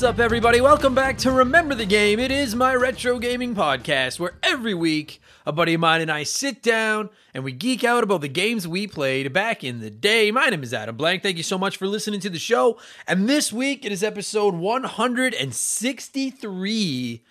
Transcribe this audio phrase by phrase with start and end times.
[0.00, 0.62] What's up, everybody?
[0.62, 2.18] Welcome back to Remember the Game.
[2.18, 6.22] It is my retro gaming podcast where every week a buddy of mine and I
[6.22, 10.30] sit down and we geek out about the games we played back in the day.
[10.30, 11.22] My name is Adam Blank.
[11.22, 12.78] Thank you so much for listening to the show.
[13.06, 17.22] And this week it is episode 163.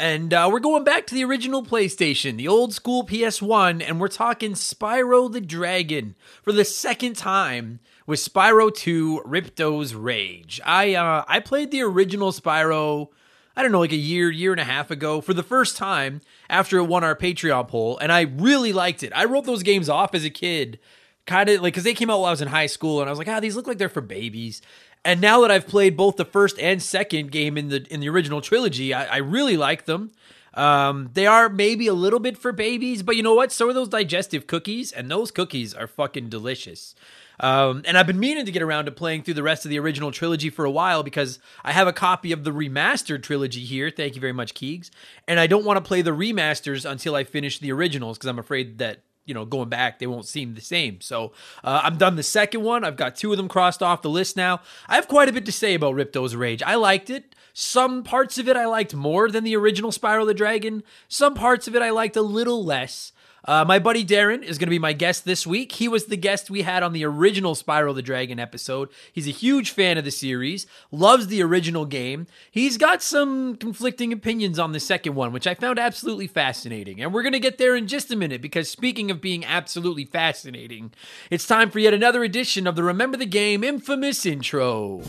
[0.00, 4.08] And uh, we're going back to the original PlayStation, the old school PS1, and we're
[4.08, 10.60] talking Spyro the Dragon for the second time with Spyro 2 Ripto's Rage.
[10.64, 13.08] I uh, I played the original Spyro,
[13.56, 16.20] I don't know, like a year, year and a half ago for the first time
[16.48, 19.12] after it won our Patreon poll, and I really liked it.
[19.14, 20.78] I wrote those games off as a kid,
[21.26, 23.12] kind of like because they came out while I was in high school, and I
[23.12, 24.62] was like, ah, these look like they're for babies.
[25.04, 28.08] And now that I've played both the first and second game in the in the
[28.08, 30.12] original trilogy, I, I really like them.
[30.54, 33.52] Um, they are maybe a little bit for babies, but you know what?
[33.52, 36.94] So are those digestive cookies, and those cookies are fucking delicious.
[37.40, 39.78] Um, and I've been meaning to get around to playing through the rest of the
[39.78, 43.90] original trilogy for a while because I have a copy of the remastered trilogy here.
[43.90, 44.90] Thank you very much, Keegs.
[45.28, 48.38] And I don't want to play the remasters until I finish the originals because I'm
[48.38, 51.00] afraid that you know going back they won't seem the same.
[51.00, 52.84] So uh, i'm done the second one.
[52.84, 54.60] I've got two of them crossed off the list now.
[54.88, 56.62] I have quite a bit to say about ripto's rage.
[56.62, 57.34] I liked it.
[57.52, 60.82] Some parts of it i liked more than the original Spyro the dragon.
[61.08, 63.12] Some parts of it i liked a little less
[63.46, 65.72] uh, my buddy Darren is going to be my guest this week.
[65.72, 68.88] He was the guest we had on the original Spyro the Dragon episode.
[69.12, 72.26] He's a huge fan of the series, loves the original game.
[72.50, 77.00] He's got some conflicting opinions on the second one, which I found absolutely fascinating.
[77.00, 80.04] And we're going to get there in just a minute because speaking of being absolutely
[80.04, 80.92] fascinating,
[81.30, 85.02] it's time for yet another edition of the Remember the Game infamous intro.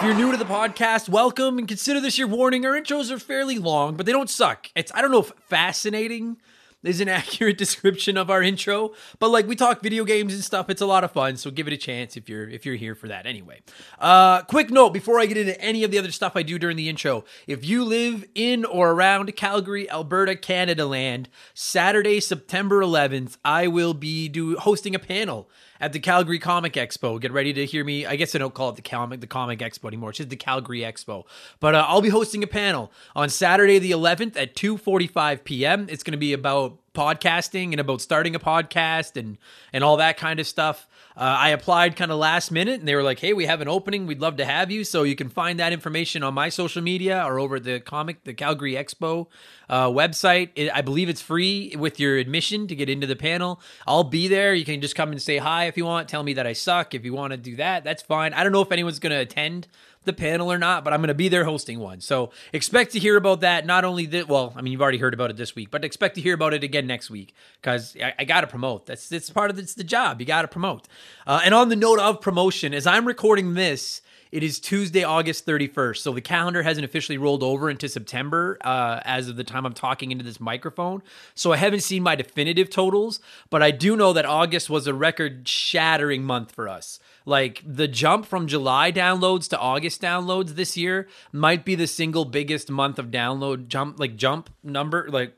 [0.00, 2.64] If you're new to the podcast, welcome and consider this your warning.
[2.64, 4.70] Our intros are fairly long, but they don't suck.
[4.74, 6.38] It's I don't know if fascinating
[6.82, 10.70] is an accurate description of our intro, but like we talk video games and stuff,
[10.70, 11.36] it's a lot of fun.
[11.36, 13.26] So give it a chance if you're if you're here for that.
[13.26, 13.60] Anyway,
[13.98, 16.78] uh, quick note before I get into any of the other stuff I do during
[16.78, 23.36] the intro: if you live in or around Calgary, Alberta, Canada land, Saturday, September 11th,
[23.44, 25.50] I will be do hosting a panel
[25.80, 27.20] at the Calgary Comic Expo.
[27.20, 28.06] Get ready to hear me.
[28.06, 30.10] I guess I don't call it the comic the Comic Expo anymore.
[30.10, 31.24] It's just the Calgary Expo.
[31.58, 35.86] But uh, I'll be hosting a panel on Saturday the 11th at 2:45 p.m.
[35.88, 39.38] It's going to be about podcasting and about starting a podcast and
[39.72, 40.86] and all that kind of stuff.
[41.16, 43.68] Uh, I applied kind of last minute, and they were like, "Hey, we have an
[43.68, 44.06] opening.
[44.06, 47.22] We'd love to have you." So you can find that information on my social media
[47.24, 49.26] or over the comic, the Calgary Expo
[49.70, 50.50] uh, website.
[50.56, 53.60] It, I believe it's free with your admission to get into the panel.
[53.86, 54.52] I'll be there.
[54.52, 56.08] You can just come and say hi if you want.
[56.08, 56.92] Tell me that I suck.
[56.92, 58.34] If you want to do that, that's fine.
[58.34, 59.68] I don't know if anyone's going to attend
[60.04, 62.00] the panel or not, but I'm going to be there hosting one.
[62.00, 63.64] So expect to hear about that.
[63.64, 66.16] Not only that, well, I mean, you've already heard about it this week, but expect
[66.16, 68.86] to hear about it again next week because I, I got to promote.
[68.86, 70.20] That's it's part of it's the job.
[70.20, 70.88] You got to promote.
[71.26, 74.02] Uh, and on the note of promotion, as I'm recording this.
[74.32, 75.96] It is Tuesday, August 31st.
[75.98, 79.72] So the calendar hasn't officially rolled over into September uh, as of the time I'm
[79.72, 81.02] talking into this microphone.
[81.34, 83.20] So I haven't seen my definitive totals,
[83.50, 87.00] but I do know that August was a record shattering month for us.
[87.26, 92.24] Like the jump from July downloads to August downloads this year might be the single
[92.24, 95.34] biggest month of download jump, like jump number, like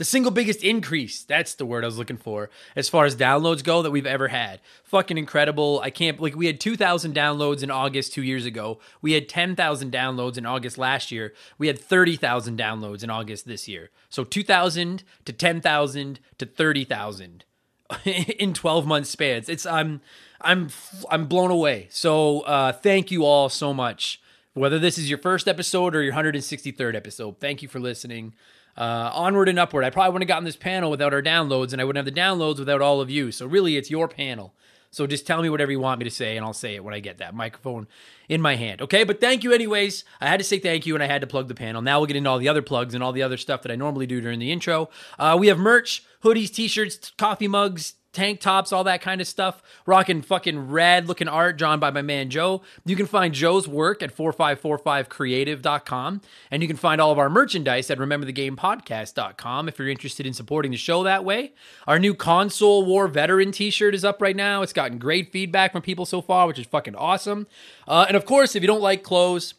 [0.00, 1.24] the single biggest increase.
[1.24, 4.28] That's the word I was looking for as far as downloads go that we've ever
[4.28, 4.60] had.
[4.84, 5.78] Fucking incredible.
[5.84, 8.78] I can't, like, we had 2,000 downloads in August two years ago.
[9.02, 11.34] We had 10,000 downloads in August last year.
[11.58, 13.90] We had 30,000 downloads in August this year.
[14.08, 17.44] So 2,000 to 10,000 to 30,000
[18.38, 19.50] in 12 month spans.
[19.50, 20.00] It's, I'm,
[20.40, 20.70] I'm
[21.10, 21.88] I'm blown away.
[21.90, 24.22] So uh, thank you all so much.
[24.54, 28.32] Whether this is your first episode or your 163rd episode, thank you for listening.
[28.80, 29.84] Uh, onward and upward.
[29.84, 32.18] I probably wouldn't have gotten this panel without our downloads, and I wouldn't have the
[32.18, 33.30] downloads without all of you.
[33.30, 34.54] So really, it's your panel.
[34.90, 36.94] So just tell me whatever you want me to say, and I'll say it when
[36.94, 37.86] I get that microphone
[38.26, 38.80] in my hand.
[38.80, 40.04] Okay, but thank you anyways.
[40.18, 41.82] I had to say thank you, and I had to plug the panel.
[41.82, 43.76] Now we'll get into all the other plugs and all the other stuff that I
[43.76, 44.88] normally do during the intro.
[45.18, 49.62] Uh, we have merch, hoodies, t-shirts, coffee mugs, tank tops, all that kind of stuff.
[49.86, 52.62] Rocking fucking rad looking art drawn by my man Joe.
[52.84, 56.20] You can find Joe's work at 4545creative.com.
[56.50, 60.70] And you can find all of our merchandise at rememberthegamepodcast.com if you're interested in supporting
[60.70, 61.52] the show that way.
[61.86, 64.62] Our new console war veteran t shirt is up right now.
[64.62, 67.46] It's gotten great feedback from people so far, which is fucking awesome.
[67.86, 69.54] Uh, and of course, if you don't like clothes,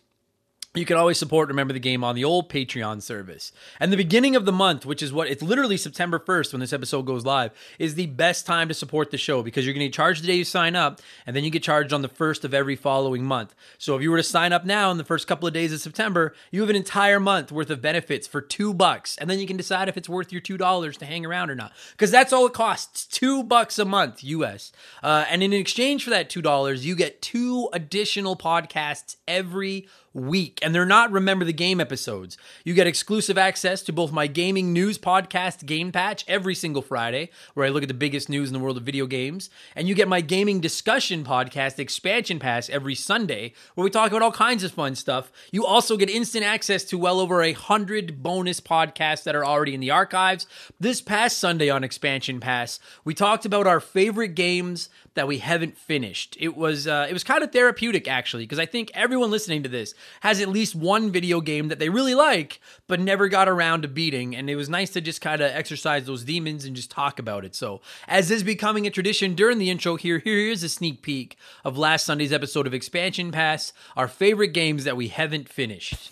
[0.74, 3.52] you can always support Remember the Game on the old Patreon service.
[3.78, 6.72] And the beginning of the month, which is what it's literally September 1st when this
[6.72, 9.88] episode goes live, is the best time to support the show because you're going to
[9.88, 12.46] get charged the day you sign up, and then you get charged on the first
[12.46, 13.54] of every following month.
[13.78, 15.82] So if you were to sign up now in the first couple of days of
[15.82, 19.48] September, you have an entire month worth of benefits for two bucks, and then you
[19.48, 21.74] can decide if it's worth your two dollars to hang around or not.
[21.92, 24.72] Because that's all it costs, two bucks a month US.
[25.04, 30.60] Uh, and in exchange for that two dollars, you get two additional podcasts every week.
[30.62, 32.38] And they're not Remember the Game episodes.
[32.64, 37.30] You get exclusive access to both my gaming news podcast, Game Patch, every single Friday,
[37.54, 39.50] where I look at the biggest news in the world of video games.
[39.76, 44.22] And you get my gaming discussion podcast, Expansion Pass, every Sunday, where we talk about
[44.22, 45.32] all kinds of fun stuff.
[45.52, 49.74] You also get instant access to well over a hundred bonus podcasts that are already
[49.74, 50.46] in the archives.
[50.80, 55.78] This past Sunday on Expansion Pass, we talked about our favorite games that we haven't
[55.78, 56.38] finished.
[56.40, 59.70] It was uh, it was kind of therapeutic actually because I think everyone listening to
[59.70, 63.82] this has at least one video game that they really like but never got around
[63.82, 66.92] to beating, and it was nice to just kind of exercise those demons and just
[66.92, 67.56] talk about it.
[67.56, 71.38] So, as is becoming a tradition during the intro here, here is a sneak peek
[71.64, 76.12] of last Sunday's episode of Expansion Pass, our favorite games that we haven't finished.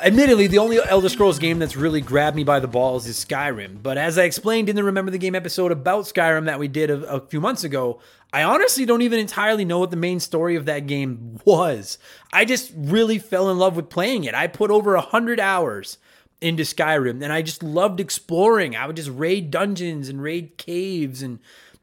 [0.00, 3.82] Admittedly, the only Elder Scrolls game that's really grabbed me by the balls is Skyrim.
[3.82, 6.88] But as I explained in the Remember the Game episode about Skyrim that we did
[6.88, 7.98] a, a, few months ago,
[8.32, 11.98] I honestly don't even entirely know what the main story of that game was.
[12.32, 14.36] I just really fell in love with playing it.
[14.36, 15.98] I put over a hundred hours
[16.40, 18.76] into Skyrim and I just loved exploring.
[18.76, 21.40] I would just raid dungeons and raid caves and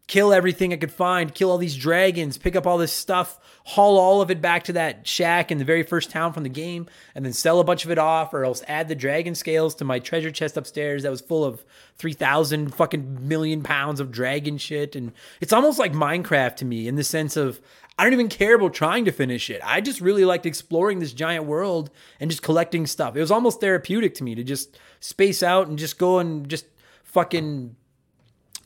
[0.08, 3.98] kill everything I could find, kill all these dragons, pick up all this stuff, haul
[3.98, 6.88] all of it back to that shack in the very first town from the game,
[7.16, 9.86] and then sell a bunch of it off, or else add the dragon scales to
[9.86, 11.66] my treasure chest upstairs that was full of
[11.98, 14.96] 3,000 fucking million pounds of dragon shit.
[14.96, 15.12] And
[15.42, 17.60] it's almost like Minecraft to me in the sense of
[17.98, 19.62] I don't even care about trying to finish it.
[19.64, 23.16] I just really liked exploring this giant world and just collecting stuff.
[23.16, 26.66] It was almost therapeutic to me to just space out and just go and just
[27.04, 27.78] fucking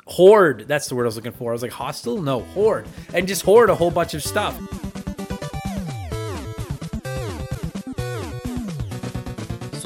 [0.09, 0.65] hoard.
[0.67, 1.51] That's the word I was looking for.
[1.51, 2.21] I was like, hostile?
[2.21, 2.85] No, hoard.
[3.13, 4.57] And just hoard a whole bunch of stuff.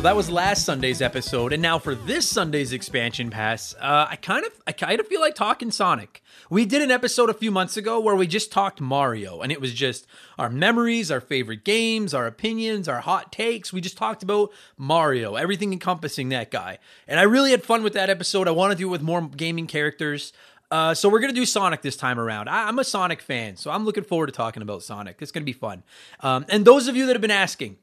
[0.03, 4.45] That was last Sunday's episode, and now for this Sunday's expansion pass, uh, I kind
[4.45, 6.21] of, I kind of feel like talking Sonic.
[6.49, 9.61] We did an episode a few months ago where we just talked Mario, and it
[9.61, 10.05] was just
[10.37, 13.71] our memories, our favorite games, our opinions, our hot takes.
[13.71, 16.79] We just talked about Mario, everything encompassing that guy.
[17.07, 18.49] And I really had fun with that episode.
[18.49, 20.33] I want to do it with more gaming characters.
[20.69, 22.49] Uh, so we're gonna do Sonic this time around.
[22.49, 25.17] I, am a Sonic fan, so I'm looking forward to talking about Sonic.
[25.21, 25.83] It's gonna be fun.
[26.19, 27.77] Um, and those of you that have been asking,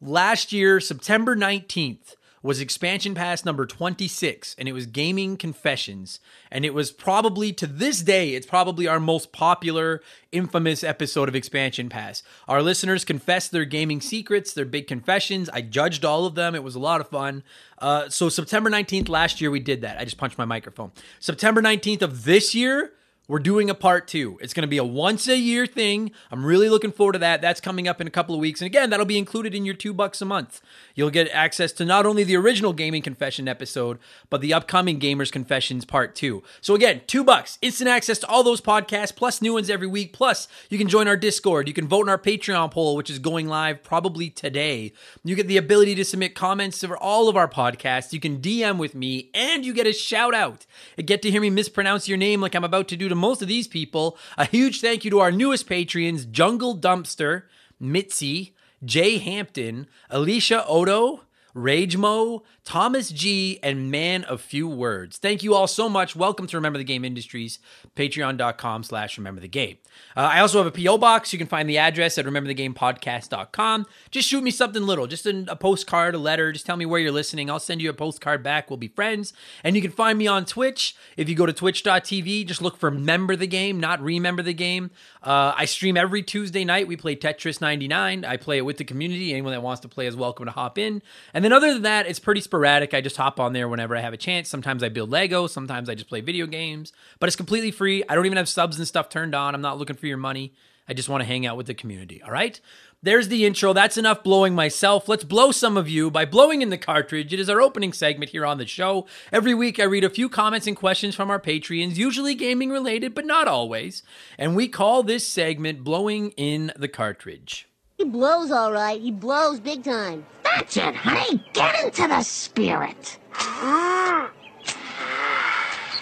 [0.00, 6.20] last year, September 19th, was expansion pass number 26 and it was gaming confessions.
[6.50, 11.34] And it was probably to this day it's probably our most popular infamous episode of
[11.34, 12.22] expansion pass.
[12.46, 15.48] Our listeners confessed their gaming secrets their big confessions.
[15.48, 16.54] I judged all of them.
[16.54, 17.42] It was a lot of fun.
[17.78, 19.98] Uh, so september 19th last year we did that.
[19.98, 20.92] I just punched my microphone.
[21.20, 22.92] September 19th of this year
[23.26, 24.38] we're doing a part two.
[24.42, 26.10] It's going to be a once a year thing.
[26.30, 27.40] I'm really looking forward to that.
[27.40, 28.60] That's coming up in a couple of weeks.
[28.60, 30.60] And again, that'll be included in your two bucks a month.
[30.94, 33.98] You'll get access to not only the original Gaming Confession episode,
[34.28, 36.42] but the upcoming Gamers Confessions part two.
[36.60, 40.12] So again, two bucks, instant access to all those podcasts, plus new ones every week.
[40.12, 41.66] Plus, you can join our Discord.
[41.66, 44.92] You can vote in our Patreon poll, which is going live probably today.
[45.24, 48.12] You get the ability to submit comments for all of our podcasts.
[48.12, 50.66] You can DM with me, and you get a shout out.
[51.02, 53.48] Get to hear me mispronounce your name like I'm about to do to most of
[53.48, 54.16] these people.
[54.36, 57.44] A huge thank you to our newest Patreons Jungle Dumpster,
[57.80, 58.54] Mitzi,
[58.84, 61.22] Jay Hampton, Alicia Odo,
[61.54, 65.18] Ragemo, Thomas G, and Man of Few Words.
[65.18, 66.16] Thank you all so much.
[66.16, 67.58] Welcome to Remember the Game Industries,
[67.94, 69.76] patreon.com slash remember the game.
[70.16, 70.98] Uh, I also have a P.O.
[70.98, 71.32] box.
[71.32, 73.86] You can find the address at rememberthegamepodcast.com.
[74.10, 76.52] Just shoot me something little, just a, a postcard, a letter.
[76.52, 77.50] Just tell me where you're listening.
[77.50, 78.70] I'll send you a postcard back.
[78.70, 79.32] We'll be friends.
[79.62, 80.96] And you can find me on Twitch.
[81.16, 84.90] If you go to twitch.tv, just look for Remember the Game, not Remember the Game.
[85.22, 86.88] Uh, I stream every Tuesday night.
[86.88, 88.24] We play Tetris 99.
[88.24, 89.32] I play it with the community.
[89.32, 91.02] Anyone that wants to play is welcome to hop in.
[91.32, 92.94] And then other than that, it's pretty sporadic.
[92.94, 94.48] I just hop on there whenever I have a chance.
[94.48, 95.46] Sometimes I build Lego.
[95.46, 96.92] Sometimes I just play video games.
[97.18, 98.04] But it's completely free.
[98.08, 99.54] I don't even have subs and stuff turned on.
[99.54, 100.54] I'm not looking for your money.
[100.88, 102.22] I just want to hang out with the community.
[102.22, 102.60] All right?
[103.02, 103.72] There's the intro.
[103.72, 105.08] That's enough blowing myself.
[105.08, 107.32] Let's blow some of you by blowing in the cartridge.
[107.34, 109.06] It is our opening segment here on the show.
[109.30, 113.14] Every week, I read a few comments and questions from our Patreons, usually gaming related,
[113.14, 114.02] but not always.
[114.38, 117.68] And we call this segment Blowing in the Cartridge.
[117.98, 119.00] He blows all right.
[119.00, 120.24] He blows big time.
[120.56, 121.44] That's it, honey.
[121.52, 123.18] Get into the spirit.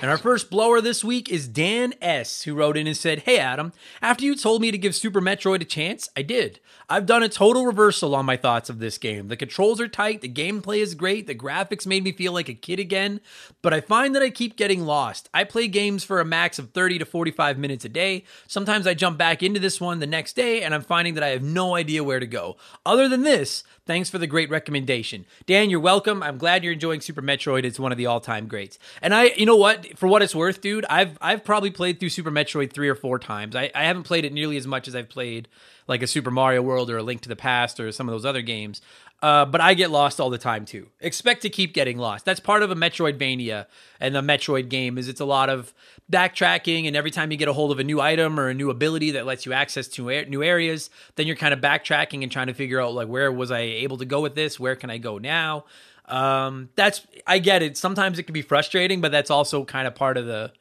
[0.03, 3.39] And our first blower this week is Dan S., who wrote in and said, Hey
[3.39, 6.59] Adam, after you told me to give Super Metroid a chance, I did.
[6.89, 9.29] I've done a total reversal on my thoughts of this game.
[9.29, 12.55] The controls are tight, the gameplay is great, the graphics made me feel like a
[12.55, 13.21] kid again,
[13.63, 15.31] but I find that I keep getting lost.
[15.33, 18.25] I play games for a max of 30 to 45 minutes a day.
[18.49, 21.29] Sometimes I jump back into this one the next day, and I'm finding that I
[21.29, 22.57] have no idea where to go.
[22.85, 25.25] Other than this, thanks for the great recommendation.
[25.47, 26.23] Dan, you're welcome.
[26.23, 27.65] I'm glad you're enjoying Super Metroid.
[27.65, 28.79] It's one of the all-time greats.
[29.01, 29.99] And I, you know what?
[29.99, 33.19] For what it's worth, dude, I've I've probably played through Super Metroid three or four
[33.19, 33.57] times.
[33.57, 35.49] I, I haven't played it nearly as much as I've played
[35.89, 38.25] like a Super Mario World or a Link to the Past or some of those
[38.25, 38.81] other games.
[39.23, 40.89] Uh, but I get lost all the time too.
[41.01, 42.25] Expect to keep getting lost.
[42.25, 43.67] That's part of a Metroidvania
[44.01, 45.73] and the Metroid game is it's a lot of
[46.11, 48.69] backtracking and every time you get a hold of a new item or a new
[48.69, 52.49] ability that lets you access to new areas, then you're kind of backtracking and trying
[52.49, 54.59] to figure out like where was I able to go with this?
[54.59, 55.67] Where can I go now?
[56.07, 57.77] Um, that's I get it.
[57.77, 60.53] Sometimes it can be frustrating, but that's also kind of part of the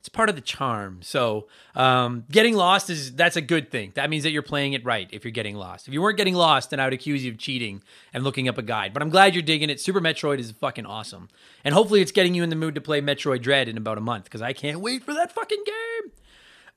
[0.00, 1.00] it's part of the charm.
[1.02, 3.92] So um, getting lost is that's a good thing.
[3.96, 5.06] That means that you're playing it right.
[5.12, 7.36] If you're getting lost, if you weren't getting lost, then I would accuse you of
[7.36, 7.82] cheating
[8.14, 8.94] and looking up a guide.
[8.94, 9.78] But I'm glad you're digging it.
[9.78, 11.28] Super Metroid is fucking awesome,
[11.64, 14.00] and hopefully it's getting you in the mood to play Metroid Dread in about a
[14.00, 16.12] month because I can't wait for that fucking game.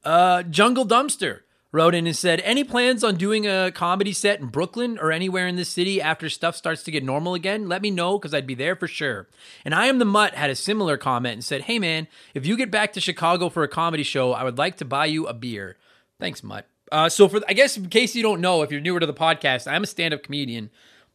[0.03, 1.42] Uh, Jungle Dumpster
[1.74, 5.48] wrote in and said, Any plans on doing a comedy set in Brooklyn or anywhere
[5.48, 7.68] in the city after stuff starts to get normal again?
[7.68, 9.27] Let me know because I'd be there for sure.
[9.65, 12.56] And I Am the Mutt had a similar comment and said, Hey man, if you
[12.56, 15.34] get back to Chicago for a comedy show, I would like to buy you a
[15.34, 15.75] beer.
[16.20, 16.68] Thanks, Mutt.
[16.92, 19.13] Uh, so, for I guess in case you don't know, if you're newer to the
[19.13, 20.70] podcast, I'm a stand up comedian.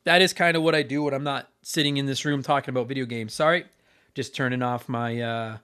[0.05, 2.71] That is kind of what I do when I'm not sitting in this room talking
[2.71, 3.33] about video games.
[3.33, 3.65] Sorry,
[4.15, 5.21] just turning off my.
[5.21, 5.59] Uh,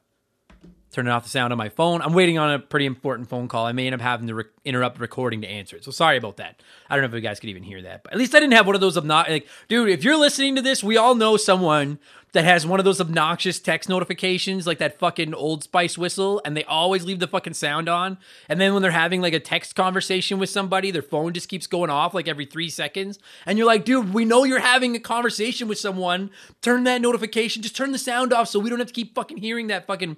[0.94, 2.00] turning off the sound on my phone.
[2.00, 3.66] I'm waiting on a pretty important phone call.
[3.66, 5.84] I may end up having to re- interrupt recording to answer it.
[5.84, 6.62] So sorry about that.
[6.88, 8.54] I don't know if you guys could even hear that, but at least I didn't
[8.54, 9.32] have one of those obnoxious.
[9.32, 11.98] Like, dude, if you're listening to this, we all know someone
[12.34, 16.56] that has one of those obnoxious text notifications, like that fucking Old Spice whistle, and
[16.56, 18.18] they always leave the fucking sound on.
[18.48, 21.68] And then when they're having like a text conversation with somebody, their phone just keeps
[21.68, 23.20] going off like every three seconds.
[23.46, 26.30] And you're like, dude, we know you're having a conversation with someone.
[26.60, 29.36] Turn that notification, just turn the sound off so we don't have to keep fucking
[29.36, 30.16] hearing that fucking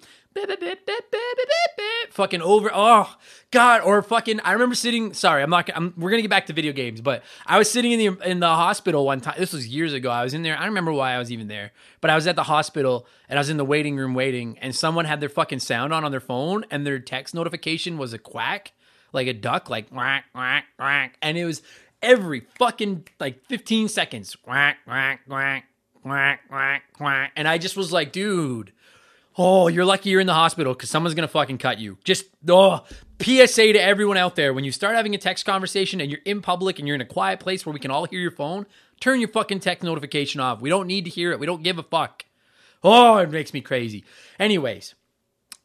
[2.11, 2.71] fucking over.
[2.73, 3.15] Oh
[3.51, 4.41] God, or fucking.
[4.41, 5.13] I remember sitting.
[5.13, 5.71] Sorry, I'm not.
[5.75, 8.41] I'm, we're gonna get back to video games, but I was sitting in the in
[8.41, 9.35] the hospital one time.
[9.39, 10.11] This was years ago.
[10.11, 10.55] I was in there.
[10.57, 13.39] I don't remember why I was even there, but I was at the hospital and
[13.39, 16.11] I was in the waiting room waiting, and someone had their fucking sound on on
[16.11, 18.73] their phone, and their text notification was a quack,
[19.13, 21.63] like a duck, like quack quack quack, and it was
[22.03, 25.65] every fucking like 15 seconds, quack quack quack
[26.03, 28.73] quack quack quack, and I just was like, dude
[29.39, 31.99] Oh, you're lucky you're in the hospital because someone's gonna fucking cut you.
[32.05, 32.85] Just oh,
[33.21, 36.41] PSA to everyone out there: when you start having a text conversation and you're in
[36.41, 38.67] public and you're in a quiet place where we can all hear your phone,
[39.01, 40.61] turn your fucking text notification off.
[40.61, 41.41] We don't need to hear it.
[41.41, 42.25] We don't give a fuck.
[42.83, 44.05] Oh, it makes me crazy.
[44.39, 44.95] Anyways,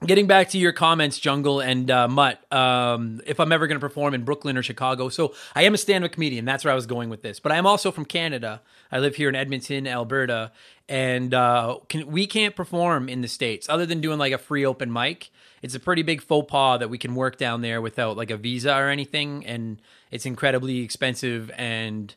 [0.05, 3.85] getting back to your comments, Jungle and uh, Mutt, um, if I'm ever going to
[3.85, 5.09] perform in Brooklyn or Chicago.
[5.09, 6.45] So I am a stand up comedian.
[6.45, 7.39] That's where I was going with this.
[7.39, 8.61] But I am also from Canada.
[8.91, 10.51] I live here in Edmonton, Alberta.
[10.89, 14.65] And uh, can, we can't perform in the States other than doing like a free
[14.65, 15.29] open mic.
[15.61, 18.37] It's a pretty big faux pas that we can work down there without like a
[18.37, 19.45] visa or anything.
[19.45, 19.79] And
[20.09, 22.13] it's incredibly expensive and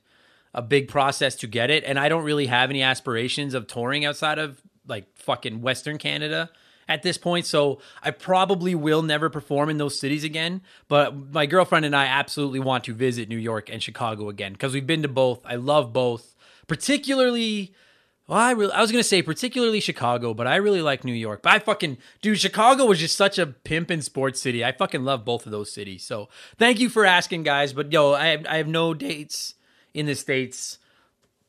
[0.54, 1.84] a big process to get it.
[1.84, 6.50] And I don't really have any aspirations of touring outside of like fucking Western Canada
[6.88, 7.46] at this point.
[7.46, 10.62] So I probably will never perform in those cities again.
[10.88, 14.74] But my girlfriend and I absolutely want to visit New York and Chicago again because
[14.74, 15.40] we've been to both.
[15.44, 16.34] I love both,
[16.66, 17.74] particularly.
[18.26, 21.42] Well, I really, I was gonna say particularly Chicago, but I really like New York.
[21.42, 24.64] But I fucking dude, Chicago was just such a pimp sports city.
[24.64, 26.04] I fucking love both of those cities.
[26.04, 27.74] So thank you for asking, guys.
[27.74, 29.54] But yo, I have, I have no dates
[29.92, 30.78] in the states,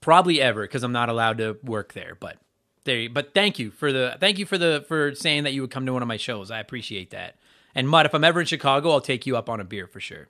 [0.02, 2.18] probably ever, because I'm not allowed to work there.
[2.20, 2.38] But
[2.86, 5.72] there but thank you for the thank you for the for saying that you would
[5.72, 6.50] come to one of my shows.
[6.52, 7.36] I appreciate that.
[7.74, 10.00] And Mutt if i'm ever in chicago i'll take you up on a beer for
[10.00, 10.28] sure.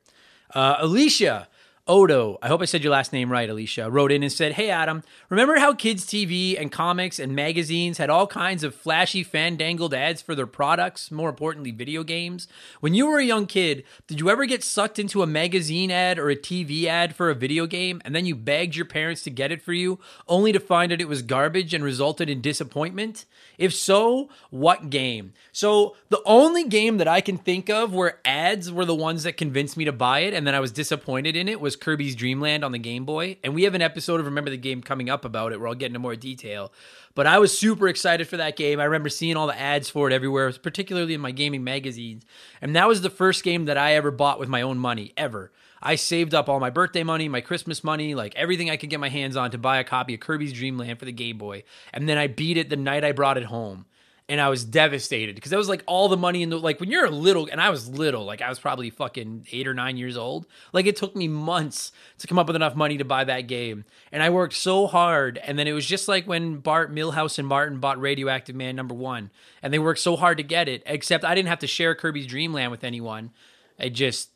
[0.53, 1.47] Uh, alicia
[1.87, 4.71] Odo, I hope I said your last name right, Alicia, wrote in and said, Hey
[4.71, 9.93] Adam, remember how kids' TV and comics and magazines had all kinds of flashy, fandangled
[9.93, 12.47] ads for their products, more importantly, video games?
[12.79, 16.17] When you were a young kid, did you ever get sucked into a magazine ad
[16.17, 19.29] or a TV ad for a video game and then you begged your parents to
[19.29, 23.25] get it for you, only to find that it was garbage and resulted in disappointment?
[23.59, 25.33] If so, what game?
[25.51, 29.37] So, the only game that I can think of where ads were the ones that
[29.37, 32.41] convinced me to buy it and then I was disappointed in it was Kirby's Dream
[32.41, 33.37] Land on the Game Boy.
[33.43, 35.75] And we have an episode of Remember the Game coming up about it where I'll
[35.75, 36.71] get into more detail.
[37.13, 38.79] But I was super excited for that game.
[38.79, 42.23] I remember seeing all the ads for it everywhere, particularly in my gaming magazines.
[42.61, 45.51] And that was the first game that I ever bought with my own money, ever.
[45.81, 48.99] I saved up all my birthday money, my Christmas money, like everything I could get
[48.99, 51.63] my hands on to buy a copy of Kirby's Dream Land for the Game Boy.
[51.93, 53.85] And then I beat it the night I brought it home.
[54.27, 56.89] And I was devastated because that was like all the money in the like when
[56.89, 59.97] you're a little and I was little, like I was probably fucking eight or nine
[59.97, 60.47] years old.
[60.73, 63.85] Like it took me months to come up with enough money to buy that game.
[64.11, 65.37] And I worked so hard.
[65.37, 68.95] And then it was just like when Bart Milhouse and Martin bought Radioactive Man number
[68.95, 69.29] one.
[69.61, 72.25] And they worked so hard to get it, except I didn't have to share Kirby's
[72.25, 73.31] Dreamland with anyone.
[73.79, 74.29] I just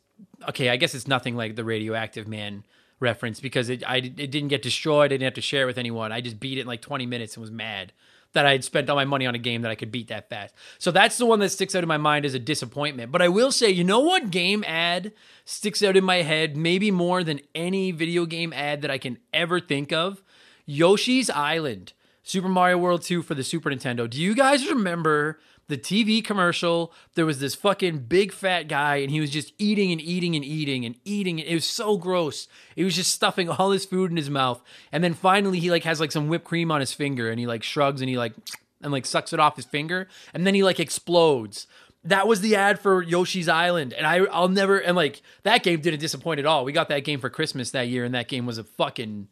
[0.48, 2.64] okay, I guess it's nothing like the Radioactive Man
[3.00, 5.06] reference because it I it didn't get destroyed.
[5.06, 6.12] I didn't have to share it with anyone.
[6.12, 7.92] I just beat it in like 20 minutes and was mad
[8.32, 10.28] that I had spent all my money on a game that I could beat that
[10.28, 10.54] fast.
[10.78, 13.10] So that's the one that sticks out in my mind as a disappointment.
[13.10, 15.12] But I will say, you know what game ad
[15.44, 19.18] sticks out in my head maybe more than any video game ad that I can
[19.32, 20.22] ever think of?
[20.66, 21.92] Yoshi's Island.
[22.22, 24.08] Super Mario World 2 for the Super Nintendo.
[24.08, 29.10] Do you guys remember the TV commercial, there was this fucking big fat guy and
[29.10, 31.38] he was just eating and eating and eating and eating.
[31.38, 32.48] It was so gross.
[32.74, 34.60] He was just stuffing all his food in his mouth.
[34.92, 37.46] And then finally he like has like some whipped cream on his finger and he
[37.46, 38.34] like shrugs and he like
[38.82, 41.66] and like sucks it off his finger and then he like explodes.
[42.02, 45.80] That was the ad for Yoshi's Island and I I'll never and like that game
[45.80, 46.64] didn't disappoint at all.
[46.64, 49.28] We got that game for Christmas that year and that game was a fucking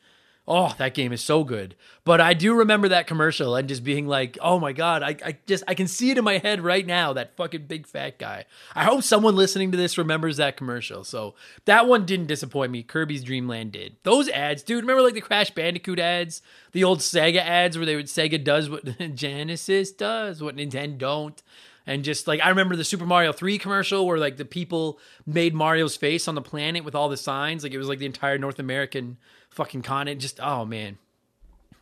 [0.50, 1.76] Oh, that game is so good.
[2.04, 5.36] But I do remember that commercial and just being like, oh my God, I, I
[5.46, 8.46] just, I can see it in my head right now, that fucking big fat guy.
[8.74, 11.04] I hope someone listening to this remembers that commercial.
[11.04, 11.34] So
[11.66, 12.82] that one didn't disappoint me.
[12.82, 13.96] Kirby's Dreamland did.
[14.04, 16.40] Those ads, dude, remember like the Crash Bandicoot ads?
[16.72, 21.42] The old Sega ads where they would, Sega does what Genesis does, what Nintendo don't
[21.88, 25.54] and just like I remember the Super Mario 3 commercial where like the people made
[25.54, 28.38] Mario's face on the planet with all the signs like it was like the entire
[28.38, 29.16] North American
[29.58, 30.20] fucking content.
[30.20, 30.98] just oh man.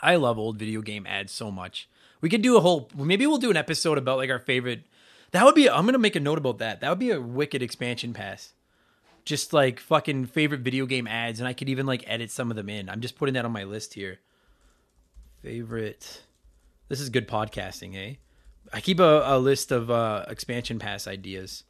[0.00, 1.88] I love old video game ads so much.
[2.22, 4.84] We could do a whole maybe we'll do an episode about like our favorite
[5.32, 6.80] that would be I'm to make a note about that.
[6.80, 8.54] That would be a wicked expansion pass.
[9.26, 12.56] Just like fucking favorite video game ads and I could even like edit some of
[12.56, 12.88] them in.
[12.88, 14.20] I'm just putting that on my list here.
[15.42, 16.22] Favorite
[16.88, 18.14] this is good podcasting eh?
[18.72, 21.64] I keep a, a list of uh, expansion pass ideas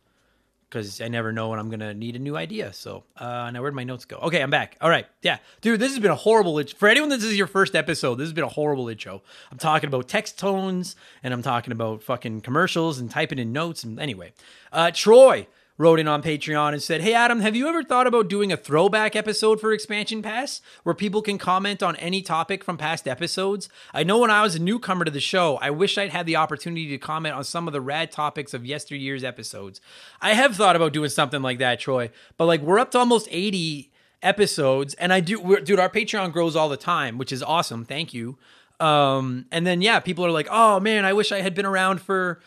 [0.69, 2.73] because I never know when I'm gonna need a new idea.
[2.73, 4.17] So uh, now where'd my notes go?
[4.19, 4.77] Okay, I'm back.
[4.81, 6.59] All right, yeah, dude, this has been a horrible.
[6.59, 9.23] Itch- For anyone this is your first episode, this has been a horrible intro.
[9.51, 13.85] I'm talking about text tones and I'm talking about fucking commercials and typing in notes.
[13.85, 14.33] And anyway,
[14.73, 15.47] uh, Troy
[15.79, 18.57] wrote in on Patreon and said, Hey Adam, have you ever thought about doing a
[18.57, 23.69] throwback episode for Expansion Pass where people can comment on any topic from past episodes?
[23.93, 26.37] I know when I was a newcomer to the show, I wish I'd had the
[26.37, 29.81] opportunity to comment on some of the rad topics of yesteryear's episodes.
[30.21, 33.29] I have thought about doing something like that, Troy, but like we're up to almost
[33.31, 37.85] 80 episodes and I do, dude, our Patreon grows all the time, which is awesome.
[37.85, 38.39] Thank you.
[38.81, 42.01] Um, and then, yeah, people are like, oh man, I wish I had been around
[42.01, 42.41] for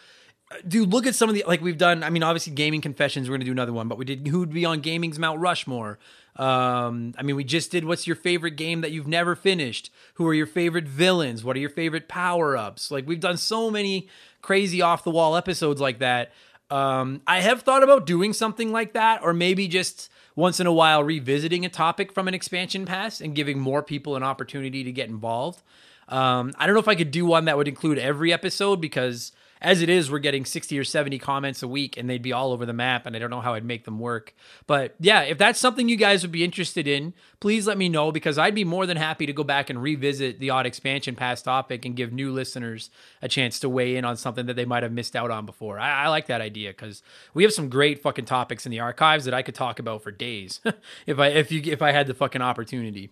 [0.68, 2.04] dude, look at some of the like we've done.
[2.04, 3.30] I mean, obviously, gaming confessions.
[3.30, 6.00] We're gonna do another one, but we did who'd be on gaming's Mount Rushmore.
[6.36, 9.92] Um, I mean, we just did what's your favorite game that you've never finished?
[10.16, 11.44] Who are your favorite villains?
[11.44, 12.92] What are your favorite power ups?
[12.92, 14.08] Like we've done so many
[14.42, 16.32] crazy off the wall episodes like that.
[16.72, 20.74] Um, I have thought about doing something like that, or maybe just once in a
[20.74, 24.92] while revisiting a topic from an expansion pass and giving more people an opportunity to
[24.92, 25.62] get involved.
[26.08, 29.32] Um, I don't know if I could do one that would include every episode because
[29.62, 32.54] as it is, we're getting 60 or 70 comments a week and they'd be all
[32.54, 34.34] over the map and I don't know how I'd make them work.
[34.68, 38.12] But yeah, if that's something you guys would be interested in, please let me know
[38.12, 41.42] because I'd be more than happy to go back and revisit the odd expansion pass
[41.42, 42.90] topic and give new listeners
[43.22, 45.78] a chance to weigh in on something that they might have missed out on before.
[45.78, 49.26] I, I like that idea because we have some great fucking topics in the archives
[49.26, 50.62] that I could talk about for days
[51.06, 53.12] if I if you if I had the fucking opportunity.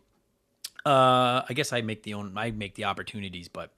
[0.85, 3.71] Uh, I guess I make the own I make the opportunities, but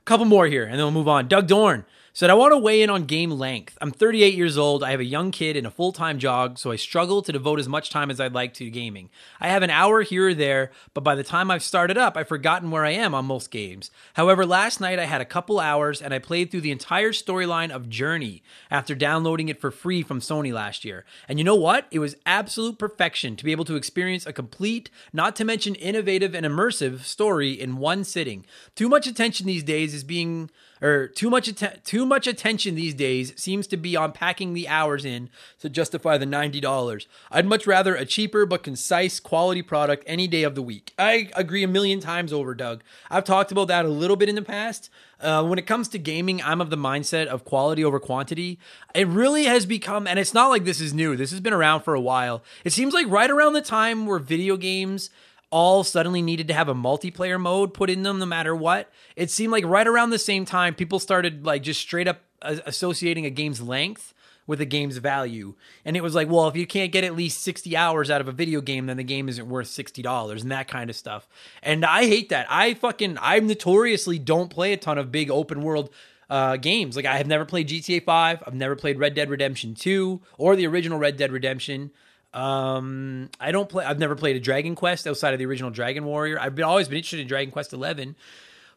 [0.00, 1.28] a couple more here and then we'll move on.
[1.28, 1.84] Doug Dorn
[2.16, 3.76] said, I want to weigh in on game length.
[3.80, 4.84] I'm 38 years old.
[4.84, 7.58] I have a young kid and a full time job, so I struggle to devote
[7.58, 9.10] as much time as I'd like to gaming.
[9.40, 12.28] I have an hour here or there, but by the time I've started up, I've
[12.28, 13.90] forgotten where I am on most games.
[14.14, 17.72] However, last night I had a couple hours and I played through the entire storyline
[17.72, 21.04] of Journey after downloading it for free from Sony last year.
[21.28, 21.88] And you know what?
[21.90, 26.32] It was absolute perfection to be able to experience a complete, not to mention innovative
[26.32, 28.46] and immersive story in one sitting.
[28.76, 30.48] Too much attention these days is being
[30.84, 34.68] or too much att- too much attention these days seems to be on packing the
[34.68, 37.06] hours in to justify the $90.
[37.30, 40.92] I'd much rather a cheaper but concise quality product any day of the week.
[40.98, 42.82] I agree a million times over, Doug.
[43.10, 44.90] I've talked about that a little bit in the past.
[45.20, 48.58] Uh, when it comes to gaming, I'm of the mindset of quality over quantity.
[48.94, 51.80] It really has become, and it's not like this is new, this has been around
[51.80, 52.42] for a while.
[52.62, 55.08] It seems like right around the time where video games
[55.54, 58.90] all suddenly needed to have a multiplayer mode put in them no matter what.
[59.14, 63.24] It seemed like right around the same time people started like just straight up associating
[63.24, 64.12] a game's length
[64.48, 65.54] with a game's value.
[65.84, 68.26] And it was like, well, if you can't get at least 60 hours out of
[68.26, 71.28] a video game, then the game isn't worth $60 and that kind of stuff.
[71.62, 72.48] And I hate that.
[72.50, 75.90] I fucking I notoriously don't play a ton of big open world
[76.28, 76.96] uh, games.
[76.96, 78.42] Like I have never played GTA 5.
[78.44, 81.92] I've never played Red Dead Redemption 2 or the original Red Dead Redemption.
[82.34, 83.84] Um, I don't play.
[83.84, 86.38] I've never played a Dragon Quest outside of the original Dragon Warrior.
[86.38, 88.16] I've been always been interested in Dragon Quest 11,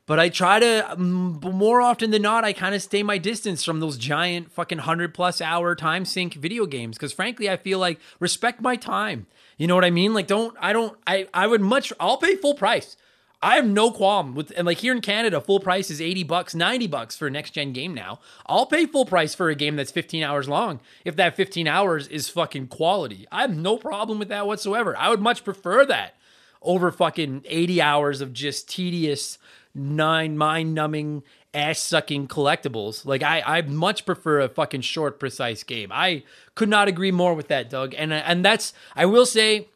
[0.06, 2.43] but I try to um, more often than not.
[2.43, 6.36] I kind of stay my distance from those giant fucking hundred plus hour time sink
[6.36, 9.26] video games because frankly, I feel like respect my time.
[9.58, 10.13] You know what I mean?
[10.13, 11.91] Like, don't I don't I I would much.
[12.00, 12.96] I'll pay full price
[13.41, 16.56] I have no qualm with and like here in Canada, full price is 80 bucks,
[16.56, 18.19] 90 bucks for a next gen game now.
[18.47, 22.08] I'll pay full price for a game that's 15 hours long if that 15 hours
[22.08, 23.28] is fucking quality.
[23.32, 24.97] I have no problem with that whatsoever.
[24.97, 26.15] I would much prefer that
[26.63, 29.38] over fucking 80 hours of just tedious,
[29.76, 31.21] nine mind numbing,
[31.54, 33.06] ass sucking collectibles.
[33.06, 35.91] Like I I much prefer a fucking short, precise game.
[35.91, 36.23] I
[36.56, 37.93] could not agree more with that, Doug.
[37.95, 39.69] And and that's I will say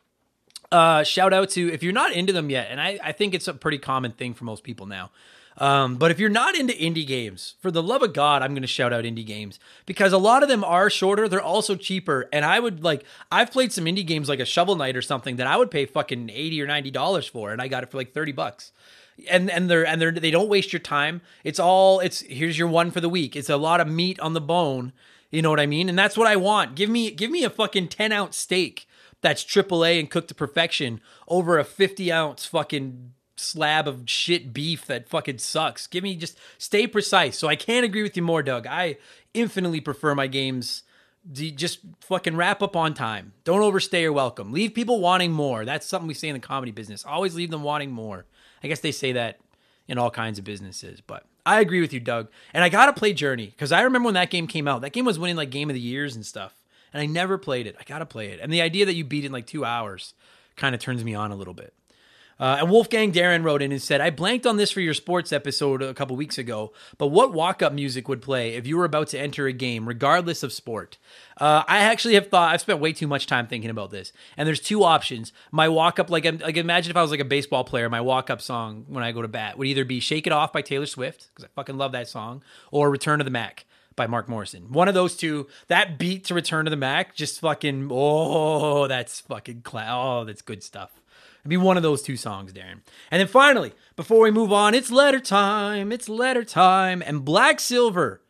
[0.71, 3.47] uh, shout out to if you're not into them yet, and I, I think it's
[3.47, 5.11] a pretty common thing for most people now.
[5.57, 8.61] Um, but if you're not into indie games, for the love of God, I'm going
[8.61, 11.27] to shout out indie games because a lot of them are shorter.
[11.27, 12.29] They're also cheaper.
[12.31, 15.35] And I would like, I've played some indie games like a Shovel Knight or something
[15.35, 17.51] that I would pay fucking 80 or $90 for.
[17.51, 18.71] And I got it for like 30 bucks.
[19.29, 21.21] And, and they're, and they're, they don't waste your time.
[21.43, 23.35] It's all, it's, here's your one for the week.
[23.35, 24.93] It's a lot of meat on the bone.
[25.31, 25.89] You know what I mean?
[25.89, 26.75] And that's what I want.
[26.75, 28.87] Give me, give me a fucking 10 ounce steak
[29.21, 34.85] that's AAA and cooked to perfection over a 50 ounce fucking slab of shit beef
[34.85, 35.87] that fucking sucks.
[35.87, 37.37] Give me just stay precise.
[37.37, 38.67] So I can't agree with you more, Doug.
[38.67, 38.97] I
[39.33, 40.83] infinitely prefer my games
[41.31, 43.33] just fucking wrap up on time.
[43.43, 44.51] Don't overstay your welcome.
[44.51, 45.65] Leave people wanting more.
[45.65, 47.05] That's something we say in the comedy business.
[47.05, 48.25] Always leave them wanting more.
[48.63, 49.39] I guess they say that
[49.87, 52.29] in all kinds of businesses, but I agree with you, Doug.
[52.53, 54.81] And I gotta play Journey because I remember when that game came out.
[54.81, 56.53] That game was winning like Game of the Years and stuff
[56.93, 57.75] and I never played it.
[57.79, 58.39] I gotta play it.
[58.41, 60.13] And the idea that you beat it in like two hours
[60.55, 61.73] kind of turns me on a little bit.
[62.39, 65.31] Uh, and Wolfgang Darren wrote in and said, I blanked on this for your sports
[65.31, 68.85] episode a couple weeks ago, but what walk up music would play if you were
[68.85, 70.97] about to enter a game, regardless of sport?
[71.37, 74.11] Uh, I actually have thought, I've spent way too much time thinking about this.
[74.37, 75.31] And there's two options.
[75.51, 78.31] My walk up, like, like imagine if I was like a baseball player, my walk
[78.31, 80.87] up song when I go to bat would either be Shake It Off by Taylor
[80.87, 83.65] Swift, because I fucking love that song, or Return to the Mack
[84.01, 84.71] by Mark Morrison.
[84.71, 85.47] One of those two.
[85.67, 87.89] That beat to Return to the Mack, just fucking.
[87.91, 89.61] Oh, that's fucking.
[89.61, 90.89] Cla- oh, that's good stuff.
[91.41, 92.81] It'd be one of those two songs, Darren.
[93.11, 95.91] And then finally, before we move on, it's letter time.
[95.91, 97.03] It's letter time.
[97.05, 98.21] And Black Silver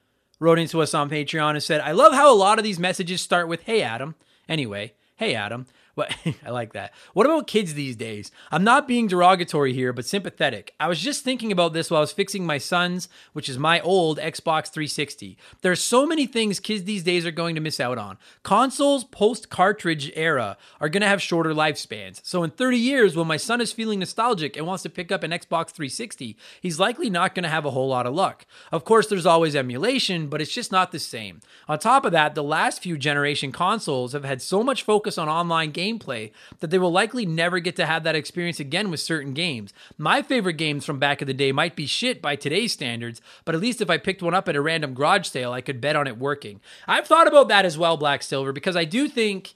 [0.42, 3.22] wrote into us on Patreon and said, I love how a lot of these messages
[3.22, 4.16] start with, Hey, Adam.
[4.50, 5.68] Anyway, hey, Adam.
[5.96, 6.94] What I like that.
[7.14, 8.32] What about kids these days?
[8.52, 10.74] I'm not being derogatory here, but sympathetic.
[10.80, 13.82] I was just thinking about this while I was fixing my son's, which is my
[13.82, 15.38] old Xbox 360.
[15.62, 18.18] There are so many things kids these days are going to miss out on.
[18.44, 22.22] Consoles post cartridge era are going to have shorter lifespans.
[22.24, 25.24] So in 30 years, when my son is feeling nostalgic and wants to pick up
[25.24, 28.46] an Xbox 360, he's likely not going to have a whole lot of luck.
[28.72, 31.42] Of course, there's always emulation, but it's just not the same.
[31.68, 35.28] On top of that, the last few generation consoles have had so much focus on
[35.28, 39.00] online games gameplay that they will likely never get to have that experience again with
[39.00, 39.74] certain games.
[39.98, 43.56] My favorite games from back in the day might be shit by today's standards, but
[43.56, 45.96] at least if I picked one up at a random garage sale, I could bet
[45.96, 46.62] on it working.
[46.88, 49.54] I've thought about that as well, Black Silver, because I do think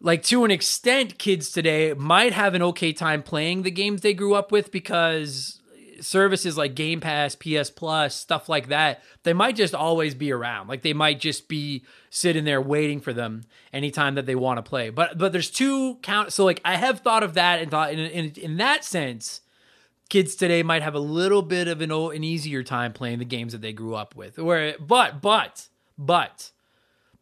[0.00, 4.14] like to an extent kids today might have an okay time playing the games they
[4.14, 5.60] grew up with because
[6.00, 10.68] services like Game Pass, PS Plus, stuff like that, they might just always be around.
[10.68, 14.62] Like they might just be sitting there waiting for them anytime that they want to
[14.62, 14.90] play.
[14.90, 16.32] But but there's two count.
[16.32, 19.40] So like I have thought of that and thought in in, in that sense,
[20.08, 23.24] kids today might have a little bit of an old, an easier time playing the
[23.24, 24.38] games that they grew up with.
[24.38, 26.50] Where but but but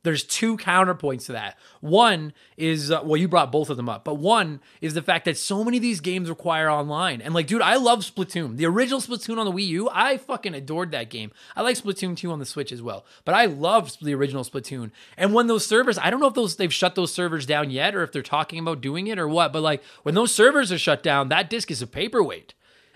[0.04, 1.58] there's two counterpoints to that.
[1.80, 5.24] One is uh, well, you brought both of them up, but one is the fact
[5.24, 7.20] that so many of these games require online.
[7.20, 8.56] And like, dude, I love Splatoon.
[8.56, 11.32] The original Splatoon on the Wii U, I fucking adored that game.
[11.56, 14.90] I like Splatoon 2 on the Switch as well, but I love the original Splatoon.
[15.16, 17.94] And when those servers, I don't know if those they've shut those servers down yet,
[17.94, 20.78] or if they're talking about doing it or what, but like when those servers are
[20.78, 22.54] shut down, that disc is a paperweight.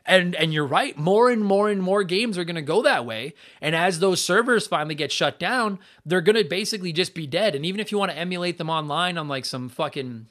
[0.09, 3.05] And and you're right, more and more and more games are going to go that
[3.05, 3.35] way.
[3.61, 7.55] And as those servers finally get shut down, they're going to basically just be dead.
[7.55, 10.27] And even if you want to emulate them online on like some fucking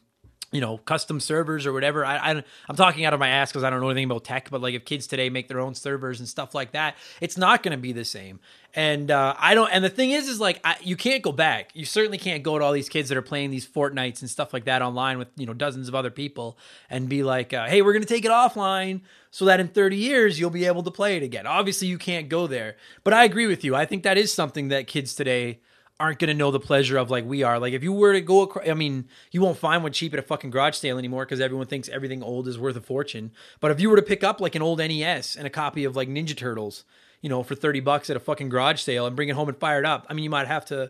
[0.52, 2.06] you know, custom servers or whatever.
[2.06, 2.32] I, I
[2.70, 4.76] am talking out of my ass because I don't know anything about tech, but like
[4.76, 7.78] if kids today make their own servers and stuff like that, it's not going to
[7.78, 8.40] be the same.
[8.74, 9.70] And uh, I don't.
[9.74, 11.72] And the thing is, is like I, you can't go back.
[11.74, 14.54] You certainly can't go to all these kids that are playing these Fortnites and stuff
[14.54, 16.58] like that online with you know dozens of other people
[16.90, 19.02] and be like, uh, hey, we're going to take it offline
[19.38, 21.46] so that in 30 years you'll be able to play it again.
[21.46, 23.76] Obviously, you can't go there, but I agree with you.
[23.76, 25.60] I think that is something that kids today
[26.00, 27.60] aren't going to know the pleasure of like we are.
[27.60, 30.18] Like if you were to go, across, I mean, you won't find one cheap at
[30.18, 33.30] a fucking garage sale anymore because everyone thinks everything old is worth a fortune.
[33.60, 35.96] But if you were to pick up like an old NES and a copy of
[35.96, 36.84] like Ninja Turtles,
[37.22, 39.58] you know, for 30 bucks at a fucking garage sale and bring it home and
[39.60, 40.08] fire it up.
[40.10, 40.90] I mean, you might have to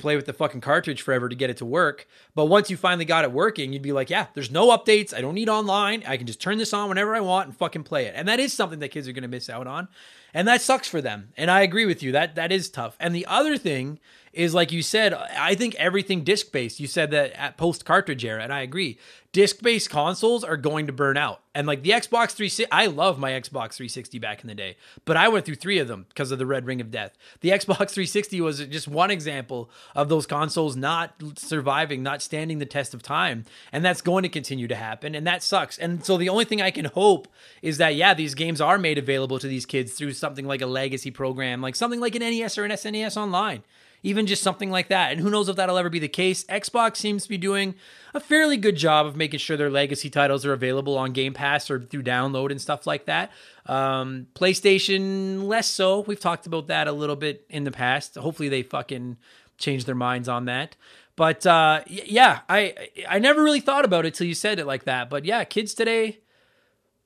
[0.00, 2.06] play with the fucking cartridge forever to get it to work.
[2.34, 5.14] But once you finally got it working, you'd be like, yeah, there's no updates.
[5.14, 6.02] I don't need online.
[6.06, 8.14] I can just turn this on whenever I want and fucking play it.
[8.16, 9.88] And that is something that kids are going to miss out on.
[10.32, 11.32] And that sucks for them.
[11.36, 12.12] And I agree with you.
[12.12, 12.96] That that is tough.
[13.00, 13.98] And the other thing
[14.32, 16.78] is like you said, I think everything disc based.
[16.78, 18.98] You said that at post cartridge era, and I agree.
[19.32, 21.40] Disc based consoles are going to burn out.
[21.54, 25.16] And like the Xbox 360, I love my Xbox 360 back in the day, but
[25.16, 27.16] I went through three of them because of the Red Ring of Death.
[27.40, 32.66] The Xbox 360 was just one example of those consoles not surviving, not standing the
[32.66, 33.44] test of time.
[33.72, 35.14] And that's going to continue to happen.
[35.14, 35.78] And that sucks.
[35.78, 37.28] And so the only thing I can hope
[37.62, 40.66] is that, yeah, these games are made available to these kids through something like a
[40.66, 43.62] legacy program, like something like an NES or an SNES online
[44.02, 45.12] even just something like that.
[45.12, 46.44] And who knows if that'll ever be the case.
[46.44, 47.74] Xbox seems to be doing
[48.14, 51.70] a fairly good job of making sure their legacy titles are available on Game Pass
[51.70, 53.30] or through download and stuff like that.
[53.66, 56.00] Um, PlayStation, less so.
[56.00, 58.16] We've talked about that a little bit in the past.
[58.16, 59.16] Hopefully, they fucking
[59.58, 60.76] change their minds on that.
[61.16, 62.74] But uh, yeah, I
[63.08, 65.10] I never really thought about it till you said it like that.
[65.10, 66.20] But yeah, kids today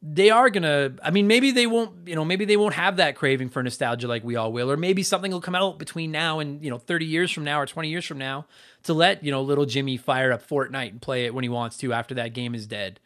[0.07, 3.17] they are gonna i mean maybe they won't you know maybe they won't have that
[3.17, 6.41] craving for nostalgia like we all will or maybe something will come out between now
[6.41, 8.45] and you know 30 years from now or 20 years from now
[8.83, 11.79] to let you know little jimmy fire up fortnite and play it when he wants
[11.79, 13.01] to after that game is dead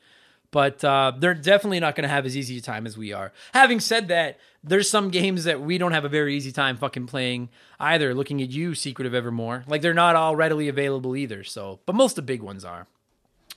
[0.50, 3.32] but uh, they're definitely not going to have as easy a time as we are.
[3.52, 7.06] Having said that, there's some games that we don't have a very easy time fucking
[7.06, 8.14] playing either.
[8.14, 11.44] Looking at you, Secret of Evermore, like they're not all readily available either.
[11.44, 12.86] So, but most of the big ones are.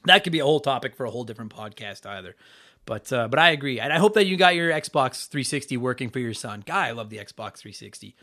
[0.05, 2.35] That could be a whole topic for a whole different podcast either.
[2.85, 6.09] But uh, but I agree, and I hope that you got your Xbox 360 working
[6.09, 6.63] for your son.
[6.65, 8.15] Guy, I love the Xbox 360.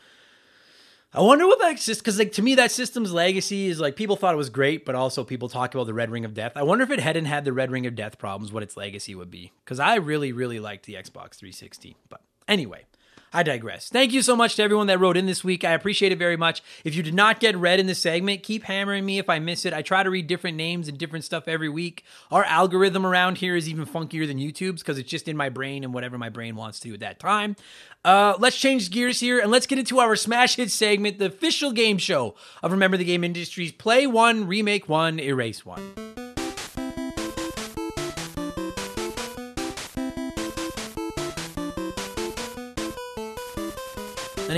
[1.15, 4.17] I wonder what that's just because like to me that system's legacy is like people
[4.17, 6.53] thought it was great, but also people talk about the Red Ring of Death.
[6.55, 9.15] I wonder if it hadn't had the Red Ring of Death problems, what its legacy
[9.15, 9.53] would be.
[9.65, 11.97] Because I really really liked the Xbox 360.
[12.11, 12.85] But anyway,
[13.33, 13.89] I digress.
[13.89, 15.65] Thank you so much to everyone that wrote in this week.
[15.65, 16.63] I appreciate it very much.
[16.85, 19.65] If you did not get read in this segment, keep hammering me if I miss
[19.65, 19.75] it.
[19.75, 22.05] I try to read different names and different stuff every week.
[22.31, 25.85] Our algorithm around here is even funkier than YouTube's because it's just in my brain
[25.85, 27.57] and whatever my brain wants to do at that time.
[28.05, 31.73] Uh, let's change gears here and let's get into our smash hit segment, the official
[31.73, 36.18] game show of Remember the Game Industries Play One, Remake One, Erase One.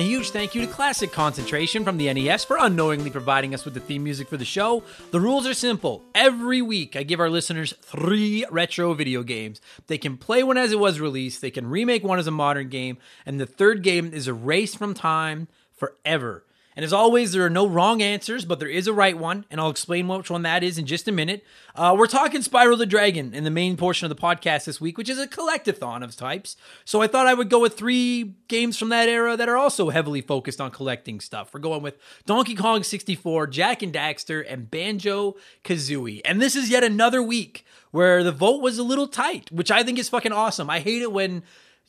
[0.01, 3.75] A huge thank you to Classic Concentration from the NES for unknowingly providing us with
[3.75, 4.83] the theme music for the show.
[5.11, 6.03] The rules are simple.
[6.15, 9.61] Every week, I give our listeners three retro video games.
[9.89, 12.71] They can play one as it was released, they can remake one as a modern
[12.71, 16.47] game, and the third game is erased from time forever.
[16.81, 19.61] And as always, there are no wrong answers, but there is a right one, and
[19.61, 21.45] I'll explain which one that is in just a minute.
[21.75, 24.97] Uh, we're talking Spyro the Dragon in the main portion of the podcast this week,
[24.97, 26.57] which is a collectathon of types.
[26.87, 29.91] So I thought I would go with three games from that era that are also
[29.91, 31.53] heavily focused on collecting stuff.
[31.53, 36.23] We're going with Donkey Kong 64, Jak and Daxter, and Banjo Kazooie.
[36.25, 39.83] And this is yet another week where the vote was a little tight, which I
[39.83, 40.71] think is fucking awesome.
[40.71, 41.43] I hate it when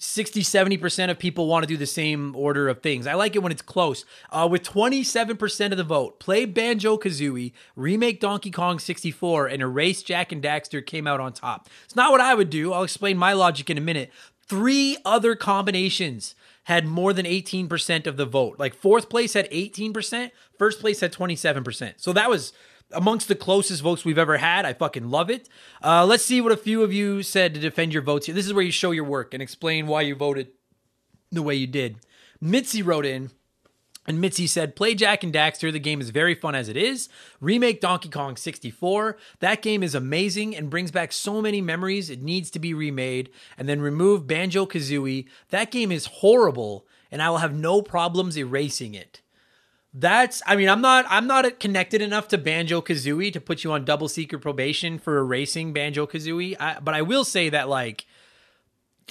[0.04, 3.06] 60 70% of people want to do the same order of things.
[3.06, 4.04] I like it when it's close.
[4.32, 10.02] Uh, with 27% of the vote, play Banjo Kazooie, remake Donkey Kong 64, and erase
[10.02, 11.70] Jak and Daxter came out on top.
[11.86, 12.74] It's not what I would do.
[12.74, 14.10] I'll explain my logic in a minute.
[14.48, 16.34] Three other combinations
[16.64, 18.58] had more than 18% of the vote.
[18.58, 21.94] Like fourth place had 18%, first place had 27%.
[21.98, 22.54] So that was
[22.94, 24.66] amongst the closest votes we've ever had.
[24.66, 25.50] I fucking love it.
[25.84, 28.36] Uh, let's see what a few of you said to defend your votes here.
[28.36, 30.50] This is where you show your work and explain why you voted
[31.32, 31.98] the way you did.
[32.40, 33.32] Mitzi wrote in.
[34.08, 35.72] And Mitzi said, Play Jak and Daxter.
[35.72, 37.08] The game is very fun as it is.
[37.40, 39.16] Remake Donkey Kong 64.
[39.42, 42.10] That game is amazing and brings back so many memories.
[42.10, 43.30] It needs to be remade.
[43.60, 45.28] And then remove Banjo Kazooie.
[45.52, 49.22] That game is horrible, and I will have no problems erasing it.
[49.94, 53.74] That's I mean I'm not I'm not connected enough to Banjo Kazooie to put you
[53.74, 56.56] on double secret probation for erasing Banjo Kazooie.
[56.84, 58.06] But I will say that like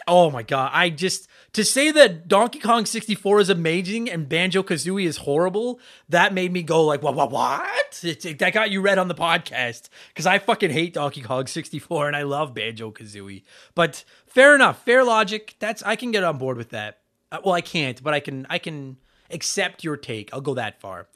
[0.06, 4.62] oh my god, I just to say that Donkey Kong 64 is amazing and Banjo
[4.62, 8.00] Kazooie is horrible, that made me go like what what what?
[8.02, 11.46] It, it, that got you read on the podcast because I fucking hate Donkey Kong
[11.46, 13.42] 64 and I love Banjo Kazooie.
[13.74, 15.56] But fair enough, fair logic.
[15.58, 17.00] That's I can get on board with that.
[17.32, 18.96] Uh, well, I can't, but I can I can
[19.32, 20.30] accept your take.
[20.32, 21.06] I'll go that far.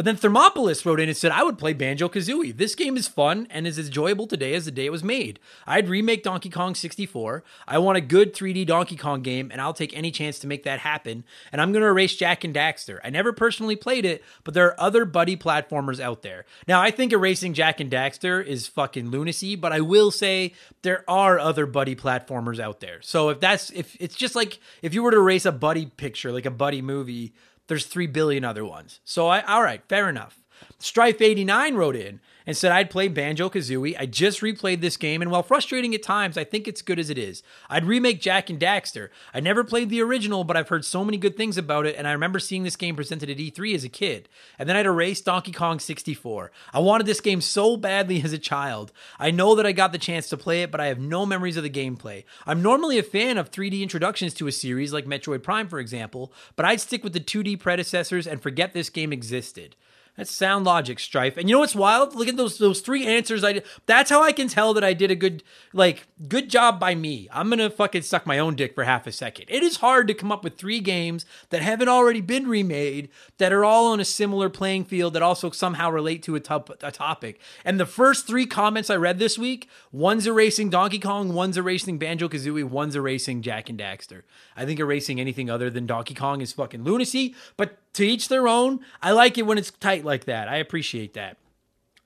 [0.00, 2.56] But then Thermopolis wrote in and said, I would play Banjo Kazooie.
[2.56, 5.38] This game is fun and is as enjoyable today as the day it was made.
[5.66, 7.44] I'd remake Donkey Kong 64.
[7.68, 10.62] I want a good 3D Donkey Kong game, and I'll take any chance to make
[10.62, 11.22] that happen.
[11.52, 12.98] And I'm going to erase Jak and Daxter.
[13.04, 16.46] I never personally played it, but there are other buddy platformers out there.
[16.66, 21.04] Now, I think erasing Jak and Daxter is fucking lunacy, but I will say there
[21.08, 23.02] are other buddy platformers out there.
[23.02, 26.32] So if that's, if it's just like if you were to erase a buddy picture,
[26.32, 27.34] like a buddy movie,
[27.70, 29.00] there's 3 billion other ones.
[29.04, 30.39] So I all right, fair enough.
[30.80, 33.96] Strife89 wrote in and said I'd play Banjo Kazooie.
[33.98, 37.10] I just replayed this game, and while frustrating at times, I think it's good as
[37.10, 37.42] it is.
[37.68, 39.10] I'd remake Jak and Daxter.
[39.32, 42.08] I never played the original, but I've heard so many good things about it, and
[42.08, 44.28] I remember seeing this game presented at E3 as a kid.
[44.58, 46.50] And then I'd erase Donkey Kong 64.
[46.72, 48.92] I wanted this game so badly as a child.
[49.18, 51.56] I know that I got the chance to play it, but I have no memories
[51.56, 52.24] of the gameplay.
[52.46, 56.32] I'm normally a fan of 3D introductions to a series like Metroid Prime, for example,
[56.56, 59.76] but I'd stick with the 2D predecessors and forget this game existed.
[60.16, 61.36] That's sound logic, Strife.
[61.36, 62.14] And you know what's wild?
[62.14, 63.64] Look at those those three answers I did.
[63.86, 65.42] That's how I can tell that I did a good
[65.72, 67.28] like good job by me.
[67.32, 69.46] I'm gonna fucking suck my own dick for half a second.
[69.48, 73.52] It is hard to come up with three games that haven't already been remade that
[73.52, 76.90] are all on a similar playing field that also somehow relate to a, top, a
[76.90, 77.40] topic.
[77.64, 81.98] And the first three comments I read this week, one's erasing Donkey Kong, one's erasing
[81.98, 84.22] Banjo Kazooie, one's erasing Jak and Daxter.
[84.56, 88.48] I think erasing anything other than Donkey Kong is fucking lunacy, but to each their
[88.48, 88.80] own.
[89.02, 90.48] I like it when it's tight like that.
[90.48, 91.36] I appreciate that.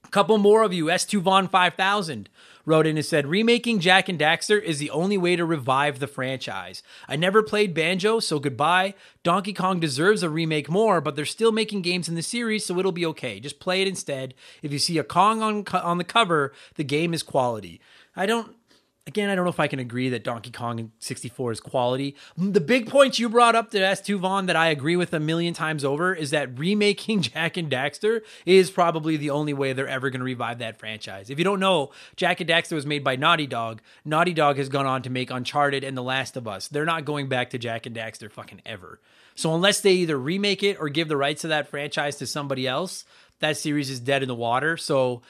[0.04, 2.28] A couple more of you, S2 Vaughn 5000
[2.66, 6.06] wrote in and said, Remaking Jak and Daxter is the only way to revive the
[6.06, 6.82] franchise.
[7.08, 8.94] I never played Banjo, so goodbye.
[9.22, 12.78] Donkey Kong deserves a remake more, but they're still making games in the series, so
[12.78, 13.40] it'll be okay.
[13.40, 14.34] Just play it instead.
[14.62, 17.80] If you see a Kong on, on the cover, the game is quality.
[18.16, 18.54] I don't
[19.06, 22.16] again, I don't know if I can agree that Donkey Kong 64 is quality.
[22.36, 25.52] The big point you brought up to S2 Vaughn that I agree with a million
[25.52, 30.10] times over is that remaking Jak and Daxter is probably the only way they're ever
[30.10, 31.30] going to revive that franchise.
[31.30, 33.82] If you don't know, Jak and Daxter was made by Naughty Dog.
[34.04, 36.68] Naughty Dog has gone on to make Uncharted and The Last of Us.
[36.68, 39.00] They're not going back to Jak and Daxter fucking ever.
[39.34, 42.66] So unless they either remake it or give the rights to that franchise to somebody
[42.66, 43.04] else,
[43.40, 44.76] that series is dead in the water.
[44.76, 45.22] So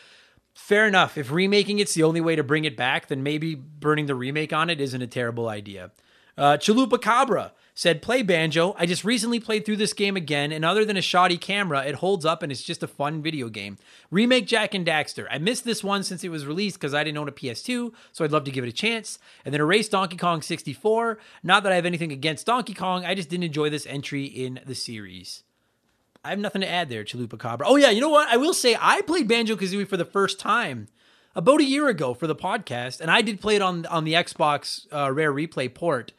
[0.54, 1.18] fair enough.
[1.18, 4.52] If remaking it's the only way to bring it back, then maybe burning the remake
[4.52, 5.90] on it isn't a terrible idea.
[6.36, 8.74] Uh, Chalupa Cabra said, Play Banjo.
[8.78, 11.96] I just recently played through this game again, and other than a shoddy camera, it
[11.96, 13.78] holds up and it's just a fun video game.
[14.10, 15.26] Remake Jak and Daxter.
[15.30, 18.24] I missed this one since it was released because I didn't own a PS2, so
[18.24, 19.18] I'd love to give it a chance.
[19.44, 21.18] And then erase Donkey Kong 64.
[21.42, 24.60] Not that I have anything against Donkey Kong, I just didn't enjoy this entry in
[24.66, 25.42] the series.
[26.24, 27.66] I have nothing to add there, Chalupa Cabra.
[27.68, 28.28] Oh yeah, you know what?
[28.28, 30.88] I will say I played Banjo Kazooie for the first time
[31.36, 34.14] about a year ago for the podcast, and I did play it on on the
[34.14, 36.12] Xbox uh, Rare Replay port.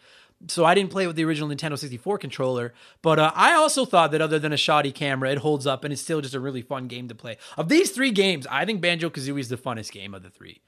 [0.48, 3.86] So I didn't play it with the original Nintendo 64 controller, but uh, I also
[3.86, 6.40] thought that other than a shoddy camera, it holds up and it's still just a
[6.40, 7.38] really fun game to play.
[7.58, 10.62] Of these three games, I think Banjo Kazooie is the funnest game of the three.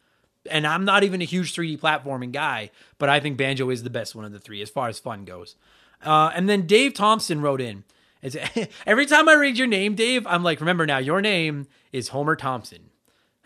[0.50, 3.90] And I'm not even a huge 3D platforming guy, but I think Banjo is the
[3.90, 5.58] best one of the three as far as fun goes.
[6.04, 7.84] Uh, and then Dave Thompson wrote in
[8.86, 12.36] every time I read your name, Dave, I'm like, remember now, your name is Homer
[12.36, 12.87] Thompson.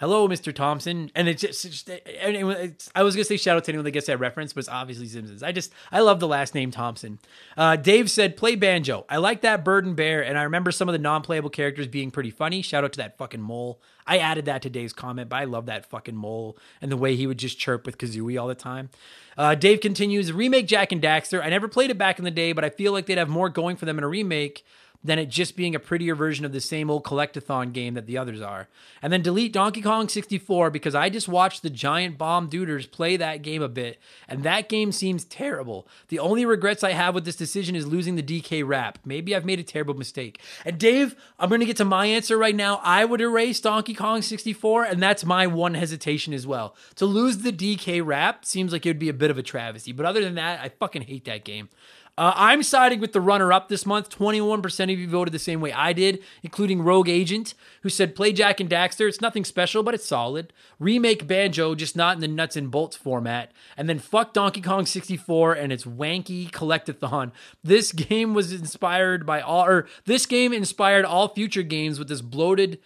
[0.02, 0.52] Hello, Mr.
[0.52, 1.12] Thompson.
[1.14, 3.92] And it's just, it's, it's, I was going to say shout out to anyone that
[3.92, 5.44] gets that reference, but it's obviously Simpsons.
[5.44, 7.20] I just, I love the last name Thompson.
[7.56, 9.06] Uh, Dave said, play banjo.
[9.10, 11.86] I like that bird and bear, and I remember some of the non playable characters
[11.86, 12.64] being pretty funny.
[12.64, 13.80] Shout out to that fucking mole.
[14.08, 17.16] I added that to Dave's comment, but I love that fucking mole and the way
[17.16, 18.90] he would just chirp with Kazooie all the time.
[19.38, 21.44] Uh, Dave continues, remake Jak and Daxter.
[21.44, 23.50] I never played it back in the day, but I feel like they'd have more
[23.50, 24.66] going for them in a remake
[25.04, 28.18] than it just being a prettier version of the same old collectathon game that the
[28.18, 28.68] others are.
[29.02, 33.18] And then delete Donkey Kong 64 because I just watched the giant bomb duders play
[33.18, 35.88] that game a bit, and that game seems terrible.
[36.10, 39.00] The only regrets I have with this decision is losing the DK rap.
[39.06, 40.40] Maybe I've made a terrible mistake.
[40.66, 42.80] And Dave, I'm to get to my answer right now.
[42.84, 46.76] I would erase Donkey Kong 64, and that's my one hesitation as well.
[46.96, 49.92] To lose the DK rap seems like it would be a bit of a travesty,
[49.92, 51.70] but other than that, I fucking hate that game.
[52.18, 54.10] Uh, I'm siding with the runner up this month.
[54.10, 58.34] 21% of you voted the same way I did, including Rogue Agent, who said play
[58.34, 59.08] Jak and Daxter.
[59.08, 60.52] It's nothing special, but it's solid.
[60.78, 63.52] Remake Banjo, just not in the nuts and bolts format.
[63.78, 67.32] And then fuck Donkey Kong 64 and its wanky collectathon.
[67.64, 72.22] This game was inspired by all, or this game inspired all future games with this
[72.22, 72.80] bloated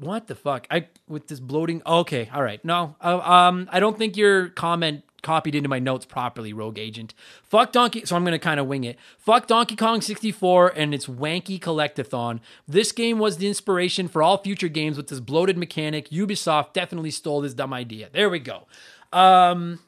[0.00, 0.66] what the fuck?
[0.70, 1.82] I with this bloating.
[1.86, 2.64] Okay, all right.
[2.64, 7.14] No, uh, um, I don't think your comment copied into my notes properly, Rogue Agent.
[7.44, 8.04] Fuck Donkey.
[8.04, 8.98] So I'm going to kind of wing it.
[9.18, 12.40] Fuck Donkey Kong 64 and its wanky collectathon.
[12.66, 16.08] This game was the inspiration for all future games with this bloated mechanic.
[16.10, 18.08] Ubisoft definitely stole this dumb idea.
[18.12, 18.66] There we go.
[19.12, 19.80] Um,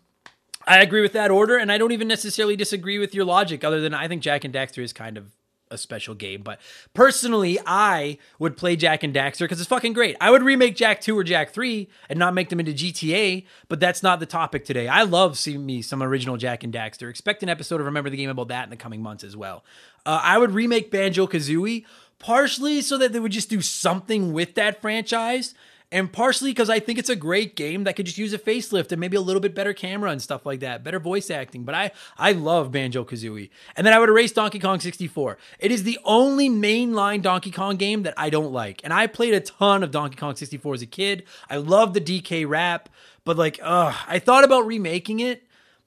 [0.67, 3.81] I agree with that order, and I don't even necessarily disagree with your logic, other
[3.81, 5.33] than I think Jak and Daxter is kind of
[5.73, 6.43] a special game.
[6.43, 6.61] But
[6.95, 10.17] personally, I would play Jak and Daxter because it's fucking great.
[10.21, 13.81] I would remake Jak 2 or Jak 3 and not make them into GTA, but
[13.81, 14.89] that's not the topic today.
[14.89, 17.09] I love seeing me some original Jak and Daxter.
[17.11, 19.65] Expect an episode of Remember the Game about that in the coming months as well.
[20.05, 21.85] Uh, I would remake Banjo Kazooie
[22.19, 25.55] partially so that they would just do something with that franchise
[25.93, 28.91] and partially because I think it's a great game that could just use a facelift
[28.91, 31.63] and maybe a little bit better camera and stuff like that, better voice acting.
[31.63, 35.39] But I I love Banjo Kazooie, and then I would erase Donkey Kong 64.
[35.61, 39.35] It is the only mainline Donkey Kong game that I don't like, and I played
[39.35, 41.25] a ton of Donkey Kong 64 as a kid.
[41.49, 42.89] I love the DK rap,
[43.25, 45.45] but like, uh, I thought about remaking it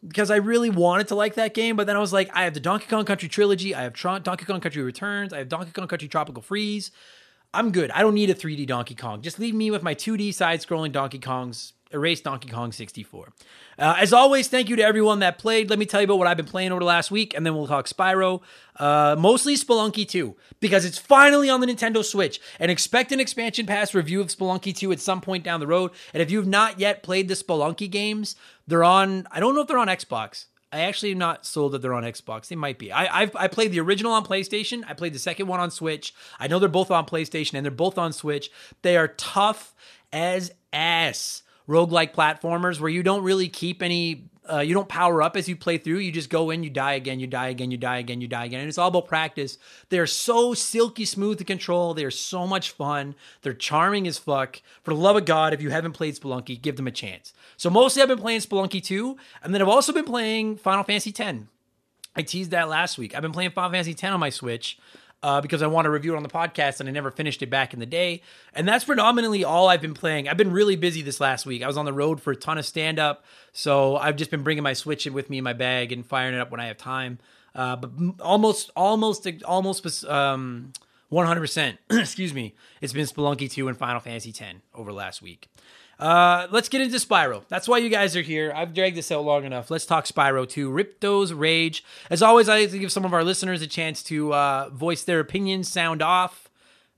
[0.08, 2.54] because I really wanted to like that game, but then I was like, I have
[2.54, 5.72] the Donkey Kong Country trilogy, I have Tron- Donkey Kong Country Returns, I have Donkey
[5.72, 6.92] Kong Country Tropical Freeze.
[7.56, 7.90] I'm good.
[7.92, 9.22] I don't need a 3D Donkey Kong.
[9.22, 11.72] Just leave me with my 2D side scrolling Donkey Kongs.
[11.94, 13.32] Erase Donkey Kong 64.
[13.78, 15.70] Uh, as always, thank you to everyone that played.
[15.70, 17.56] Let me tell you about what I've been playing over the last week, and then
[17.56, 18.42] we'll talk Spyro.
[18.76, 22.42] Uh, mostly Spelunky 2, because it's finally on the Nintendo Switch.
[22.60, 25.92] And expect an expansion pass review of Spelunky 2 at some point down the road.
[26.14, 28.36] And if you've not yet played the Spelunky games,
[28.68, 30.48] they're on, I don't know if they're on Xbox.
[30.76, 32.50] I actually am not sold that they're on Xbox.
[32.50, 32.92] They might be.
[32.92, 34.84] I I've, I played the original on PlayStation.
[34.88, 36.14] I played the second one on Switch.
[36.38, 38.52] I know they're both on PlayStation and they're both on Switch.
[38.82, 39.74] They are tough
[40.12, 45.36] as ass roguelike platformers where you don't really keep any uh, you don't power up
[45.36, 45.98] as you play through.
[45.98, 48.46] You just go in, you die again, you die again, you die again, you die
[48.46, 48.60] again.
[48.60, 49.58] And it's all about practice.
[49.90, 51.94] They're so silky smooth to control.
[51.94, 53.16] They're so much fun.
[53.42, 54.62] They're charming as fuck.
[54.84, 57.34] For the love of God, if you haven't played Spelunky, give them a chance.
[57.58, 61.12] So mostly I've been playing Spelunky 2, and then I've also been playing Final Fantasy
[61.12, 61.48] 10.
[62.16, 63.16] I teased that last week.
[63.16, 64.78] I've been playing Final Fantasy 10 on my Switch
[65.26, 67.50] uh, because I want to review it on the podcast and I never finished it
[67.50, 68.22] back in the day.
[68.54, 70.30] And that's predominantly all I've been playing.
[70.30, 71.64] I've been really busy this last week.
[71.64, 74.44] I was on the road for a ton of stand up, so I've just been
[74.44, 76.68] bringing my Switch in with me in my bag and firing it up when I
[76.68, 77.18] have time.
[77.56, 77.90] Uh, but
[78.22, 80.74] almost, almost, almost, um,
[81.12, 85.48] 100%, excuse me, it's been Spelunky 2 and Final Fantasy 10 over last week.
[86.00, 87.44] Uh, let's get into Spyro.
[87.48, 88.52] That's why you guys are here.
[88.56, 89.72] I've dragged this out long enough.
[89.72, 90.70] Let's talk Spyro 2.
[90.70, 91.84] Ripto's Rage.
[92.10, 95.04] As always, I like to give some of our listeners a chance to uh, voice
[95.04, 96.50] their opinions, sound off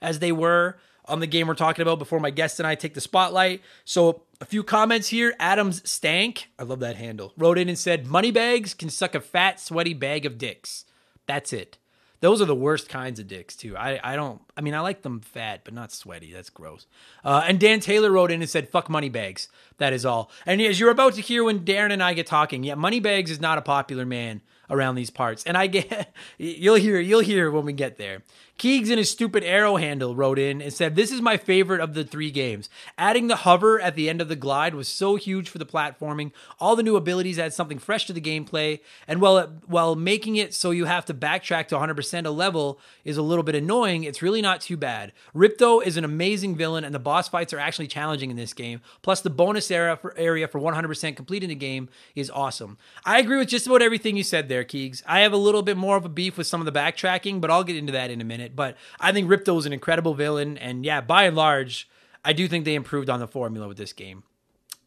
[0.02, 2.94] as they were on the game we're talking about before my guest and I take
[2.94, 3.62] the spotlight.
[3.86, 5.34] So, a few comments here.
[5.40, 9.60] Adams Stank, I love that handle, wrote in and said, Moneybags can suck a fat,
[9.60, 10.86] sweaty bag of dicks.
[11.26, 11.78] That's it.
[12.20, 13.78] Those are the worst kinds of dicks too.
[13.78, 14.42] I, I don't.
[14.56, 16.34] I mean, I like them fat, but not sweaty.
[16.34, 16.88] That's gross.
[17.24, 20.32] Uh, and Dan Taylor wrote in and said, "Fuck money bags." That is all.
[20.46, 23.30] And as you're about to hear when Darren and I get talking, yeah, money bags
[23.30, 25.44] is not a popular man around these parts.
[25.46, 28.24] And I get you'll hear you'll hear when we get there.
[28.58, 31.94] Keegs in his stupid arrow handle wrote in and said, This is my favorite of
[31.94, 32.70] the three games.
[32.98, 36.32] Adding the hover at the end of the glide was so huge for the platforming.
[36.60, 38.80] All the new abilities add something fresh to the gameplay.
[39.08, 43.18] And while, while making it so you have to backtrack to 100% a level is
[43.18, 45.12] a little bit annoying, it's really not too bad.
[45.36, 48.82] Ripto is an amazing villain, and the boss fights are actually challenging in this game.
[49.04, 52.78] Plus, the bonus area for, area for 100% completing the game is awesome.
[53.06, 55.04] I agree with just about everything you said there, Keegs.
[55.06, 57.52] I have a little bit more of a beef with some of the backtracking, but
[57.52, 58.56] I'll get into that in a minute it.
[58.56, 61.88] But I think Ripto is an incredible villain, and yeah, by and large,
[62.26, 64.24] I do think they improved on the formula with this game.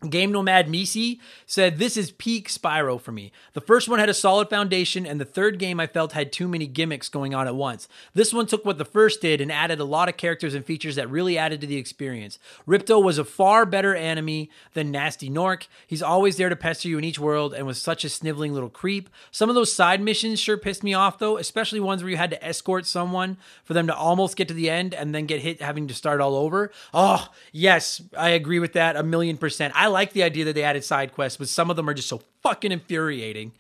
[0.09, 3.33] Game Nomad Misi said, This is peak Spyro for me.
[3.53, 6.49] The first one had a solid foundation, and the third game I felt had too
[6.49, 7.87] many gimmicks going on at once.
[8.15, 10.97] This one took what the first did and added a lot of characters and features
[10.97, 12.39] that really added to the experience.
[12.67, 15.67] Ripto was a far better enemy than Nasty Gnorc.
[15.87, 18.71] He's always there to pester you in each world and was such a sniveling little
[18.71, 19.11] creep.
[19.31, 22.31] Some of those side missions sure pissed me off, though, especially ones where you had
[22.31, 25.61] to escort someone for them to almost get to the end and then get hit
[25.61, 26.73] having to start all over.
[26.95, 29.75] Oh, yes, I agree with that a million percent.
[29.77, 32.09] I like the idea that they added side quests, but some of them are just
[32.09, 33.53] so fucking infuriating.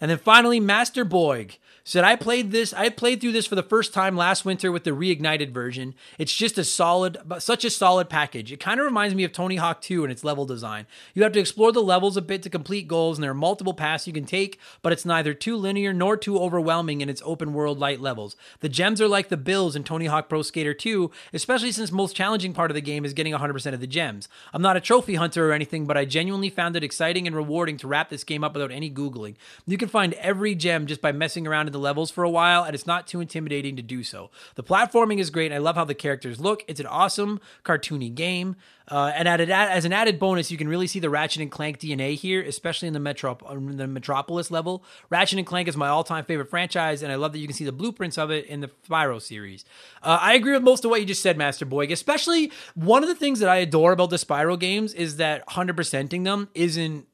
[0.00, 1.56] And then finally, Master Boig
[1.86, 4.82] said I played this I played through this for the first time last winter with
[4.82, 5.94] the reignited version.
[6.18, 8.50] It's just a solid such a solid package.
[8.50, 10.86] It kind of reminds me of Tony Hawk 2 in its level design.
[11.14, 13.72] You have to explore the levels a bit to complete goals and there are multiple
[13.72, 17.52] paths you can take, but it's neither too linear nor too overwhelming in its open
[17.52, 18.34] world light levels.
[18.60, 22.16] The gems are like the bills in Tony Hawk Pro Skater 2, especially since most
[22.16, 24.28] challenging part of the game is getting 100% of the gems.
[24.52, 27.76] I'm not a trophy hunter or anything, but I genuinely found it exciting and rewarding
[27.76, 29.36] to wrap this game up without any googling.
[29.68, 32.64] You can find every gem just by messing around in the levels for a while,
[32.64, 34.30] and it's not too intimidating to do so.
[34.54, 35.52] The platforming is great.
[35.52, 36.64] I love how the characters look.
[36.66, 38.56] It's an awesome cartoony game.
[38.88, 41.80] Uh, and added, as an added bonus, you can really see the Ratchet and Clank
[41.80, 44.84] DNA here, especially in the, Metro, in the Metropolis level.
[45.10, 47.64] Ratchet and Clank is my all-time favorite franchise, and I love that you can see
[47.64, 49.64] the blueprints of it in the Spyro series.
[50.02, 51.86] Uh, I agree with most of what you just said, Master Boy.
[51.86, 56.22] Especially one of the things that I adore about the Spyro games is that 100%ing
[56.22, 57.06] them isn't.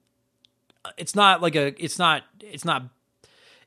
[0.98, 1.82] It's not like a.
[1.82, 2.24] It's not.
[2.40, 2.90] It's not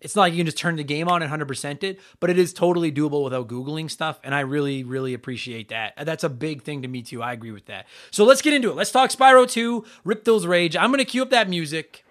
[0.01, 2.37] it's not like you can just turn the game on and 100% it, but it
[2.37, 4.19] is totally doable without Googling stuff.
[4.23, 5.93] And I really, really appreciate that.
[6.05, 7.21] That's a big thing to me, too.
[7.21, 7.87] I agree with that.
[8.11, 8.75] So let's get into it.
[8.75, 10.75] Let's talk Spyro 2, Ripto's Rage.
[10.75, 12.03] I'm going to cue up that music.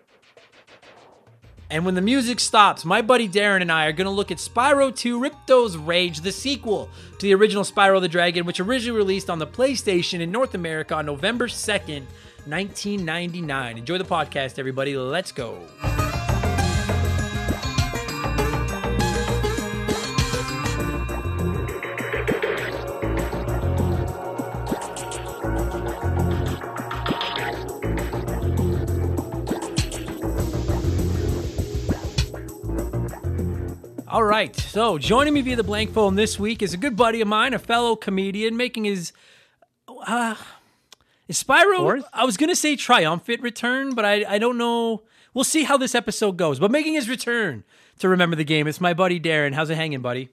[1.70, 4.38] And when the music stops, my buddy Darren and I are going to look at
[4.38, 9.30] Spyro 2 Ripto's Rage, the sequel to the original Spyro the Dragon, which originally released
[9.30, 12.04] on the PlayStation in North America on November 2nd,
[12.46, 13.78] 1999.
[13.78, 14.96] Enjoy the podcast, everybody.
[14.96, 15.58] Let's go.
[34.14, 34.54] All right.
[34.54, 37.52] So joining me via the blank phone this week is a good buddy of mine,
[37.52, 39.12] a fellow comedian, making his
[39.88, 40.36] uh
[41.26, 41.78] is Spyro.
[41.78, 42.04] Fourth?
[42.12, 45.02] I was gonna say triumphant return, but I I don't know.
[45.34, 46.60] We'll see how this episode goes.
[46.60, 47.64] But making his return
[47.98, 49.52] to remember the game, it's my buddy Darren.
[49.52, 50.28] How's it hanging, buddy?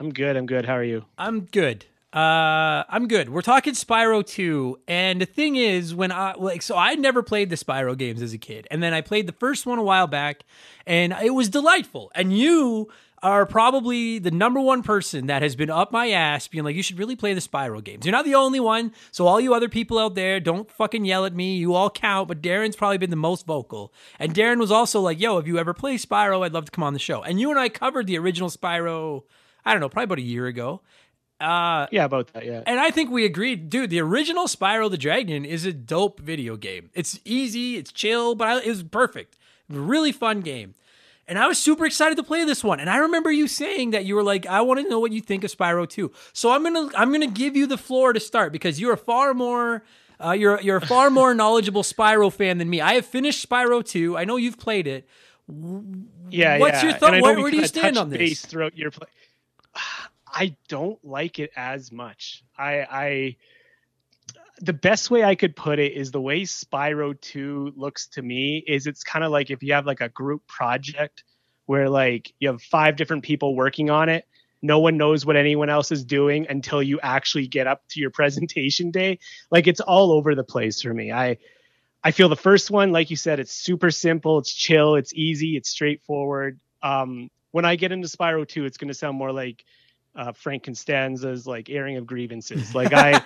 [0.00, 0.36] I'm good.
[0.36, 0.64] I'm good.
[0.64, 1.04] How are you?
[1.16, 1.86] I'm good.
[2.12, 3.28] Uh, I'm good.
[3.28, 7.50] We're talking Spyro 2, and the thing is, when I like, so I never played
[7.50, 10.08] the Spyro games as a kid, and then I played the first one a while
[10.08, 10.42] back,
[10.84, 12.10] and it was delightful.
[12.16, 12.88] And you
[13.22, 16.82] are probably the number one person that has been up my ass, being like, you
[16.82, 18.04] should really play the Spyro games.
[18.04, 21.24] You're not the only one, so all you other people out there, don't fucking yell
[21.24, 21.58] at me.
[21.58, 23.92] You all count, but Darren's probably been the most vocal.
[24.18, 26.82] And Darren was also like, yo, if you ever play Spyro, I'd love to come
[26.82, 27.22] on the show.
[27.22, 29.22] And you and I covered the original Spyro.
[29.64, 30.80] I don't know, probably about a year ago.
[31.40, 32.44] Uh, Yeah, about that.
[32.44, 32.62] Yeah.
[32.66, 33.90] and I think we agreed, dude.
[33.90, 36.90] The original Spyro the Dragon is a dope video game.
[36.94, 39.36] It's easy, it's chill, but I, it was perfect.
[39.68, 40.74] Really fun game.
[41.26, 42.80] And I was super excited to play this one.
[42.80, 45.20] And I remember you saying that you were like, "I want to know what you
[45.20, 48.52] think of Spyro 2." So I'm gonna I'm gonna give you the floor to start
[48.52, 49.84] because you're a far more
[50.22, 52.80] uh, you're you're a far more knowledgeable Spyro fan than me.
[52.80, 54.18] I have finished Spyro 2.
[54.18, 55.06] I know you've played it.
[56.30, 56.58] yeah.
[56.58, 56.90] what's yeah.
[56.90, 58.18] your thought- where- where do you stand on this?
[58.18, 59.06] base Throughout your play.
[60.32, 62.44] I don't like it as much.
[62.56, 63.36] I, I,
[64.60, 68.62] the best way I could put it is the way Spyro 2 looks to me
[68.66, 71.24] is it's kind of like if you have like a group project
[71.66, 74.26] where like you have five different people working on it.
[74.62, 78.10] No one knows what anyone else is doing until you actually get up to your
[78.20, 79.18] presentation day.
[79.50, 81.12] Like it's all over the place for me.
[81.12, 81.38] I,
[82.02, 85.56] I feel the first one, like you said, it's super simple, it's chill, it's easy,
[85.56, 86.58] it's straightforward.
[86.82, 89.64] Um, when I get into Spyro 2, it's going to sound more like
[90.14, 90.68] uh, Frank
[91.46, 92.74] like airing of grievances.
[92.74, 93.22] Like I,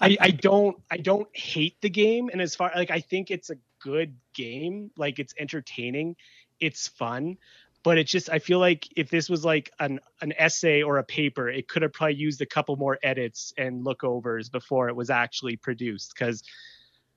[0.00, 3.50] I, I don't, I don't hate the game, and as far like I think it's
[3.50, 6.16] a good game, like it's entertaining,
[6.60, 7.38] it's fun.
[7.84, 11.04] But it's just I feel like if this was like an an essay or a
[11.04, 15.10] paper, it could have probably used a couple more edits and lookovers before it was
[15.10, 16.44] actually produced because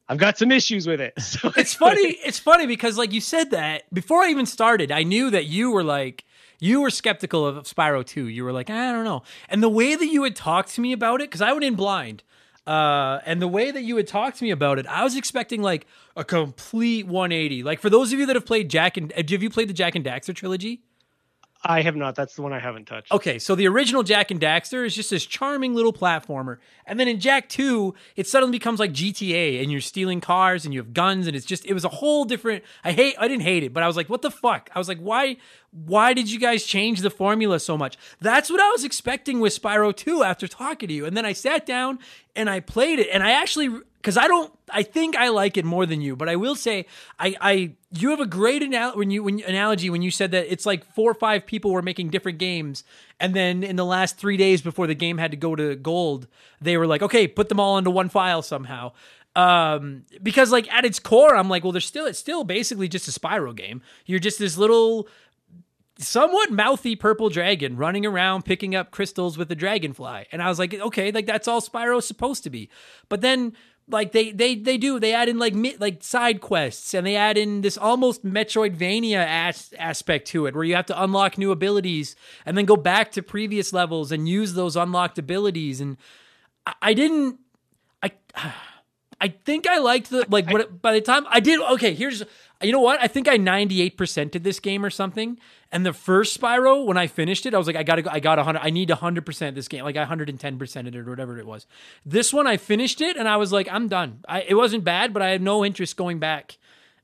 [0.08, 1.14] I've got some issues with it.
[1.22, 2.18] So it's funny.
[2.26, 5.72] It's funny because like you said that before I even started, I knew that you
[5.72, 6.24] were like
[6.60, 8.28] you were skeptical of Spyro 2.
[8.28, 9.24] You were like, I don't know.
[9.49, 11.76] And the way that you had talked to me about it, because I went in
[11.76, 12.24] blind,
[12.68, 15.62] uh, and the way that you had talked to me about it, I was expecting
[15.62, 15.86] like
[16.16, 17.64] a complete 180.
[17.64, 19.95] Like for those of you that have played Jak and have you played the Jak
[19.95, 20.82] and Daxter trilogy?
[21.66, 22.13] I have not.
[22.16, 23.11] That's the one I haven't touched.
[23.11, 26.59] Okay, so the original Jak and Daxter is just this charming little platformer.
[26.86, 30.74] And then in Jak 2, it suddenly becomes like GTA and you're stealing cars and
[30.74, 33.43] you have guns and it's just it was a whole different I hate I didn't
[33.43, 34.70] hate it, but I was like, what the fuck?
[34.76, 35.38] I was like, why
[35.72, 37.97] why did you guys change the formula so much?
[38.22, 41.05] That's what I was expecting with Spyro 2 after talking to you.
[41.05, 41.99] And then I sat down
[42.36, 43.70] and I played it and I actually
[44.06, 46.86] because I don't, I think I like it more than you, but I will say,
[47.18, 50.45] I, I, you have a great anal- when you when analogy when you said that
[50.51, 52.84] it's like four or five people were making different games,
[53.20, 56.28] and then in the last three days before the game had to go to gold,
[56.62, 58.91] they were like, okay, put them all into one file somehow.
[59.36, 63.08] Um, because like at its core, I'm like, well, there's still, it's still basically just
[63.08, 63.82] a Spyro game.
[64.06, 65.08] You're just this little
[65.97, 70.26] somewhat mouthy purple dragon running around picking up crystals with the dragonfly.
[70.32, 72.70] And I was like, okay, like that's all Spyro's supposed to be.
[73.10, 73.53] But then
[73.88, 75.00] like they they they do.
[75.00, 79.24] They add in like mi- like side quests and they add in this almost Metroidvania
[79.28, 82.16] as- aspect to it where you have to unlock new abilities
[82.46, 85.82] and then go back to previous levels and use those unlocked abilities.
[85.82, 85.98] And
[86.66, 87.40] I, I didn't
[88.02, 88.12] I
[89.22, 92.24] I think I liked the like what by the time I did okay here's
[92.66, 95.39] you know what I think I 98% did this game or something
[95.72, 98.09] and the first Spyro when I finished it I was like I got to go,
[98.11, 101.45] I got 100 I need 100% this game like I 110% it or whatever it
[101.45, 101.68] was
[102.05, 105.13] this one I finished it and I was like I'm done I it wasn't bad
[105.13, 106.57] but I had no interest going back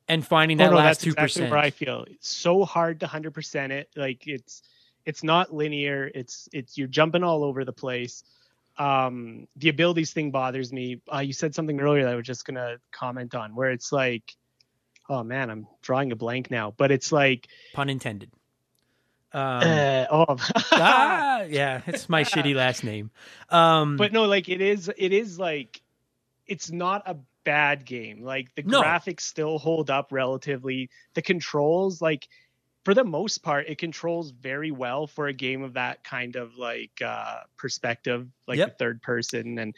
[0.08, 2.06] and finding that Oh, no, last that's 2% exactly where I feel.
[2.10, 3.90] It's so hard to hundred percent it.
[3.96, 4.62] Like it's
[5.06, 6.12] it's not linear.
[6.14, 8.24] It's it's you're jumping all over the place.
[8.78, 11.02] Um, the abilities thing bothers me.
[11.14, 14.36] Uh, you said something earlier that I was just gonna comment on, where it's like,
[15.12, 18.32] oh man, I'm drawing a blank now, but it's like Pun intended.
[19.34, 20.36] Um, uh, oh
[20.72, 23.12] ah, yeah, it's my shitty last name.
[23.50, 25.82] Um, but no, like it is it is like
[26.48, 28.24] it's not a bad game.
[28.24, 28.82] Like the No.
[28.82, 30.90] graphics still hold up relatively.
[31.14, 32.28] The controls, like
[32.84, 36.58] for the most part, it controls very well for a game of that kind of
[36.58, 38.68] like uh perspective, like Yep.
[38.70, 39.60] the third person.
[39.60, 39.76] And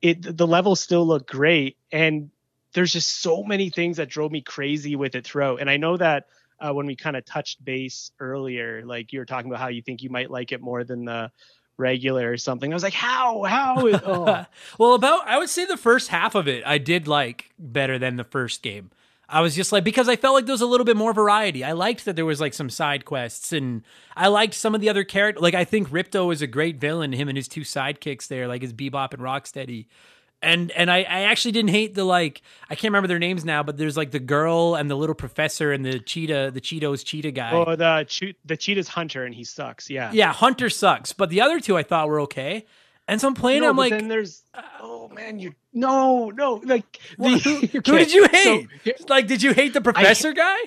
[0.00, 1.76] it the levels still look great.
[1.90, 2.30] And
[2.76, 5.62] there's just so many things that drove me crazy with it throughout.
[5.62, 6.26] And I know that
[6.60, 9.80] uh, when we kind of touched base earlier, like you were talking about how you
[9.80, 11.32] think you might like it more than the
[11.78, 12.70] regular or something.
[12.70, 13.44] I was like, how?
[13.44, 13.86] How?
[13.86, 14.44] Is, oh.
[14.78, 18.16] well, about I would say the first half of it I did like better than
[18.16, 18.90] the first game.
[19.26, 21.64] I was just like because I felt like there was a little bit more variety.
[21.64, 24.90] I liked that there was like some side quests and I liked some of the
[24.90, 25.42] other characters.
[25.42, 27.12] Like I think Ripto is a great villain.
[27.12, 29.86] Him and his two sidekicks there, like his Bebop and Rocksteady.
[30.42, 33.62] And and I, I actually didn't hate the like I can't remember their names now,
[33.62, 37.30] but there's like the girl and the little professor and the cheetah, the Cheetos cheetah
[37.32, 37.52] guy.
[37.52, 39.88] Oh, the che- the cheetah's hunter and he sucks.
[39.88, 40.10] Yeah.
[40.12, 42.66] yeah, Hunter sucks, but the other two I thought were okay.
[43.08, 43.62] And so I'm playing.
[43.62, 47.56] No, I'm like, then there's uh, oh man, you no no like Well, the- who,
[47.72, 48.68] who did you hate?
[48.84, 50.58] here- like, did you hate the professor guy?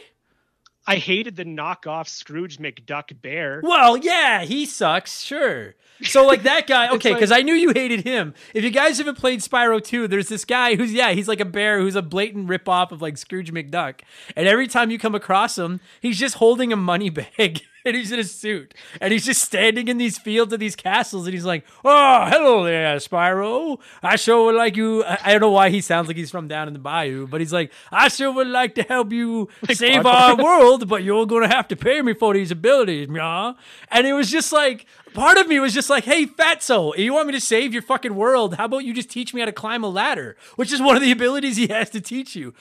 [0.90, 3.62] I hated the knockoff Scrooge McDuck bear.
[3.64, 5.76] Well, yeah, he sucks, sure.
[6.02, 8.34] So, like that guy, okay, like- because I knew you hated him.
[8.54, 11.46] If you guys haven't played Spyro 2, there's this guy who's, yeah, he's like a
[11.46, 14.02] bear who's a blatant ripoff of like Scrooge McDuck.
[14.36, 18.12] And every time you come across him, he's just holding a money bag and he's
[18.12, 18.74] in a suit.
[19.00, 22.64] And he's just standing in these fields of these castles and he's like, oh, hello
[22.64, 23.80] there, Spyro.
[24.04, 25.04] I sure would like you.
[25.04, 27.40] I I don't know why he sounds like he's from down in the bayou, but
[27.40, 31.48] he's like, I sure would like to help you save our world, but you're going
[31.48, 33.54] to have to pay me for these abilities, yeah.
[33.90, 37.28] And it was just like, part of me was just like, hey, Fatso, you want
[37.28, 38.56] me to save your fucking world?
[38.56, 41.02] How about you just teach me how to climb a ladder, which is one of
[41.02, 42.54] the abilities he has to teach you.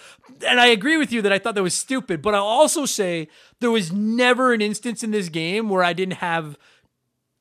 [0.46, 3.28] And I agree with you that I thought that was stupid, but I'll also say
[3.61, 6.59] there was never an instance in this game where I didn't have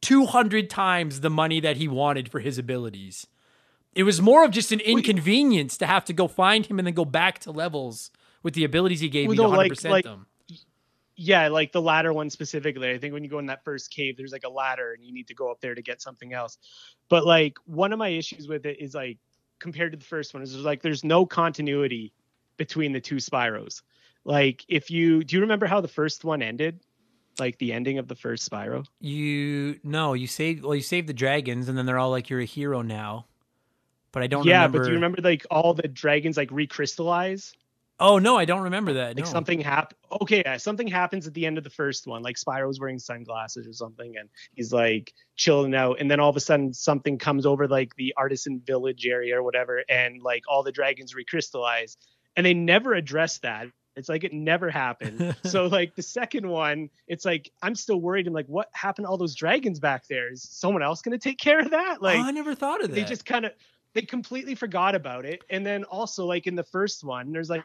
[0.01, 3.25] 200 times the money that he wanted for his abilities.
[3.95, 6.93] It was more of just an inconvenience to have to go find him and then
[6.93, 8.11] go back to levels
[8.43, 10.27] with the abilities he gave Well, me to no, like- 100% like- them.
[11.19, 12.91] Yeah, like the ladder one specifically.
[12.91, 15.11] I think when you go in that first cave, there's like a ladder and you
[15.11, 16.59] need to go up there to get something else.
[17.09, 19.17] But like one of my issues with it is like
[19.57, 22.13] compared to the first one is there's like there's no continuity
[22.55, 23.81] between the two Spyros.
[24.25, 26.79] Like if you do you remember how the first one ended?
[27.39, 28.85] Like the ending of the first Spyro?
[28.99, 32.41] You no, you saved well, you saved the dragons, and then they're all like, "You're
[32.41, 33.25] a hero now."
[34.11, 34.45] But I don't.
[34.45, 34.77] yeah, remember.
[34.79, 37.53] but do you remember like all the dragons like recrystallize?
[37.99, 39.15] Oh no, I don't remember that.
[39.15, 39.31] Like no.
[39.31, 42.21] something hap Okay, yeah, something happens at the end of the first one.
[42.21, 45.99] Like Spyro's wearing sunglasses or something, and he's like chilling out.
[45.99, 49.43] And then all of a sudden, something comes over like the artisan village area or
[49.43, 51.97] whatever, and like all the dragons recrystallize.
[52.35, 53.67] And they never address that.
[53.95, 55.35] It's like it never happened.
[55.45, 58.27] so like the second one, it's like I'm still worried.
[58.27, 60.31] I'm like, what happened to all those dragons back there?
[60.31, 62.01] Is someone else going to take care of that?
[62.01, 62.95] Like oh, I never thought of that.
[62.95, 63.53] they just kind of
[63.93, 67.63] they completely forgot about it and then also like in the first one there's like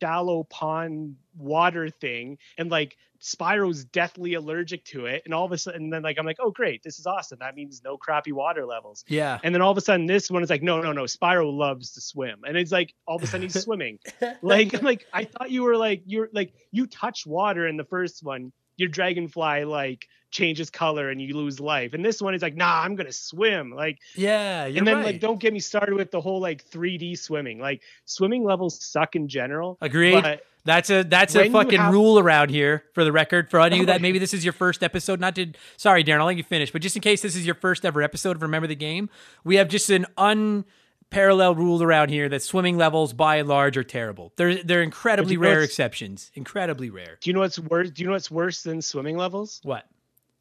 [0.00, 5.58] shallow pond water thing and like spyro's deathly allergic to it and all of a
[5.58, 7.38] sudden then like i'm like oh great this is awesome.
[7.40, 9.04] That means no crappy water levels.
[9.08, 9.38] Yeah.
[9.42, 11.92] and then all of a sudden this one is like no no no spyro loves
[11.92, 12.40] to swim.
[12.46, 13.98] And it's like all of a sudden he's swimming.
[14.42, 17.84] Like I'm like i thought you were like you're like you touch water in the
[17.84, 22.42] first one your dragonfly like changes color and you lose life and this one is
[22.42, 25.04] like nah i'm gonna swim like Yeah, you're and then right.
[25.06, 27.58] like don't get me started with the whole like 3D swimming.
[27.58, 29.76] Like swimming levels suck in general.
[29.80, 30.22] Agreed.
[30.22, 33.50] But That's a that's a when fucking have- rule around here for the record.
[33.50, 36.20] For any of you that maybe this is your first episode, not to sorry, Darren,
[36.20, 38.42] I'll let you finish, but just in case this is your first ever episode of
[38.42, 39.08] Remember the Game,
[39.42, 43.84] we have just an unparalleled rule around here that swimming levels by and large are
[43.84, 44.32] terrible.
[44.36, 46.30] They're they're incredibly But you know rare exceptions.
[46.34, 47.18] Incredibly rare.
[47.20, 47.90] do you know what's worse?
[47.90, 49.60] Do you know what's worse than swimming levels?
[49.64, 49.86] What?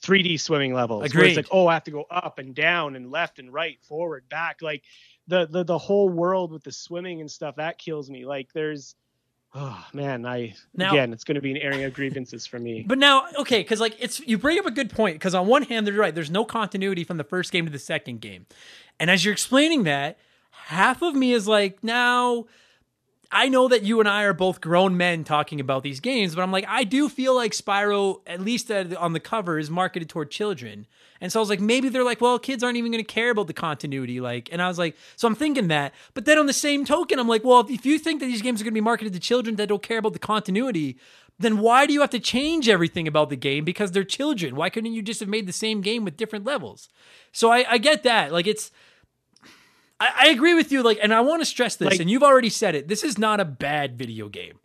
[0.04, 1.14] 3D swimming levels.
[1.14, 3.78] Where it's like, oh, I have to go up and down and left and right,
[3.82, 4.62] forward, back.
[4.62, 4.84] Like
[5.28, 8.26] the the the whole world with the swimming and stuff that kills me.
[8.26, 8.96] Like there's,
[9.54, 12.84] oh man, I Now- again, it's going to be an area of grievances for me.
[12.88, 15.16] But now, okay, because like it's you bring up a good point.
[15.16, 16.16] Because on one hand, they're right.
[16.16, 18.46] There's no continuity from the first game to the second game,
[19.00, 20.18] and as you're explaining that,
[20.52, 22.46] half of me is like, now
[23.32, 26.42] I know that you and I are both grown men talking about these games, but
[26.42, 30.32] I'm like, I do feel like Spyro, at least on the cover, is marketed toward
[30.32, 30.88] children.
[31.22, 33.30] And so I was like, maybe they're like, well, kids aren't even going to care
[33.30, 34.20] about the continuity.
[34.20, 35.94] Like, and I was like, so I'm thinking that.
[36.16, 38.62] But then on the same token, I'm like, well, if you think that these games
[38.62, 40.98] are going to be marketed to children that don't care about the continuity,
[41.38, 44.56] then why do you have to change everything about the game because they're children?
[44.56, 46.90] Why couldn't you just have made the same game with different levels?
[47.32, 48.32] So I, I get that.
[48.32, 48.72] Like, it's.
[50.00, 50.82] I, I agree with you.
[50.84, 52.88] Like, and I want to stress this, Like- and you've already said it.
[52.88, 54.60] This is not a bad video game.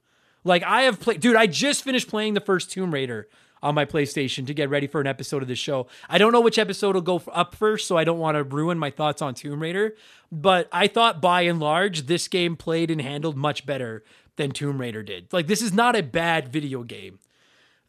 [0.45, 1.37] Like I have played, dude.
[1.37, 3.29] I just finished playing the first Tomb Raider
[3.63, 5.87] on my PlayStation to get ready for an episode of the show.
[6.07, 8.79] I don't know which episode will go up first, so I don't want to ruin
[8.79, 9.97] my thoughts on Tomb Raider.
[10.31, 14.05] But I thought by and large, this game played and handled much better
[14.37, 15.33] than Tomb Raider did.
[15.33, 17.21] Like this is not a bad video game.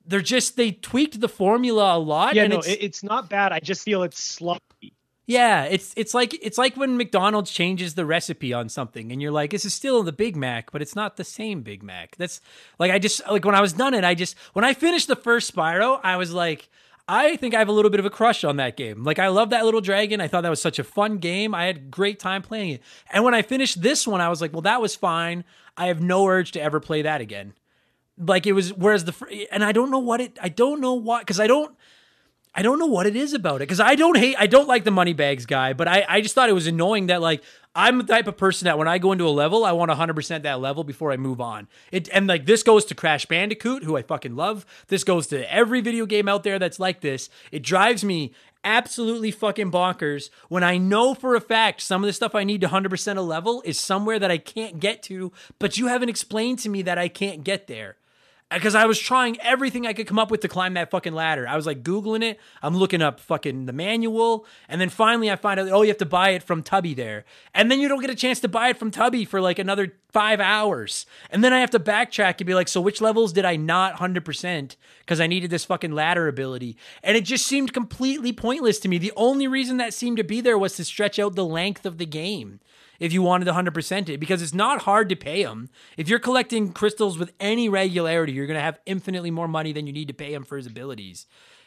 [0.07, 2.35] They're just they tweaked the formula a lot.
[2.35, 3.51] Yeah, no, it's, it's not bad.
[3.51, 4.93] I just feel it's sloppy.
[5.27, 9.31] Yeah, it's it's like it's like when McDonald's changes the recipe on something, and you're
[9.31, 12.15] like, this is still the Big Mac, but it's not the same Big Mac.
[12.17, 12.41] That's
[12.77, 15.15] like I just like when I was done it, I just when I finished the
[15.15, 16.69] first Spyro, I was like.
[17.07, 19.03] I think I have a little bit of a crush on that game.
[19.03, 20.19] Like I love that little dragon.
[20.19, 21.53] I thought that was such a fun game.
[21.53, 22.81] I had great time playing it.
[23.11, 25.43] And when I finished this one, I was like, well, that was fine.
[25.77, 27.53] I have no urge to ever play that again.
[28.17, 31.23] Like it was whereas the and I don't know what it I don't know why
[31.23, 31.75] cuz I don't
[32.57, 34.85] I don't know what it is about it because I don't hate I don't like
[34.85, 37.43] the money bags guy, but I, I just thought it was annoying that like
[37.75, 40.43] I'm the type of person that when I go into a level, I want 100%
[40.43, 41.67] that level before I move on.
[41.91, 44.65] It and like this goes to Crash Bandicoot, who I fucking love.
[44.87, 47.29] This goes to every video game out there that's like this.
[47.51, 48.33] It drives me
[48.63, 52.61] absolutely fucking bonkers when I know for a fact some of the stuff I need
[52.61, 56.59] to 100% a level is somewhere that I can't get to, but you haven't explained
[56.59, 57.97] to me that I can't get there
[58.51, 61.47] because I was trying everything I could come up with to climb that fucking ladder.
[61.47, 62.39] I was like Googling it.
[62.61, 64.45] I'm looking up fucking the manual.
[64.69, 67.25] And then finally I find out, oh, you have to buy it from Tubby there.
[67.53, 69.93] And then you don't get a chance to buy it from Tubby for like another
[70.11, 71.07] five hours.
[71.31, 73.95] And then I have to backtrack and be like, so which levels did I not
[73.95, 76.77] 100% because I needed this fucking ladder ability?
[77.03, 78.99] And it just seemed completely pointless to me.
[78.99, 81.97] The only reason that seemed to be there was to stretch out the length of
[81.97, 82.59] the game
[82.99, 85.69] if you wanted to 100% it because it's not hard to pay him.
[85.97, 89.87] If you're collecting crystals with any regularity, you're going to have infinitely more money than
[89.87, 91.25] you need to pay him for his abilities.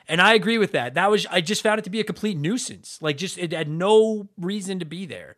[0.09, 0.95] And I agree with that.
[0.95, 2.99] That was I just found it to be a complete nuisance.
[3.03, 5.37] Like just it had no reason to be there.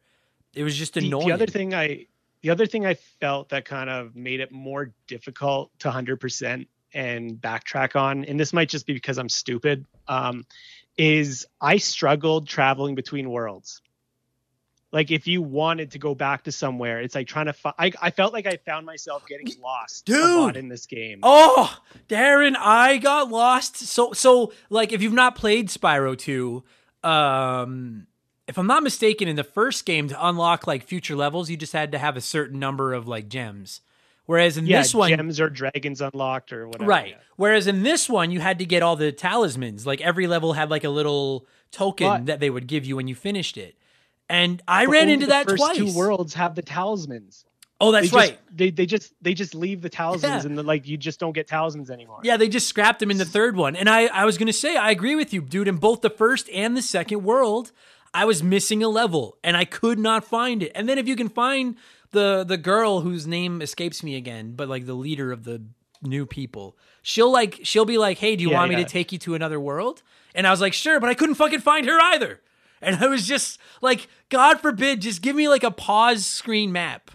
[0.54, 1.26] It was just The, annoying.
[1.26, 2.06] the other thing I
[2.42, 7.32] the other thing I felt that kind of made it more difficult to 100% and
[7.32, 10.46] backtrack on, and this might just be because I'm stupid, um,
[10.96, 13.82] is I struggled traveling between worlds.
[14.92, 17.52] Like if you wanted to go back to somewhere, it's like trying to.
[17.52, 20.56] Fi- I I felt like I found myself getting lost a lot Dude!
[20.56, 21.20] in this game.
[21.22, 21.78] Oh,
[22.08, 23.76] Darren, I got lost.
[23.76, 26.64] So so like if you've not played Spyro 2,
[27.08, 28.06] um
[28.48, 31.72] if I'm not mistaken in the first game to unlock like future levels, you just
[31.72, 33.80] had to have a certain number of like gems.
[34.26, 36.88] Whereas in yeah, this one gems or dragons unlocked or whatever.
[36.88, 37.10] Right.
[37.10, 37.16] yeah.
[37.36, 39.86] Whereas in this one, you had to get all the talismans.
[39.86, 43.06] Like every level had like a little token But- that they would give you when
[43.06, 43.76] you finished it.
[44.30, 45.76] And I But ran into the that first twice.
[45.76, 47.44] Two worlds have the talismans.
[47.80, 48.30] oh, that's they right.
[48.30, 50.48] Just, they they just they just leave the talismans Yeah.
[50.48, 52.20] and then like you just don't get talismans anymore.
[52.22, 53.74] Yeah, they just scrapped them in the third one.
[53.76, 55.66] And I, I was going to say, I agree with you, dude.
[55.68, 57.72] In both the first and the second world,
[58.14, 60.72] I was missing a level and I could not find it.
[60.74, 61.76] And then if you can find
[62.12, 65.62] the the girl whose name escapes me again, but like the leader of the
[66.02, 69.10] new people, she'll like she'll be like, "Hey, do you Yeah, want me to take
[69.12, 70.02] you to another world?"
[70.34, 72.40] And I was like, "Sure," but I couldn't fucking find her either.
[72.82, 77.10] And I was just like, God forbid, just give me like a pause screen map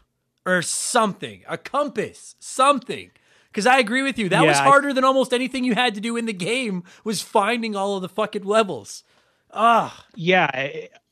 [0.45, 3.11] or something, a compass, something.
[3.47, 5.95] Because I agree with you, that Yeah, was I- harder than almost anything you had
[5.95, 9.03] to do in the game was finding all of the fucking levels.
[9.53, 10.69] Ah, yeah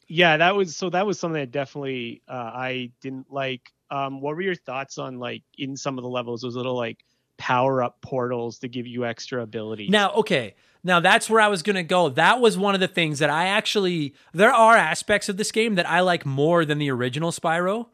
[0.10, 4.36] yeah that was so that was something that definitely uh, i didn't like um what
[4.36, 7.06] were your thoughts on like in some of the levels those little like
[7.38, 10.56] power up portals to give you extra abilities Now, okay.
[10.84, 12.10] Now that's where I was going to go.
[12.10, 15.76] That was one of the things that I actually there are aspects of this game
[15.76, 17.88] that I like more than the original Spyro.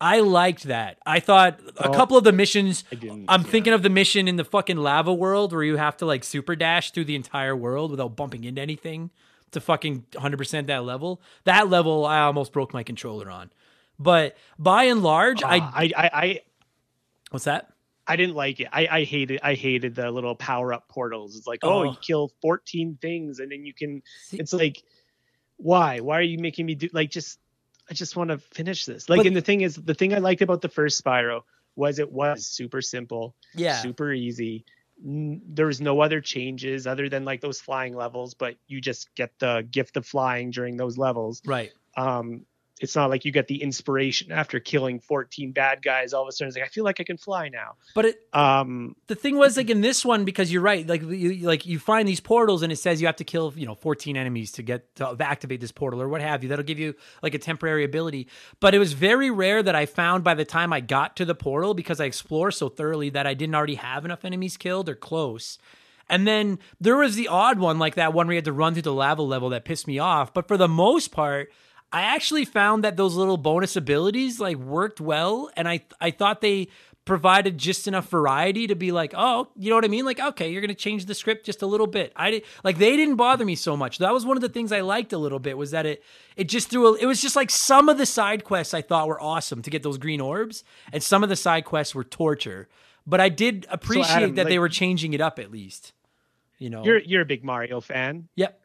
[0.00, 0.98] I liked that.
[1.04, 3.36] I thought a Oh, couple of the missions I'm yeah.
[3.42, 6.54] thinking of the mission in the fucking lava world where you have to like super
[6.54, 9.10] dash through the entire world without bumping into anything
[9.50, 11.20] to fucking 100% that level.
[11.44, 13.50] That level I almost broke my controller on.
[13.98, 16.40] But by and large, Uh, I I, I i
[17.30, 17.70] what's that?
[18.08, 21.46] I didn't like it i i hated i hated the little power up portals it's
[21.46, 21.82] like oh, Oh.
[21.84, 24.82] you kill 14 things and then you can See- it's like
[25.56, 27.38] why why are you making me do like just
[27.90, 30.18] i just want to finish this like But- and the thing is the thing i
[30.18, 31.42] liked about the first spyro
[31.76, 33.76] was it was super simple Yeah.
[33.76, 34.64] super easy.
[35.00, 39.30] There was no other changes other than like those flying levels, but you just get
[39.38, 41.40] the gift of flying during those levels.
[41.46, 41.70] Right.
[41.96, 42.46] Um,
[42.80, 46.12] it's not like you get the inspiration after killing 14 bad guys.
[46.12, 47.74] All of a sudden, it's like I feel like I can fly now.
[47.94, 51.46] But it Um, the thing was like in this one because you're right like you
[51.46, 54.16] like you find these portals and it says you have to kill you know 14
[54.16, 57.34] enemies to get to activate this portal or what have you that'll give you like
[57.34, 58.28] a temporary ability
[58.60, 61.34] but it was very rare that i found by the time i got to the
[61.34, 64.94] portal because i explore so thoroughly that i didn't already have enough enemies killed or
[64.94, 65.58] close
[66.10, 68.72] and then there was the odd one like that one where you had to run
[68.72, 71.50] through the lava level that pissed me off but for the most part
[71.92, 76.40] I actually found that those little bonus abilities like worked well, and I I thought
[76.40, 76.68] they
[77.08, 80.04] provided just enough variety to be like, oh, you know what I mean?
[80.04, 82.12] Like, okay, you're gonna change the script just a little bit.
[82.14, 83.98] I did like they didn't bother me so much.
[83.98, 86.04] That was one of the things I liked a little bit was that it
[86.36, 86.94] it just threw.
[86.94, 89.70] A, it was just like some of the side quests I thought were awesome to
[89.70, 92.68] get those green orbs, and some of the side quests were torture.
[93.06, 95.94] But I did appreciate Adam, that they were changing it up at least.
[96.58, 96.84] You know.
[96.84, 98.28] You're you're a big Mario fan.
[98.36, 98.60] yep.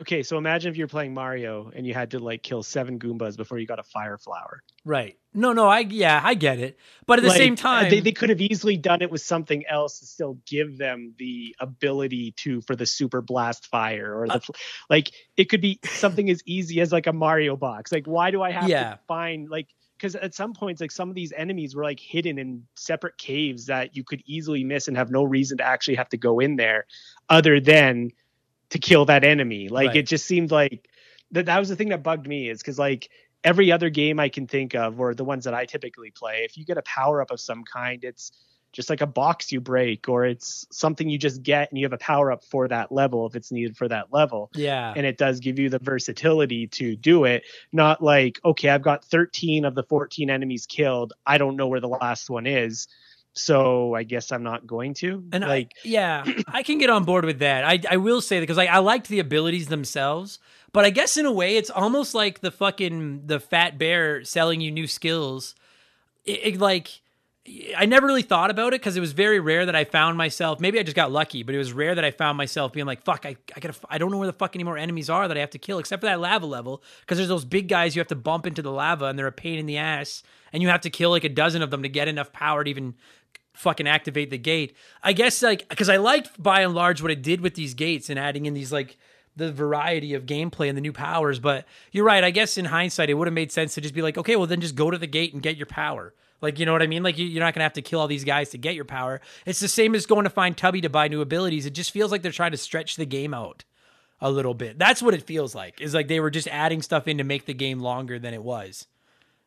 [0.00, 3.36] Okay, so imagine if you're playing Mario and you had to like kill seven Goombas
[3.36, 4.62] before you got a fire flower.
[4.84, 5.18] Right.
[5.32, 6.78] No, no, I yeah, I get it.
[7.06, 9.22] But at the Like, same uh, time, they, they could have easily done it with
[9.22, 14.26] something else to still give them the ability to for the super blast fire or
[14.28, 14.40] the Uh,
[14.90, 17.90] like it could be something as easy as like a Mario box.
[17.92, 18.90] Like why do I have Yeah.
[18.94, 22.38] to find like because at some points like some of these enemies were like hidden
[22.38, 26.10] in separate caves that you could easily miss and have no reason to actually have
[26.10, 26.86] to go in there
[27.30, 28.10] other than
[28.70, 29.68] to kill that enemy.
[29.68, 29.96] Like Right.
[29.98, 30.88] it just seemed like
[31.32, 33.10] that that was the thing that bugged me is because like
[33.44, 36.56] every other game I can think of, or the ones that I typically play, if
[36.56, 38.32] you get a power up of some kind, it's
[38.72, 41.92] just like a box you break, or it's something you just get and you have
[41.94, 44.50] a power up for that level if it's needed for that level.
[44.54, 44.92] yeah.
[44.94, 47.44] And it does give you the versatility to do it.
[47.72, 51.12] Not like, okay, I've got 13 of the 14 enemies killed.
[51.24, 52.88] I don't know where the last one is.
[53.36, 55.22] So I guess I'm not going to.
[55.30, 57.64] And like, I, yeah, I can get on board with that.
[57.64, 60.38] I, I will say that because I, I liked the abilities themselves,
[60.72, 64.62] but I guess in a way it's almost like the fucking the fat bear selling
[64.62, 65.54] you new skills.
[66.24, 67.02] It, it, like
[67.76, 70.58] I never really thought about it because it was very rare that I found myself.
[70.58, 73.04] Maybe I just got lucky, but it was rare that I found myself being like,
[73.04, 75.36] "Fuck, I, I gotta, I don't know where the fuck any more enemies are that
[75.36, 78.00] I have to kill, except for that lava level." Because there's those big guys you
[78.00, 80.22] have to bump into the lava, and they're a pain in the ass,
[80.52, 82.70] and you have to kill like a dozen of them to get enough power to
[82.70, 82.94] even
[83.56, 84.76] fucking activate the gate.
[85.02, 88.10] I guess like because I liked by and large what it did with these gates
[88.10, 88.96] and adding in these like
[89.34, 91.38] the variety of gameplay and the new powers.
[91.38, 92.24] But you're right.
[92.24, 94.46] I guess in hindsight, it would have made sense to just be like, okay, well
[94.46, 96.14] then just go to the gate and get your power.
[96.40, 97.02] Like you know what I mean?
[97.02, 99.20] Like you- you're not gonna have to kill all these guys to get your power.
[99.46, 101.66] It's the same as going to find Tubby to buy new abilities.
[101.66, 103.64] It just feels like they're trying to stretch the game out
[104.20, 104.78] a little bit.
[104.78, 105.80] That's what it feels like.
[105.80, 108.42] Is like they were just adding stuff in to make the game longer than it
[108.42, 108.86] was.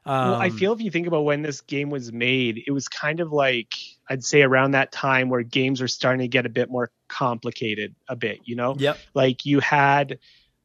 [0.10, 2.88] Um, Well, I feel if you think about when this game was made, it was
[2.88, 3.76] kind of like
[4.10, 7.93] I'd say around that time where games were starting to get a bit more complicated
[8.07, 8.76] a bit, you know?
[8.80, 8.97] Yep.
[9.14, 10.18] Like you had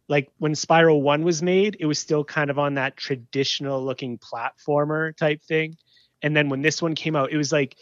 [0.08, 4.16] like when Spyro 1 was made, it was still kind of on that traditional looking
[4.18, 5.76] platformer type thing.
[6.22, 7.76] And then when this one came out, it was like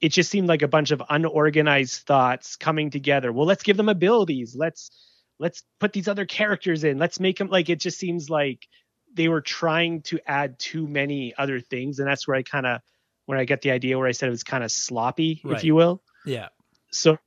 [0.00, 3.32] it just seemed like a bunch of unorganized thoughts coming together.
[3.32, 4.54] Well, let's give them abilities.
[4.56, 4.92] Let's
[5.40, 6.98] let's put these other characters in.
[6.98, 8.68] Let's make them like it just seems like
[9.14, 12.80] they were trying to add too many other things and that's where I kind of
[13.26, 15.56] where I get the idea where I said it was kind of sloppy, Right.
[15.56, 16.02] if you will.
[16.24, 16.48] Yeah.
[16.90, 17.18] So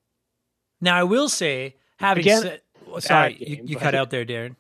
[0.80, 4.10] Now I will say, having Again, said, oh, well, sorry, bad you, you cut out
[4.10, 4.56] there, Darren.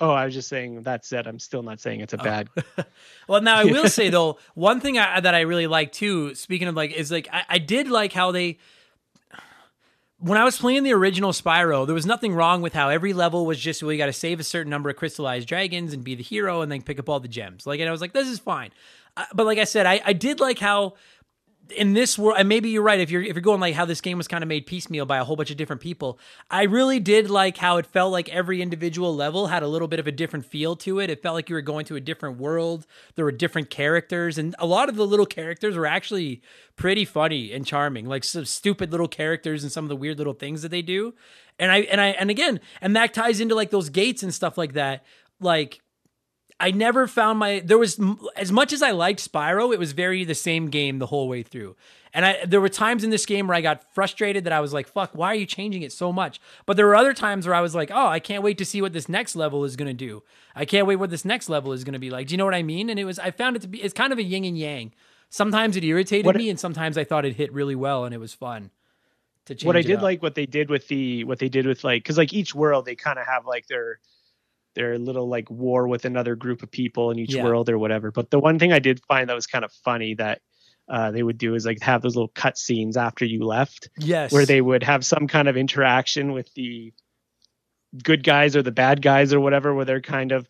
[0.00, 2.24] oh, I was just saying that said, I'm still not saying it's a oh.
[2.24, 2.48] bad
[3.28, 6.34] Well, now I will say though, one thing I, that I really like too.
[6.34, 8.58] Speaking of like, is like I, I did like how they.
[10.20, 13.46] When I was playing the original Spyro, there was nothing wrong with how every level
[13.46, 16.14] was just well, you got to save a certain number of crystallized dragons and be
[16.14, 17.66] the hero, and then pick up all the gems.
[17.66, 18.70] Like, and I was like, this is fine.
[19.16, 20.94] Uh, but like I said, I, I did like how
[21.70, 24.00] in this world, and maybe you're right if you're if you're going like how this
[24.00, 26.18] game was kind of made piecemeal by a whole bunch of different people.
[26.50, 30.00] I really did like how it felt like every individual level had a little bit
[30.00, 31.10] of a different feel to it.
[31.10, 32.86] It felt like you were going to a different world.
[33.14, 36.42] There were different characters, and a lot of the little characters were actually
[36.76, 38.06] pretty funny and charming.
[38.06, 41.14] Like some stupid little characters and some of the weird little things that they do.
[41.58, 44.56] And I and I and again, and that ties into like those gates and stuff
[44.56, 45.04] like that.
[45.40, 45.80] Like
[46.60, 47.98] I never found my there was
[48.36, 51.42] as much as I liked Spyro, it was very the same game the whole way
[51.42, 51.74] through.
[52.12, 54.72] And I there were times in this game where I got frustrated that I was
[54.72, 57.54] like, "Fuck, why are you changing it so much?" But there were other times where
[57.54, 59.88] I was like, "Oh, I can't wait to see what this next level is going
[59.88, 60.22] to do.
[60.54, 62.44] I can't wait what this next level is going to be like." Do you know
[62.44, 62.90] what I mean?
[62.90, 64.92] And it was I found it to be it's kind of a yin and yang.
[65.30, 68.18] Sometimes it irritated What- me and sometimes I thought it hit really well and it
[68.18, 68.70] was fun.
[69.46, 70.02] To change what I did up.
[70.02, 72.84] like what they did with the what they did with like because like each world
[72.84, 74.00] they kind of have like their
[74.74, 77.44] their little like war with another group of people in each Yeah.
[77.44, 78.10] world or whatever.
[78.10, 80.40] But the one thing I did find that was kind of funny that
[80.88, 84.32] uh, they would do is like have those little cut scenes after you left yes.
[84.32, 86.92] where they would have some kind of interaction with the
[88.02, 90.46] good guys or the bad guys or whatever where they're kind of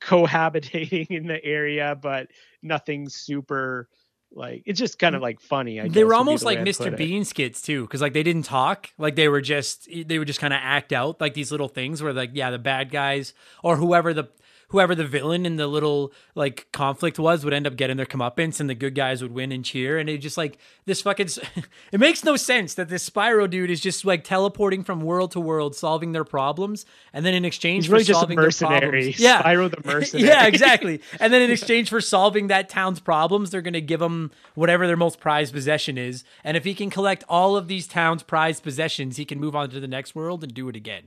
[0.00, 2.28] cohabitating in the area but
[2.62, 3.88] nothing super
[4.36, 6.96] like it's just kind of like funny I they were almost like Mr.
[6.96, 10.40] Bean skits too, because like they didn't talk, like they were just they would just
[10.40, 13.32] kind of act out like these little things where like yeah the bad guys
[13.62, 14.28] or whoever the
[14.68, 18.60] whoever the villain in the little like conflict was would end up getting their comeuppance
[18.60, 19.98] and the good guys would win and cheer.
[19.98, 21.28] And it just like this fucking
[21.92, 25.40] it makes no sense that this Spyro dude is just like teleporting from world to
[25.40, 28.50] world, solving their problems, and then in exchange He's really for just a solving their
[28.50, 30.28] problems, yeah, Spyro the mercenary.
[30.28, 31.00] yeah, exactly.
[31.20, 34.86] And then in exchange for solving that town's problems, they're going to give him whatever
[34.86, 36.24] their most prized possession is.
[36.44, 39.70] And if he can collect all of these towns' prized possessions, he can move on
[39.70, 41.04] to the next world and do it again.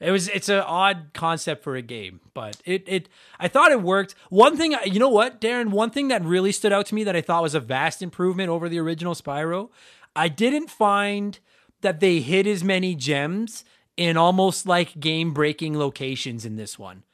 [0.00, 3.82] It was it's an odd concept for a game, but it it I thought it
[3.82, 4.14] worked.
[4.30, 7.14] One thing, you know what, Darren, one thing that really stood out to me that
[7.14, 9.68] I thought was a vast improvement over the original Spyro,
[10.16, 11.38] I didn't find
[11.82, 13.64] that they hid as many gems
[13.96, 17.04] in almost like game-breaking locations in this one.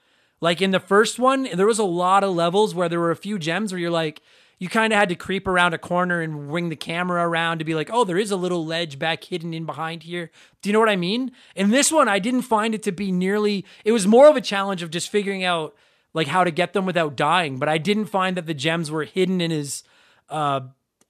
[0.41, 3.17] Like in the first one, there was a lot of levels where there were a
[3.17, 4.23] few gems where you're like,
[4.59, 7.65] you kind of had to creep around a corner and wing the camera around to
[7.65, 10.31] be like, oh, there is a little ledge back hidden in behind here.
[10.63, 11.33] Do you know what I mean?
[11.55, 14.41] In this one, I didn't find it to be nearly, it was more of a
[14.41, 15.75] challenge of just figuring out
[16.15, 19.05] like how to get them without dying, but I didn't find that the gems were
[19.05, 19.83] hidden in his,
[20.31, 20.61] uh,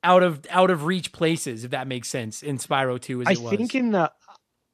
[0.02, 3.32] out of out of reach places, if that makes sense, in Spyro 2 as I
[3.32, 3.56] it was.
[3.56, 4.12] think in the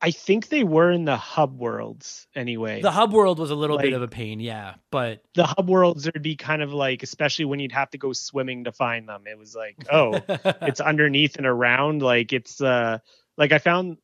[0.05, 2.83] I think they were in the hub worlds anyway.
[2.83, 4.75] the hub world was a little bit of a pain, yeah.
[4.91, 8.13] But the hub worlds would be kind of like, especially when you'd have to go
[8.13, 9.23] swimming to find them.
[9.27, 10.21] It was like, oh,
[10.63, 12.03] it's underneath and around.
[12.03, 12.99] Like it's uh,
[13.37, 13.99] like I found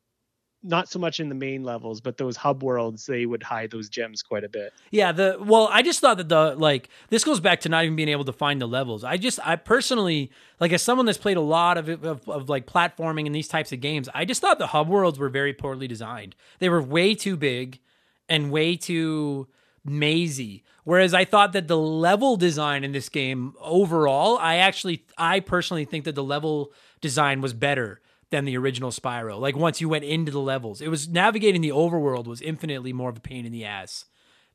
[0.61, 3.87] not so much in the main levels, but those hub worlds they would hide those
[3.89, 4.73] gems quite a bit.
[4.91, 7.95] Yeah, the well, I just thought that the like this goes back to not even
[7.95, 9.03] being able to find the levels.
[9.03, 12.65] I just I personally like as someone that's played a lot of, of of like
[12.65, 15.87] platforming and these types of games, I just thought the hub worlds were very poorly
[15.87, 16.35] designed.
[16.59, 17.79] They were way too big
[18.27, 19.47] and way too
[19.85, 20.63] mazy.
[20.83, 25.85] Whereas I thought that the level design in this game overall, I actually I personally
[25.85, 28.01] think that the level design was better
[28.31, 29.39] than the original Spyro.
[29.39, 33.09] Like once you went into the levels, it was navigating the overworld was infinitely more
[33.09, 34.05] of a pain in the ass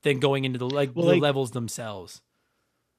[0.03, 2.20] than going into the like Well, the like- levels themselves.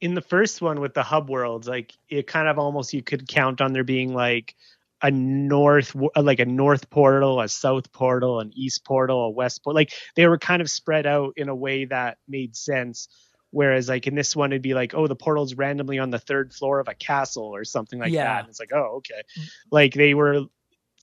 [0.01, 3.27] In the first one with the hub worlds, like it kind of almost you could
[3.27, 4.53] count on there being like
[5.01, 9.75] a north like a north portal, a south portal, an east portal, a west portal.
[9.75, 13.07] Like they were kind of spread out in a way that made sense.
[13.51, 16.53] Whereas like in this one, it'd be like, oh, the portal's randomly on the third
[16.53, 18.25] floor of a castle or something like Yeah.
[18.25, 18.39] that.
[18.41, 19.21] And it's like, oh, okay.
[19.39, 19.49] Mm.
[19.71, 20.41] Like they were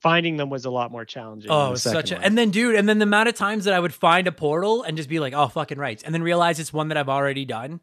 [0.02, 1.50] finding them was a lot more challenging.
[1.50, 2.24] Oh, such a one.
[2.24, 4.82] and then dude, and then the amount of times that I would find a portal
[4.82, 7.44] and just be like, oh fucking right, and then realize it's one that I've already
[7.44, 7.80] done.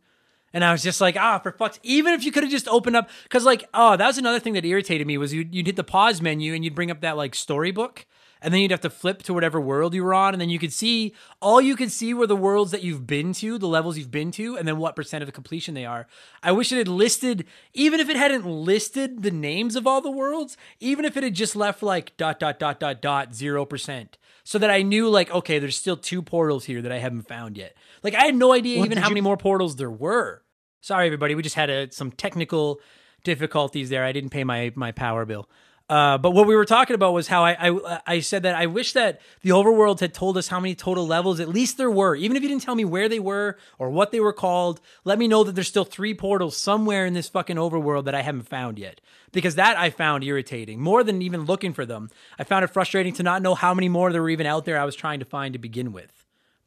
[0.52, 2.96] And I was just like, ah, for fuck's even if you could have just opened
[2.96, 5.76] up, because like, oh, that was another thing that irritated me was you'd, you'd hit
[5.76, 8.06] the pause menu and you'd bring up that like storybook,
[8.42, 10.60] and then you'd have to flip to whatever world you were on, and then you
[10.60, 13.98] could see all you could see were the worlds that you've been to, the levels
[13.98, 16.08] you've been to, and then what percent of the completion they are.
[16.42, 20.12] I wish it had listed, even if it hadn't listed the names of all the
[20.12, 24.18] worlds, even if it had just left like dot dot dot dot dot zero percent,
[24.44, 27.58] so that I knew like, okay, there's still two portals here that I haven't found
[27.58, 27.76] yet.
[28.04, 30.44] Like I had no idea Well, even how you- many more portals there were.
[30.82, 32.80] Sorry, everybody, we just had a, some technical
[33.26, 34.04] difficulties there.
[34.06, 35.50] I didn't pay my my power bill.
[35.90, 38.68] Uh, but what we were talking about was how I, I I said that I
[38.68, 42.16] wish that the overworld had told us how many total levels at least there were.
[42.16, 45.18] Even if you didn't tell me where they were or what they were called, let
[45.18, 48.48] me know that there's still three portals somewhere in this fucking overworld that I haven't
[48.48, 49.02] found yet.
[49.32, 52.12] Because that I found irritating more than even looking for them.
[52.38, 54.80] I found it frustrating to not know how many more there were even out there
[54.80, 56.12] I was trying to find to begin with.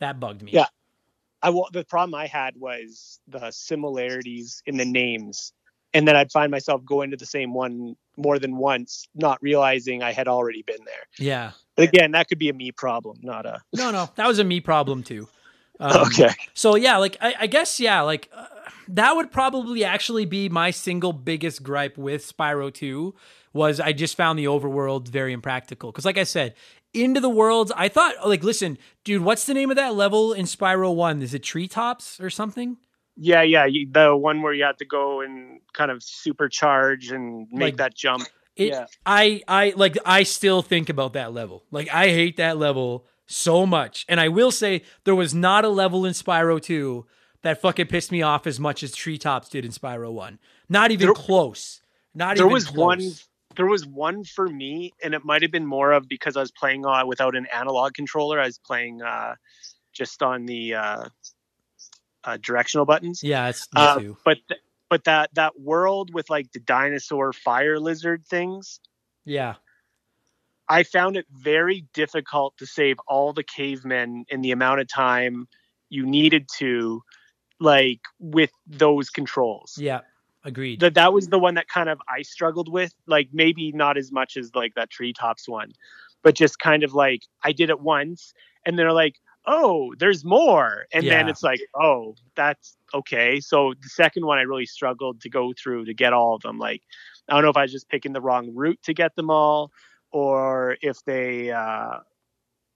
[0.01, 0.53] That bugged me.
[0.53, 0.67] Yeah.
[1.43, 5.53] I wa- the problem I had was the similarities in the names,
[5.95, 10.03] and then I'd find myself going to the same one more than once, not realizing
[10.03, 11.07] I had already been there.
[11.19, 11.53] Yeah.
[11.77, 13.63] But again, that could be a me problem, not a.
[13.73, 15.29] No, no, that was a me problem too.
[15.81, 16.29] Um, Okay.
[16.55, 18.47] So yeah, like I, I guess yeah, like uh,
[18.89, 23.15] that would probably actually be my single biggest gripe with Spyro 2
[23.53, 25.91] was I just found the overworld very impractical.
[25.91, 26.55] Because like I said,
[26.95, 30.45] into the worlds, I thought like listen, dude, what's the name of that level in
[30.45, 31.21] Spyro 1?
[31.23, 32.77] Is it treetops or something?
[33.17, 33.67] Yeah, yeah.
[33.67, 37.77] You, the one where you have to go and kind of supercharge and make Like-
[37.79, 38.27] that jump.
[38.57, 38.87] It, Yeah.
[39.07, 41.65] I I like I still think about that level.
[41.71, 44.05] Like I hate that level so much.
[44.11, 47.07] And I will say there was not a level in Spyro 2
[47.43, 50.39] that fucking pissed me off as much as Treetops did in Spyro 1.
[50.69, 51.81] Not even There- close.
[52.15, 52.77] Not There even was close.
[52.77, 53.01] one.
[53.57, 56.51] There was one for me, and it might have been more of because I was
[56.53, 58.39] playing uh, without an analog controller.
[58.41, 59.35] I was playing uh,
[59.95, 61.05] just on the uh,
[62.25, 63.23] uh, directional buttons.
[63.23, 64.17] Yeah, it's me Uh, too.
[64.25, 68.79] but th- but that that world with like the dinosaur fire lizard things
[69.25, 69.55] Yeah.
[70.69, 75.49] i found it very difficult to save all the cavemen in the amount of time
[75.89, 77.03] you needed to
[77.61, 80.01] like with those controls Yeah.
[80.45, 80.81] Agreed.
[80.81, 84.13] that that was the one that kind of i struggled with like maybe not as
[84.13, 85.73] much as like that treetops one
[86.23, 88.35] but just kind of like i did it once
[88.67, 89.17] and they're like
[89.47, 90.87] oh, there's more.
[90.93, 93.41] And then it's like, oh, that's okay.
[93.41, 96.59] So the second one, I really struggled to go through to get all of them.
[96.59, 96.83] Like,
[97.29, 99.71] I don't know if I was just picking the wrong route to get them all,
[100.11, 101.99] or if they, uh,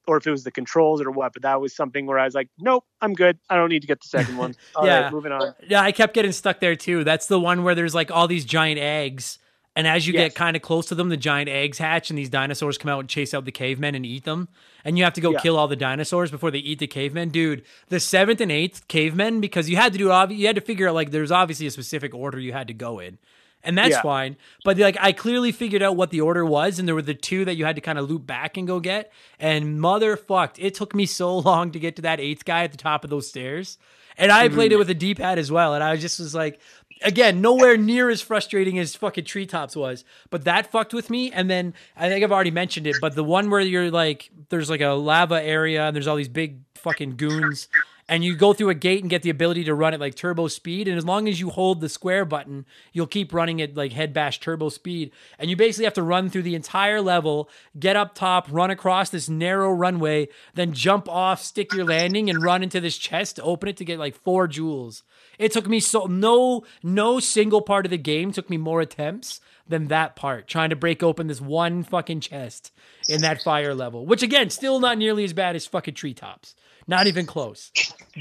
[0.09, 1.33] or if it was the controls or what.
[1.33, 3.39] But that was something where I was like, nope, I'm good.
[3.51, 4.55] I don't need to get the second one.
[4.75, 5.11] All right, Yeah.
[5.11, 5.55] moving on.
[5.69, 7.05] Yeah, I kept getting stuck there too.
[7.05, 9.39] That's the one where there's like all these giant eggs,
[9.77, 10.29] and as you Yes.
[10.31, 13.01] get kind of close to them, the giant eggs hatch, and these dinosaurs come out
[13.01, 14.49] and chase out the cavemen and eat them.
[14.85, 15.41] And you have to go Yeah.
[15.41, 17.63] kill all the dinosaurs before they eat the cavemen, dude.
[17.89, 20.95] The seventh and eighth cavemen, because you had to do you had to figure out
[20.95, 23.19] like there's obviously a specific order you had to go in.
[23.63, 24.03] And that's Yeah.
[24.03, 24.37] fine.
[24.65, 27.45] But like I clearly figured out what the order was, and there were the two
[27.45, 29.13] that you had to kind of loop back and go get.
[29.39, 32.79] And motherfucked, it took me so long to get to that eighth guy at the
[32.79, 33.77] top of those stairs.
[34.19, 34.79] And I played it mm.
[34.79, 35.75] with a D pad as well.
[35.75, 36.59] And I just was like,
[37.03, 40.05] again, nowhere near as frustrating as fucking Treetops was.
[40.31, 41.31] But that fucked with me.
[41.33, 44.71] And then I think I've already mentioned it, but the one where you're like, there's
[44.71, 47.69] like a lava area and there's all these big fucking goons.
[48.09, 50.47] And you go through a gate and get the ability to run at like turbo
[50.47, 50.87] speed.
[50.87, 54.13] And as long as you hold the square button, you'll keep running at like head
[54.13, 55.11] bash turbo speed.
[55.41, 59.11] And you basically have to run through the entire level, get up top, run across
[59.11, 63.43] this narrow runway, then jump off, stick your landing, and run into this chest to
[63.43, 65.03] open it to get like four jewels.
[65.39, 69.41] It took me so no no single part of the game took me more attempts
[69.69, 72.73] than that part, trying to break open this one fucking chest
[73.09, 74.07] in that fire level.
[74.07, 76.55] Which again, still not nearly as bad as fucking treetops.
[76.87, 77.73] Not even close.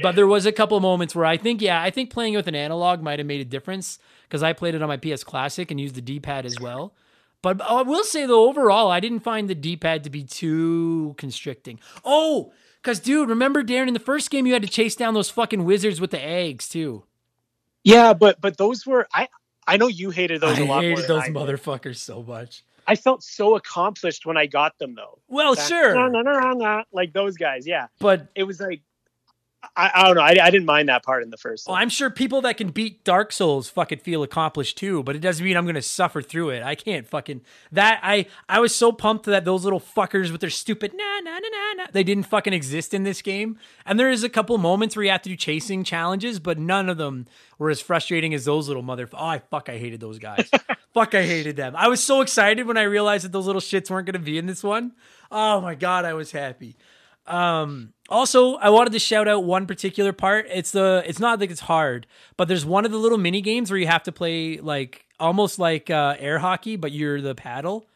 [0.02, 2.56] But there was a couple moments where I think, yeah, I think playing with an
[2.56, 5.80] analog might have made a difference because I played it on my PS Classic and
[5.80, 6.94] used the D pad as well.
[7.42, 10.24] But uh, I will say though, overall, I didn't find the D pad to be
[10.24, 11.80] too constricting.
[12.04, 12.52] Oh,
[12.86, 15.66] because dude, remember Darren in the first game you had to chase down those fucking
[15.66, 17.04] wizards with the eggs too.
[17.84, 19.28] Yeah, but but those were I.
[19.68, 20.92] I know you hated those I a lot more.
[20.92, 22.64] hated those motherfuckers so much.
[22.86, 25.18] I felt so accomplished when I got them though.
[25.28, 27.66] Well, That- sure, na, na, na, na, like those guys.
[27.66, 28.84] Yeah, but it was like
[29.76, 30.22] I, I don't know.
[30.22, 31.68] I, I didn't mind that part in the first.
[31.68, 31.76] well.
[31.76, 35.04] I'm sure people that can beat Dark Souls fucking feel accomplished too.
[35.04, 36.64] But it doesn't mean I'm gonna suffer through it.
[36.64, 37.42] I can't fucking
[37.72, 38.00] that.
[38.04, 41.48] I I was so pumped that those little fuckers with their stupid na na na
[41.50, 43.58] na na they didn't fucking exist in this game.
[43.86, 46.90] And there is a couple moments where you have to do chasing challenges, but none
[46.90, 49.08] of them were as frustrating as those little mother.
[49.14, 50.50] Oh, I fuck, I hated those guys.
[50.94, 51.76] fuck, I hated them.
[51.76, 54.46] I was so excited when I realized that those little shits weren't gonna be in
[54.46, 54.94] this one.
[55.32, 56.76] Oh my god, I was happy.
[57.28, 60.48] Um, also, I wanted to shout out one particular part.
[60.52, 62.06] It's the it's not like it's hard,
[62.38, 65.58] but there's one of the little mini games where you have to play like almost
[65.58, 67.88] like uh, air hockey, but you're the paddle.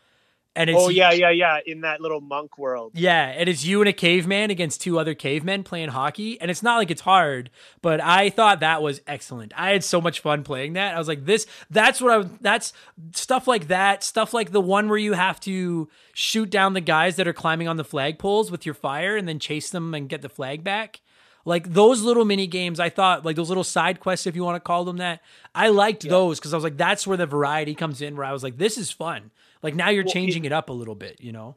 [0.55, 1.59] And it's oh yeah, yeah, yeah.
[1.65, 2.91] In that little monk world.
[2.95, 6.63] yeah, and it's you and a caveman against two other cavemen playing hockey, and it's
[6.63, 7.49] not like it's hard,
[7.81, 9.53] but I thought that was excellent.
[9.55, 10.95] I had so much fun playing that.
[10.95, 12.73] I was like, this, that's what I, that's
[13.13, 17.15] stuff like that, stuff like the one where you have to shoot down the guys
[17.17, 20.21] that are climbing on the flagpoles with your fire and then chase them and get
[20.21, 20.99] the flag back.
[21.45, 24.55] Like those little mini games, I thought like those little side quests, if you want
[24.57, 25.21] to call them that,
[25.55, 28.17] I liked those because I was like, that's where the variety comes in.
[28.17, 29.31] Where I was like, this is fun.
[29.61, 31.55] Like now you're Well, changing it up a little bit, you know.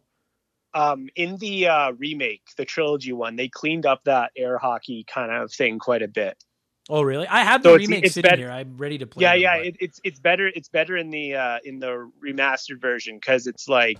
[0.74, 5.30] Um, in the uh, remake, the trilogy one, they cleaned up that air hockey kind
[5.30, 6.42] of thing quite a bit.
[6.88, 7.26] Oh, really?
[7.28, 8.50] I have So the it's- remake it's sitting bet- here.
[8.50, 9.22] I'm ready to play.
[9.22, 9.56] yeah, them, yeah.
[9.58, 10.48] but- It, it's it's better.
[10.48, 13.98] It's better in the uh, in the remastered version because it's like.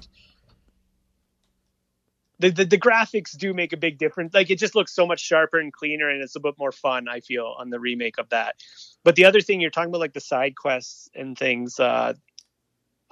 [2.39, 4.35] The, the, the graphics do make a big difference.
[4.35, 7.07] Like it just looks so much sharper and cleaner, and it's a bit more fun.
[7.09, 8.57] I feel on the remake of that.
[9.05, 12.15] But the other thing you're talking about, like the side quests and things, uh,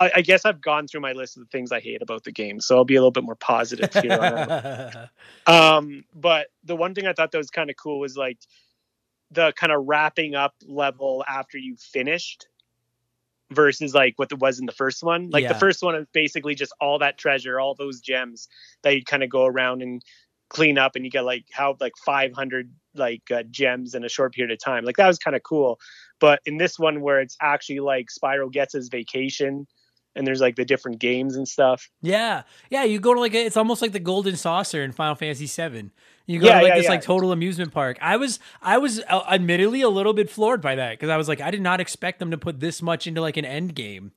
[0.00, 2.32] I, I guess I've gone through my list of the things I hate about the
[2.32, 5.10] game, so I'll be a little bit more positive here.
[5.46, 8.38] Um, but the one thing I thought that was kind of cool was like
[9.30, 12.46] the kind of wrapping up level after you finished
[13.50, 15.30] versus like what it was in the first one.
[15.30, 15.54] Like Yeah.
[15.54, 18.48] the first one is basically just all that treasure, all those gems
[18.82, 20.02] that you kind of go around and
[20.50, 24.34] clean up and you get like how like 500 like uh, gems in a short
[24.34, 24.84] period of time.
[24.84, 25.80] Like that was kind of cool.
[26.20, 29.66] But in this one where it's actually like Spyro gets his vacation
[30.16, 31.90] and there's like the different games and stuff.
[32.02, 32.84] yeah, yeah.
[32.84, 35.90] You go to like a, it's almost like the Golden Saucer in Final Fantasy VII.
[36.26, 36.90] You go Yeah, to like yeah, this yeah.
[36.90, 37.98] like total amusement park.
[38.00, 41.28] I was I was uh, admittedly a little bit floored by that because I was
[41.28, 44.12] like I did not expect them to put this much into like an end game.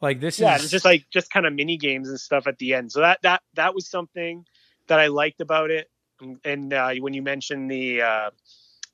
[0.00, 2.58] Like this yeah is it's just like just kind of mini games and stuff at
[2.58, 4.44] the end so that that that was something
[4.86, 5.90] that i liked about it
[6.20, 8.30] and, and uh, when you mentioned the uh,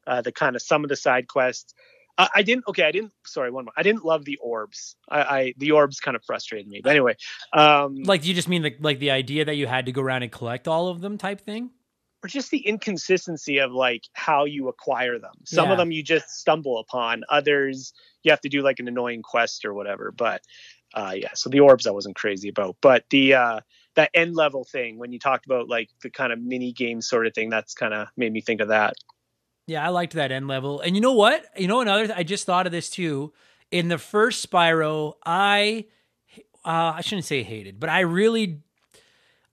[0.06, 1.74] uh the kind of some of the side quests
[2.18, 5.20] uh, i didn't okay i didn't sorry one more i didn't love the orbs i,
[5.22, 7.16] I the orbs kind of frustrated me but anyway
[7.52, 10.22] um like you just mean like like the idea that you had to go around
[10.22, 11.70] and collect all of them type thing.
[12.22, 15.72] or just the inconsistency of like how you acquire them some Yeah.
[15.72, 17.92] of them you just stumble upon others
[18.22, 20.42] you have to do like an annoying quest or whatever but
[20.94, 23.60] uh yeah so the orbs i wasn't crazy about but the uh
[23.96, 27.26] that end level thing when you talked about like the kind of mini game sort
[27.26, 27.48] of thing.
[27.50, 28.94] That's kind of made me think of that.
[29.66, 30.80] Yeah, I liked that end level.
[30.80, 31.44] And you know what?
[31.56, 32.06] You know another.
[32.06, 33.32] Th- I just thought of this too.
[33.70, 35.86] In the first Spyro, I
[36.64, 38.60] uh, I shouldn't say hated, but I really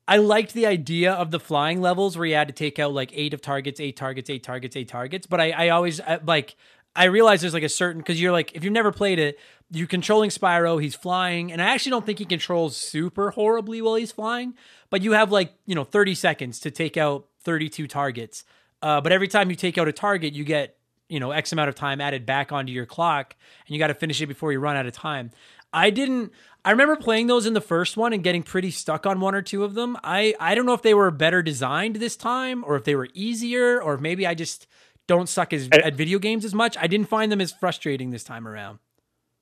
[0.07, 3.11] I liked the idea of the flying levels where you had to take out like
[3.13, 5.27] eight of targets, eight targets, eight targets, eight targets.
[5.27, 6.55] But I, I always I, like
[6.95, 9.39] I realize there's like a certain because you're like if you've never played it,
[9.71, 13.95] you're controlling Spyro, he's flying, and I actually don't think he controls super horribly while
[13.95, 14.55] he's flying.
[14.89, 18.43] But you have like you know 30 seconds to take out 32 targets.
[18.81, 20.77] Uh, but every time you take out a target, you get
[21.09, 23.35] you know X amount of time added back onto your clock,
[23.65, 25.31] and you got to finish it before you run out of time.
[25.73, 26.31] I didn't.
[26.63, 29.41] I remember playing those in the first one and getting pretty stuck on one or
[29.41, 29.97] two of them.
[30.03, 33.09] I I don't know if they were better designed this time, or if they were
[33.13, 34.67] easier, or maybe I just
[35.07, 36.77] don't suck as, at video games as much.
[36.77, 38.79] I didn't find them as frustrating this time around.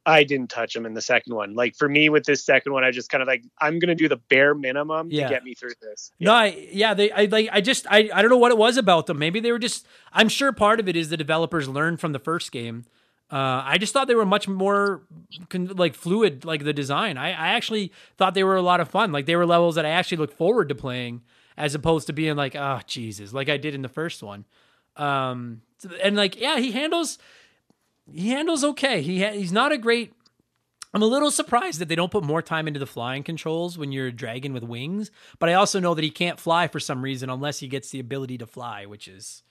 [0.09, 1.53] I didn't touch them in the second one.
[1.53, 4.07] Like for me with this second one, I just kind of like I'm gonna do
[4.09, 5.27] the bare minimum Yeah.
[5.27, 6.11] to get me through this.
[6.19, 8.77] No, I, yeah, they, I like, I just, I, I don't know what it was
[8.77, 9.19] about them.
[9.19, 9.85] Maybe they were just.
[10.11, 12.85] I'm sure part of it is the developers learned from the first game.
[13.31, 15.03] Uh, I just thought they were much more
[15.49, 17.15] con- like fluid, like the design.
[17.17, 19.11] I, I actually thought they were a lot of fun.
[19.11, 21.21] Like they were levels that I actually looked forward to playing,
[21.55, 24.45] as opposed to being like, oh Jesus, like I did in the first one.
[24.97, 25.61] Um,
[26.03, 27.19] and like, yeah, he handles,
[28.13, 29.01] he handles okay.
[29.01, 30.13] He ha- he's not a great
[30.93, 33.91] I'm a little surprised that they don't put more time into the flying controls when
[33.91, 37.03] you're a dragon with wings, but I also know that he can't fly for some
[37.03, 39.43] reason unless he gets the ability to fly, which is,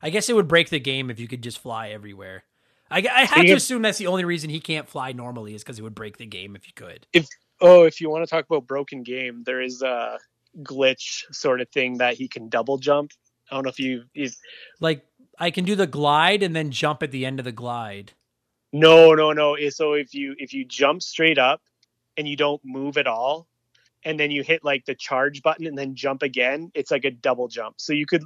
[0.00, 2.44] I guess it would break the game if you could just fly everywhere.
[2.90, 5.78] I, I have to assume that's the only reason he can't fly normally is because
[5.78, 7.06] it would break the game if you could.
[7.12, 7.28] If
[7.60, 10.18] Oh, if you want to talk about broken game, there is a
[10.62, 13.12] glitch sort of thing that he can double jump.
[13.50, 14.04] I don't know if you
[14.80, 15.06] Like
[15.38, 18.12] I can do the glide and then jump at the end of the glide.
[18.72, 19.56] no no no.
[19.70, 21.62] So if you if you jump straight up
[22.16, 23.46] and you don't move at all,
[24.04, 27.10] and then you hit like the charge button and then jump again, it's like a
[27.10, 27.76] double jump.
[27.80, 28.22] So you could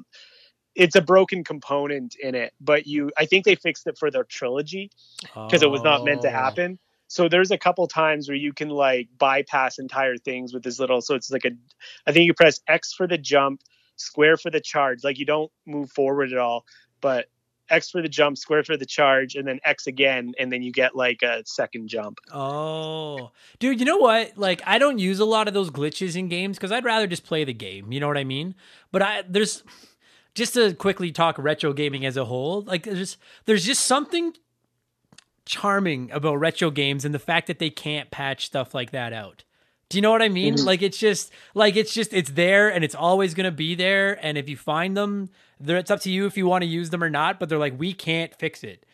[0.76, 4.24] it's a broken component in it, but you I think they fixed it for their
[4.24, 4.90] trilogy
[5.22, 6.32] because it was not meant to Oh.
[6.32, 6.78] happen.
[7.08, 11.00] So there's a couple times where you can like bypass entire things with this little.
[11.00, 11.50] So it's like a,
[12.06, 13.62] I think you press X for the jump,
[13.96, 15.02] square for the charge.
[15.02, 16.64] Like you don't move forward at all,
[17.00, 17.26] but
[17.68, 20.72] X for the jump, square for the charge, and then X again, and then you
[20.72, 22.18] get like a second jump.
[22.32, 24.36] Oh, dude, you know what?
[24.36, 27.24] Like, I don't use a lot of those glitches in games because I'd rather just
[27.24, 27.92] play the game.
[27.92, 28.54] You know what I mean?
[28.90, 29.62] But I there's
[30.34, 32.62] just to quickly talk retro gaming as a whole.
[32.62, 33.16] Like, there's just,
[33.46, 34.32] there's just something
[35.44, 39.44] charming about retro games and the fact that they can't patch stuff like that out.
[39.88, 40.54] Do you know what I mean?
[40.54, 40.64] Mhm.
[40.64, 44.24] Like it's just like it's just it's there and it's always going to be there
[44.24, 45.30] and if you find them,
[45.60, 47.58] there it's up to you if you want to use them or not, but they're
[47.58, 48.84] like we can't fix it.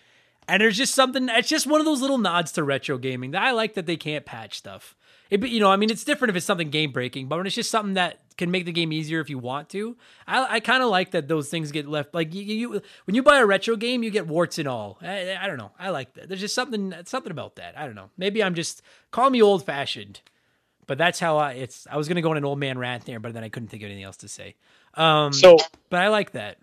[0.49, 3.43] And there's just something it's just one of those little nods to retro gaming that
[3.43, 4.97] I like that they can't patch stuff.
[5.29, 7.57] It, you know, I mean, it's different if it's something game breaking, but when it's
[7.57, 10.85] just something that can make the game easier if you want to, I, I kind
[10.85, 12.15] of like that those things get left.
[12.15, 14.99] Like you, you, when you buy a retro game, you get warts and all.
[15.03, 15.73] I, I don't know.
[15.81, 16.29] I like that.
[16.29, 17.77] There's just something, something about that.
[17.77, 18.11] I don't know.
[18.17, 20.21] Maybe I'm just call me old fashioned,
[20.87, 21.53] but that's how I.
[21.53, 21.87] It's.
[21.91, 23.83] I was gonna go on an old man rant there, but then I couldn't think
[23.83, 24.55] of anything else to say.
[24.97, 25.59] Um, So
[25.91, 26.59] but I like that.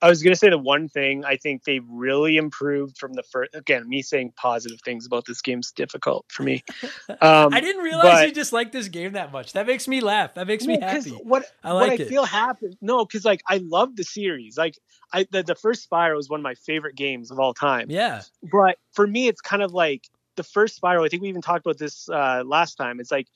[0.00, 3.54] I was gonna say the one thing I think they really improved from the first.
[3.54, 6.64] Again, me saying positive things about this game's difficult for me.
[7.20, 9.52] Um, I didn't realize but- you just like this game that much.
[9.52, 10.34] That makes me laugh.
[10.34, 11.10] That makes me happy.
[11.10, 12.08] What I what I it.
[12.08, 12.76] feel happened.
[12.80, 14.58] No, because like I love the series.
[14.58, 14.76] Like
[15.12, 17.86] I the, the first Spyro is one of my favorite games of all time.
[17.88, 18.22] Yeah.
[18.50, 21.04] But for me, it's kind of like the first Spyro.
[21.04, 22.98] I think we even talked about this uh, last time.
[22.98, 23.28] It's like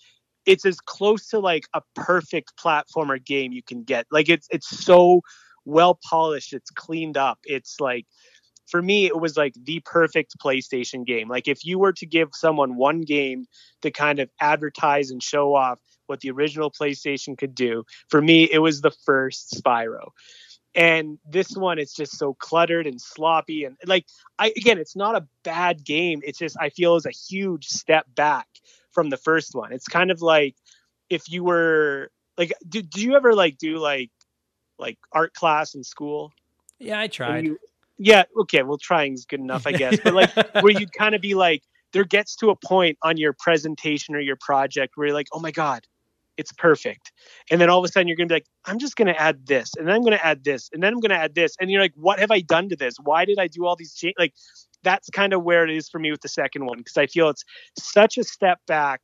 [0.47, 4.06] it's as close to like a perfect platformer game you can get.
[4.10, 5.20] Like it's it's so
[5.64, 6.52] well polished.
[6.52, 7.39] It's cleaned up.
[7.44, 8.06] It's like
[8.68, 11.28] for me, it was like the perfect PlayStation game.
[11.28, 13.47] Like if you were to give someone one game
[13.82, 18.44] to kind of advertise and show off what the original PlayStation could do, for me,
[18.44, 20.10] it was the first Spyro.
[20.74, 23.64] And this one, it's just so cluttered and sloppy.
[23.64, 24.05] And like,
[24.39, 26.20] I again, it's not a bad game.
[26.23, 28.47] It's just I feel is a huge step back
[28.97, 29.73] from the first one.
[29.74, 30.56] It's kind of like
[31.10, 34.10] if you were like, did, did you ever like do like
[34.78, 36.32] like art class in school?
[36.78, 37.44] Yeah, I tried.
[37.44, 37.59] you-
[37.98, 38.62] yeah, okay.
[38.62, 39.98] Well, trying's good enough, I guess.
[40.05, 40.31] But like,
[40.62, 41.62] where you'd kind of be like,
[41.93, 45.40] there gets to a point on your presentation or your project where you're like, oh
[45.40, 45.86] my god,
[46.36, 47.12] it's perfect,
[47.51, 49.70] and then all of a sudden you're gonna be like, I'm just gonna add this,
[49.78, 51.94] and then I'm gonna add this, and then I'm gonna add this, and you're like,
[51.97, 52.97] what have I done to this?
[53.02, 54.16] Why did I do all these changes?
[54.18, 54.35] Like,
[54.82, 57.28] that's kind of where it is for me with the second one because I feel
[57.28, 57.44] it's
[57.78, 59.03] such a step back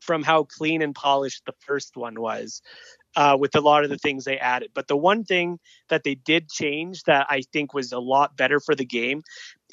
[0.00, 2.60] from how clean and polished the first one was
[3.16, 4.70] uh, with a lot of the things they added.
[4.74, 5.58] But the one thing
[5.88, 9.22] that they did change that I think was a lot better for the game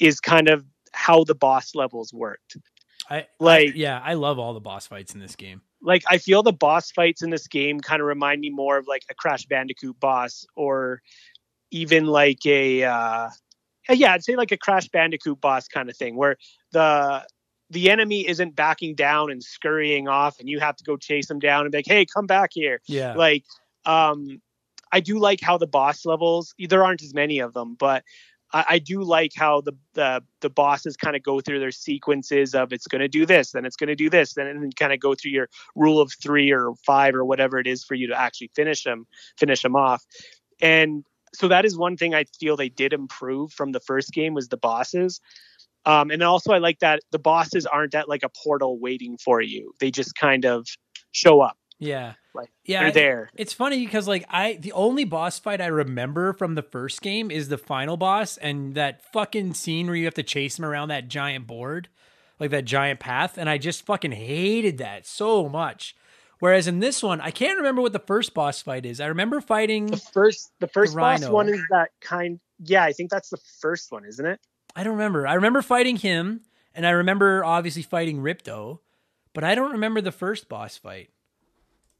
[0.00, 2.56] is kind of how the boss levels worked.
[3.10, 5.60] I like- I- yeah, I love all the boss fights in this game.
[5.84, 8.86] like I feel the boss fights in this game kind of remind me more of
[8.86, 11.02] like a Crash Bandicoot boss or
[11.72, 13.28] even like a uh
[13.90, 16.36] yeah, I'd say like a Crash Bandicoot boss kind of thing where
[16.72, 17.24] the
[17.70, 21.38] the enemy isn't backing down and scurrying off and you have to go chase them
[21.38, 23.14] down and be like, "Hey, come back here." Yeah.
[23.14, 23.44] Like
[23.84, 24.40] um
[24.92, 28.04] I do like how the boss levels, there aren't as many of them, but
[28.52, 32.54] I, I do like how the the the bosses kind of go through their sequences
[32.54, 34.92] of it's going to do this, then it's going to do this, then and kind
[34.92, 38.06] of go through your rule of three or five or whatever it is for you
[38.08, 39.06] to actually finish them,
[39.38, 40.04] finish them off.
[40.60, 41.04] And
[41.34, 44.48] so that is one thing I feel they did improve from the first game was
[44.48, 45.20] the bosses.
[45.84, 49.40] Um, and also I like that the bosses aren't at like a portal waiting for
[49.40, 49.72] you.
[49.80, 50.66] They just kind of
[51.10, 51.56] show up.
[51.78, 52.14] Yeah.
[52.34, 52.82] Like Yeah.
[52.84, 53.30] they're there.
[53.34, 57.30] It's funny because like I the only boss fight I remember from the first game
[57.30, 60.88] is the final boss and that fucking scene where you have to chase him around
[60.88, 61.88] that giant board,
[62.38, 65.96] like that giant path, and I just fucking hated that so much.
[66.42, 69.00] Whereas in this one, I can't remember what the first boss fight is.
[69.00, 71.32] I remember fighting The first the first boss Rhino.
[71.32, 74.40] one is that kind yeah, I think that's the first one, isn't it?
[74.74, 75.24] I don't remember.
[75.24, 76.40] I remember fighting him,
[76.74, 78.80] and I remember obviously fighting Ripto,
[79.34, 81.10] but I don't remember the first boss fight.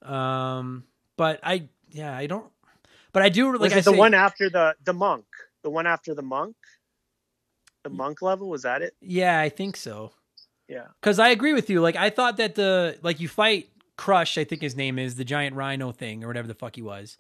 [0.03, 0.87] Um,
[1.17, 2.51] but I yeah, I don't.
[3.13, 5.25] But I do like I the say- one after the the monk?
[5.63, 6.57] The one after the monk?
[7.85, 8.97] The monk level was that it?
[9.01, 10.11] Yeah, I think so.
[10.69, 10.87] Yeah.
[11.01, 11.81] Because I agree with you.
[11.81, 15.25] Like I thought that the like you fight Crush, I think his name is the
[15.25, 17.19] giant rhino thing or whatever the fuck he was.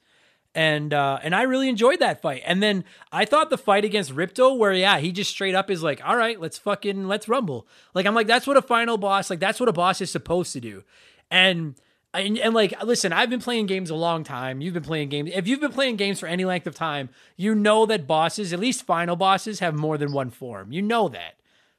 [0.54, 2.42] And uh and I really enjoyed that fight.
[2.44, 5.82] And then I thought the fight against Ripto, where yeah, he just straight up is
[5.82, 7.66] like, all right, let's fucking let's rumble.
[7.94, 10.52] Like I'm like, that's what a final boss, like that's what a boss is supposed
[10.52, 10.84] to do.
[11.30, 11.74] And
[12.14, 15.30] and, and like listen i've been playing games a long time you've been playing games
[15.32, 18.60] if you've been playing games for any length of time you know that bosses at
[18.60, 21.34] least final bosses have more than one form you know that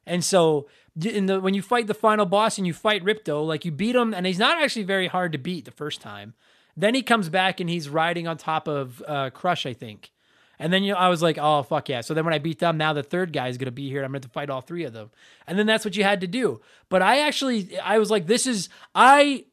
[0.06, 0.68] and so
[1.02, 3.96] in the when you fight the final boss and you fight Ripto, like you beat
[3.96, 6.34] him, and he's not actually very hard to beat the first time.
[6.76, 10.12] Then he comes back and he's riding on top of uh, Crush, I think.
[10.60, 12.02] And then you I was like, oh fuck yeah.
[12.02, 14.00] So then when I beat them, now the third guy is gonna be here.
[14.00, 15.10] and I'm gonna have to fight all three of them.
[15.48, 16.62] And then that's what you had to do.
[16.90, 19.46] But I actually I was like, this is I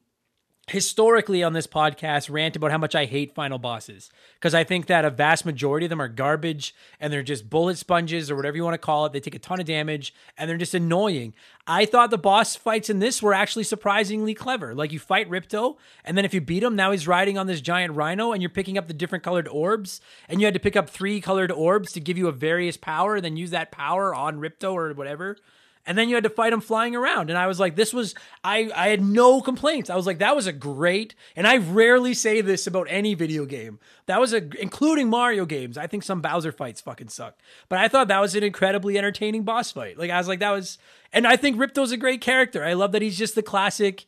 [0.67, 4.85] historically on this podcast rant about how much I hate final bosses because I think
[4.85, 8.55] that a vast majority of them are garbage and they're just bullet sponges or whatever
[8.55, 9.11] you want to call it.
[9.11, 11.33] They take a ton of damage and they're just annoying.
[11.67, 14.73] I thought the boss fights in this were actually surprisingly clever.
[14.75, 17.59] Like you fight Ripto and then if you beat him, now he's riding on this
[17.59, 20.75] giant rhino and you're picking up the different colored orbs and you had to pick
[20.75, 24.13] up three colored orbs to give you a various power, and then use that power
[24.13, 25.37] on Ripto or whatever
[25.85, 27.29] and then you had to fight him flying around.
[27.29, 29.89] And i was like this was i i had no complaints.
[29.89, 33.45] I was like that was a great and i rarely say this about any video
[33.45, 33.79] game.
[34.05, 35.77] That was a including mario games.
[35.77, 37.37] I think some bowser fights fucking suck.
[37.69, 39.97] But i thought that was an incredibly entertaining boss fight.
[39.97, 40.77] Like i was like that was
[41.13, 42.63] and i think ripto's a great character.
[42.63, 44.05] I love that he's just the classic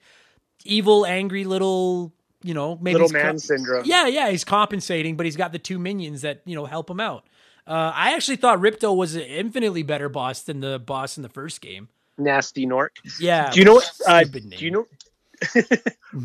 [0.66, 3.84] evil angry little you know maybe Little man co- syndrome.
[3.86, 7.00] yeah yeah he's compensating but he's got the two minions that you know help him
[7.00, 7.26] out
[7.68, 11.30] uh, I actually thought Ripto was an infinitely better boss than the boss in the
[11.30, 11.90] first game.
[12.20, 12.90] Gnasty Gnorc.
[13.20, 13.50] Yeah.
[13.52, 13.92] Do you know what?
[14.08, 14.86] Uh, stupid do you know?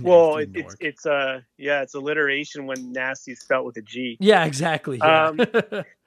[0.02, 0.77] Well, it, Gnasty it's Gnorc.
[0.81, 4.16] it's uh yeah, it's alliteration when nasty is spelled with a G.
[4.20, 4.98] yeah, exactly.
[4.98, 5.28] Yeah.
[5.28, 5.40] Um,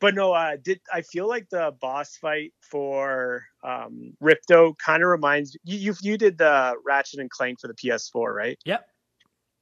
[0.00, 5.08] But no, uh, did I feel like the boss fight for um, Ripto kind of
[5.08, 5.94] reminds you, you?
[6.02, 8.58] You did the Ratchet and Clank for the PS4, right?
[8.64, 8.84] Yep.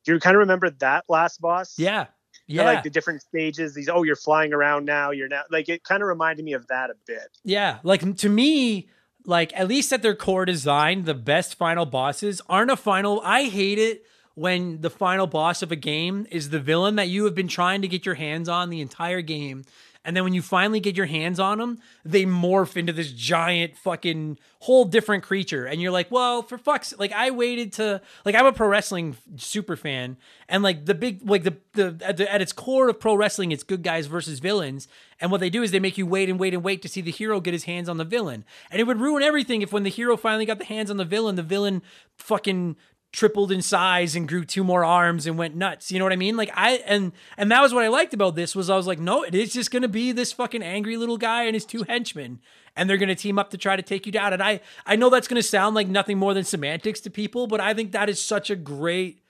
[0.07, 1.75] Do you kind of remember that last boss?
[1.79, 2.07] yeah.
[2.51, 2.65] Yeah.
[2.65, 3.75] like the different stages.
[3.75, 5.11] These oh, you're flying around now.
[5.11, 7.39] You're now like it kind of reminded me of that a bit.
[7.45, 8.89] Yeah, like to me,
[9.25, 13.21] like at least at their core design, the best final bosses aren't a final.
[13.25, 14.05] I hate it
[14.35, 17.83] when the final boss of a game is the villain that you have been trying
[17.83, 19.65] to get your hands on the entire game.
[20.03, 23.77] And then when you finally get your hands on them, they morph into this giant
[23.77, 25.67] fucking whole different creature.
[25.67, 28.69] And you're like, well, for fuck's sake, like I waited to like I'm a pro
[28.69, 30.17] wrestling super fan,
[30.49, 33.63] and like the big like the the the, at its core of pro wrestling, it's
[33.63, 34.89] good guys versus villains.
[35.21, 37.03] And what they do is they make you wait and wait and wait to see
[37.03, 38.45] the hero get his hands on the villain.
[38.71, 41.05] And it would ruin everything if when the hero finally got the hands on the
[41.05, 41.83] villain, the villain
[42.17, 42.77] fucking
[43.13, 45.91] tripled in size and grew two more arms and went nuts.
[45.91, 46.37] You know what I mean?
[46.37, 48.99] Like I and and that was what I liked about this was I was like,
[49.01, 52.41] no, it is just gonna be this fucking angry little guy and his two henchmen.
[52.77, 54.33] And they're gonna team up to try to take you down.
[54.33, 57.61] And I I know that's gonna sound like nothing more than semantics to people, but
[57.61, 59.23] I think that is such a great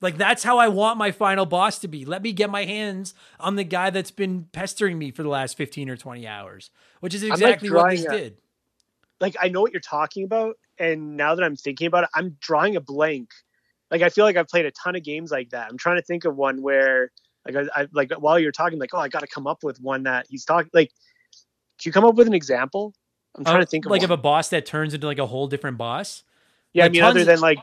[0.00, 2.04] like that's how I want my final boss to be.
[2.04, 5.56] Let me get my hands on the guy that's been pestering me for the last
[5.56, 6.70] 15 or 20 hours,
[7.00, 8.36] which is like, exactly what this a- did.
[9.20, 12.36] Like I know what you're talking about, and now that I'm thinking about it, I'm
[12.40, 13.30] drawing a blank.
[13.90, 15.68] Like I feel like I've played a ton of games like that.
[15.70, 17.10] I'm trying to think of one where
[17.46, 19.80] like I, I like while you're talking, like oh, I got to come up with
[19.80, 20.70] one that he's talking.
[20.74, 20.90] Like,
[21.80, 22.94] can you come up with an example?
[23.36, 24.04] I'm trying Uh, to think of like one.
[24.06, 26.24] of a boss that turns into like a whole different boss.
[26.72, 26.84] yeah.
[26.84, 27.58] I mean, other than like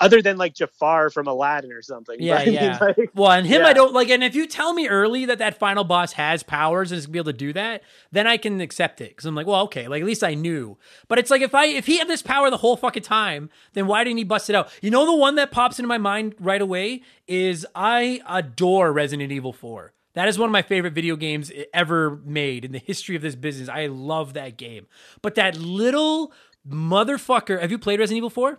[0.00, 2.16] other than like Jafar from Aladdin or something.
[2.18, 2.78] Yeah, yeah.
[2.80, 4.08] like, Well, and him, I don't like.
[4.08, 7.12] And if you tell me early that that final boss has powers and is gonna
[7.12, 9.88] be able to do that, then I can accept it because I'm like, well, okay,
[9.88, 10.78] like at least I knew.
[11.08, 13.86] But it's like if I if he had this power the whole fucking time, then
[13.86, 14.70] why didn't he bust it out?
[14.80, 19.30] You know, the one that pops into my mind right away is I adore Resident
[19.30, 19.92] Evil Four.
[20.14, 23.36] That is one of my favorite video games ever made in the history of this
[23.36, 23.68] business.
[23.68, 24.86] I love that game.
[25.22, 26.32] But that little
[26.68, 28.58] motherfucker, have you played Resident Evil Four?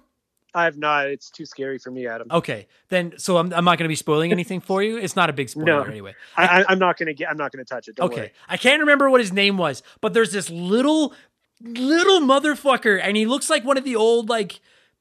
[0.53, 1.07] I have not.
[1.07, 2.27] It's too scary for me, Adam.
[2.31, 4.97] Okay, then so I'm, I'm not going to be spoiling anything for you.
[4.97, 5.81] It's not a big spoiler No.
[5.83, 6.13] anyway.
[6.35, 7.29] I, I, I'm not gonna get.
[7.29, 7.95] I'm not gonna touch it.
[7.95, 8.31] Don't Okay, worry.
[8.49, 11.13] I can't remember what his name was, but there's this little
[11.61, 14.59] little motherfucker, and he looks like one of the old like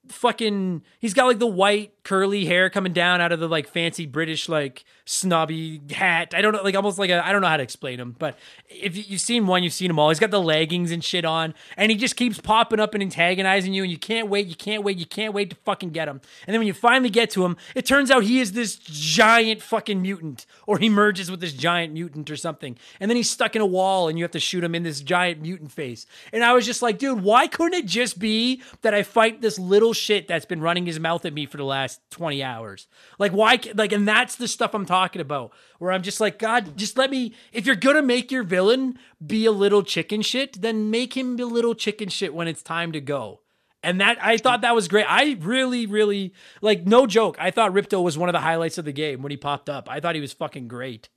[0.09, 0.83] fucking.
[0.99, 4.49] He's got like the white curly hair coming down out of the like fancy British
[4.49, 6.35] like snobby hat.
[6.37, 7.27] I don't know, like almost like a.
[7.27, 8.39] I don't know how to explain him, but
[8.69, 10.09] if you- you've seen one, you've seen them all.
[10.09, 13.73] He's got the leggings and shit on, and he just keeps popping up and antagonizing
[13.75, 16.21] you, and you can't wait, you can't wait, you can't wait to fucking get him.
[16.47, 19.63] And then when you finally get to him, it turns out he is this giant
[19.63, 23.57] fucking mutant, or he merges with this giant mutant or something, and then he's stuck
[23.57, 26.07] in a wall, and you have to shoot him in this giant mutant face.
[26.33, 29.59] And I was just like, dude, why couldn't it just be that I fight this
[29.59, 32.87] little shit that's been running his mouth at me for the last 20 hours?
[33.19, 36.77] Like, why, like, and that's the stuff I'm talking about, where I'm just like, God,
[36.77, 40.91] just let me, if you're gonna make your villain be a little chicken shit, then
[40.91, 43.41] make him be a little chicken shit when it's time to go.
[43.83, 45.07] And that I thought that was great.
[45.09, 47.37] I really, really like no joke.
[47.41, 49.89] I thought Ripto was one of the highlights of the game when he popped up.
[49.91, 51.09] I thought he was fucking great.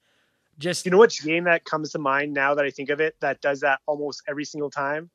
[0.57, 3.15] Just You know which game that comes to mind now that I think of it
[3.19, 5.09] that does that almost every single time?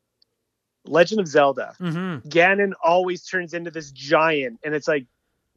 [0.85, 1.75] Legend of Zelda.
[1.81, 2.25] mhm.
[2.29, 5.07] Ganon always turns into this giant, and it's like,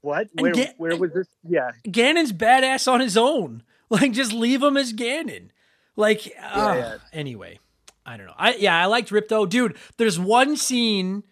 [0.02, 0.28] what?
[0.34, 1.28] Where Ga- where was this?
[1.48, 3.64] Yeah, Ganon's badass on his own.
[3.92, 5.50] Like just leave him as Ganon.
[5.98, 6.96] Like uh, yeah.
[7.12, 7.60] anyway,
[8.06, 8.34] I don't know.
[8.38, 9.76] I yeah, I liked Ripto, dude.
[9.98, 11.24] There's one scene.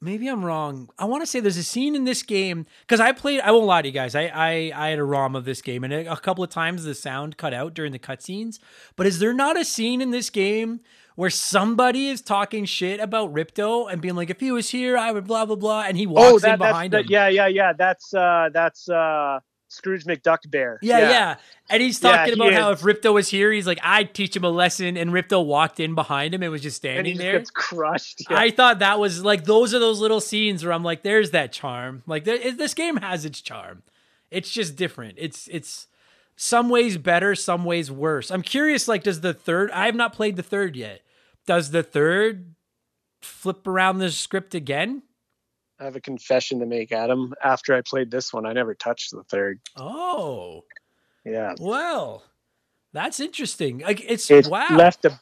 [0.00, 0.90] Maybe I'm wrong.
[0.98, 3.40] I want to say there's a scene in this game because I played.
[3.40, 4.16] I won't lie to you guys.
[4.16, 6.82] I, I I had a ROM of this game, and a, a couple of times
[6.82, 8.58] the sound cut out during the cutscenes.
[8.96, 10.80] But is there not a scene in this game
[11.16, 15.10] where somebody is talking shit about Ripto and being like, "If he was here, I
[15.10, 17.10] would blah blah blah," and he walks oh, in that, that's behind that, him.
[17.10, 17.72] yeah, yeah, yeah.
[17.72, 20.78] That's uh, that's uh, Scrooge McDuck Bear.
[20.82, 21.10] Yeah, yeah.
[21.10, 21.36] yeah.
[21.68, 22.80] And he's Yeah, talking he about how is.
[22.80, 24.96] if Ripto was here, he's like, I'd teach him a lesson.
[24.96, 27.38] And Ripto walked in behind him and was just and standing he just there.
[27.38, 28.22] gets crushed.
[28.30, 28.38] Yeah.
[28.38, 31.52] I thought that was like, those are those little scenes where I'm like, there's that
[31.52, 32.04] charm.
[32.06, 33.82] Like, this game has its charm.
[34.30, 35.14] It's just different.
[35.18, 35.88] It's, it's
[36.36, 38.30] some ways better, some ways worse.
[38.30, 41.00] I'm curious, like, does the third, I have not played the third yet.
[41.46, 42.54] Does the third
[43.22, 45.02] flip around the script again?
[45.78, 47.34] I have a confession to make, Adam.
[47.42, 49.60] After I played this one, I never touched the third.
[49.76, 50.64] Oh,
[51.24, 52.24] Yeah, well,
[52.92, 53.80] that's interesting.
[53.80, 54.68] Like, it's, it wow.
[54.70, 55.18] left the.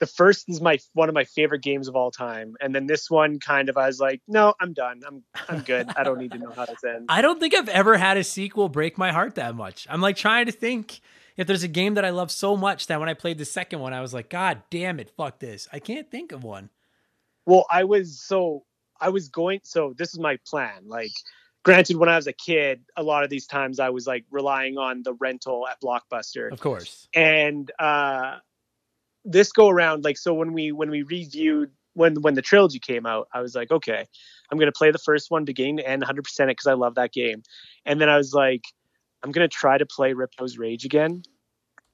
[0.00, 3.08] The first is my one of my favorite games of all time, and then this
[3.08, 5.02] one kind of I was like, no, I'm done.
[5.06, 5.88] I'm I'm good.
[5.96, 7.06] I don't need to know how this ends.
[7.08, 9.86] I don't think I've ever had a sequel break my heart that much.
[9.88, 11.00] I'm like trying to think
[11.36, 13.80] if there's a game that I love so much that when I played the second
[13.80, 15.68] one, I was like, God damn it, fuck this.
[15.72, 16.70] I can't think of one.
[17.46, 18.64] Well, I was so
[19.00, 20.86] I was going so this is my plan.
[20.86, 21.10] Like
[21.64, 24.78] granted when I was a kid, a lot of these times I was like relying
[24.78, 26.52] on the rental at Blockbuster.
[26.52, 27.08] Of course.
[27.14, 28.36] And uh
[29.24, 33.06] this go around like so when we when we reviewed when when the trilogy came
[33.06, 34.06] out, I was like, okay,
[34.50, 36.96] I'm going to play the first one beginning to end 100% it cuz I love
[36.96, 37.42] that game.
[37.84, 38.64] And then I was like
[39.24, 41.22] I'm going to try to play Ripto's Rage again.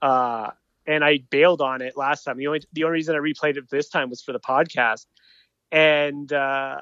[0.02, 0.50] Uh
[0.86, 2.36] and I bailed on it last time.
[2.36, 5.06] The only the only reason I replayed it this time was for the podcast
[5.72, 6.80] and uh,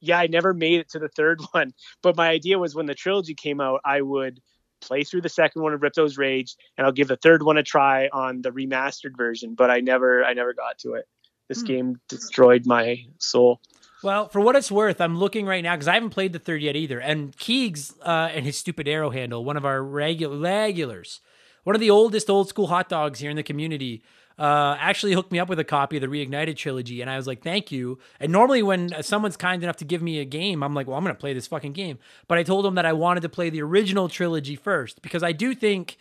[0.00, 1.72] yeah, I never made it to the third one.
[2.02, 4.40] But my idea was when the trilogy came out, I would
[4.80, 7.62] play through the second one of Ripto's Rage, and I'll give the third one a
[7.62, 9.54] try on the remastered version.
[9.54, 11.06] But I never, I never got to it.
[11.48, 11.66] This Hmm.
[11.66, 13.60] game destroyed my soul.
[14.06, 16.62] Well, for what it's worth, I'm looking right now because I haven't played the third
[16.62, 17.00] yet either.
[17.00, 21.18] And Keegs uh, and his stupid arrow handle, one of our regular regulars,
[21.64, 24.04] one of the oldest old school hot dogs here in the community,
[24.38, 27.26] uh, actually hooked me up with a copy of the Reignited trilogy, and I was
[27.26, 30.62] like, "Thank you." And normally, when uh, someone's kind enough to give me a game,
[30.62, 32.86] I'm like, "Well, I'm going to play this fucking game." But I told him that
[32.86, 35.96] I wanted to play the original trilogy first because I do think,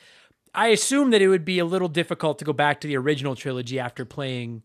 [0.53, 3.35] I assume that it would be a little difficult to go back to the original
[3.35, 4.61] trilogy after playing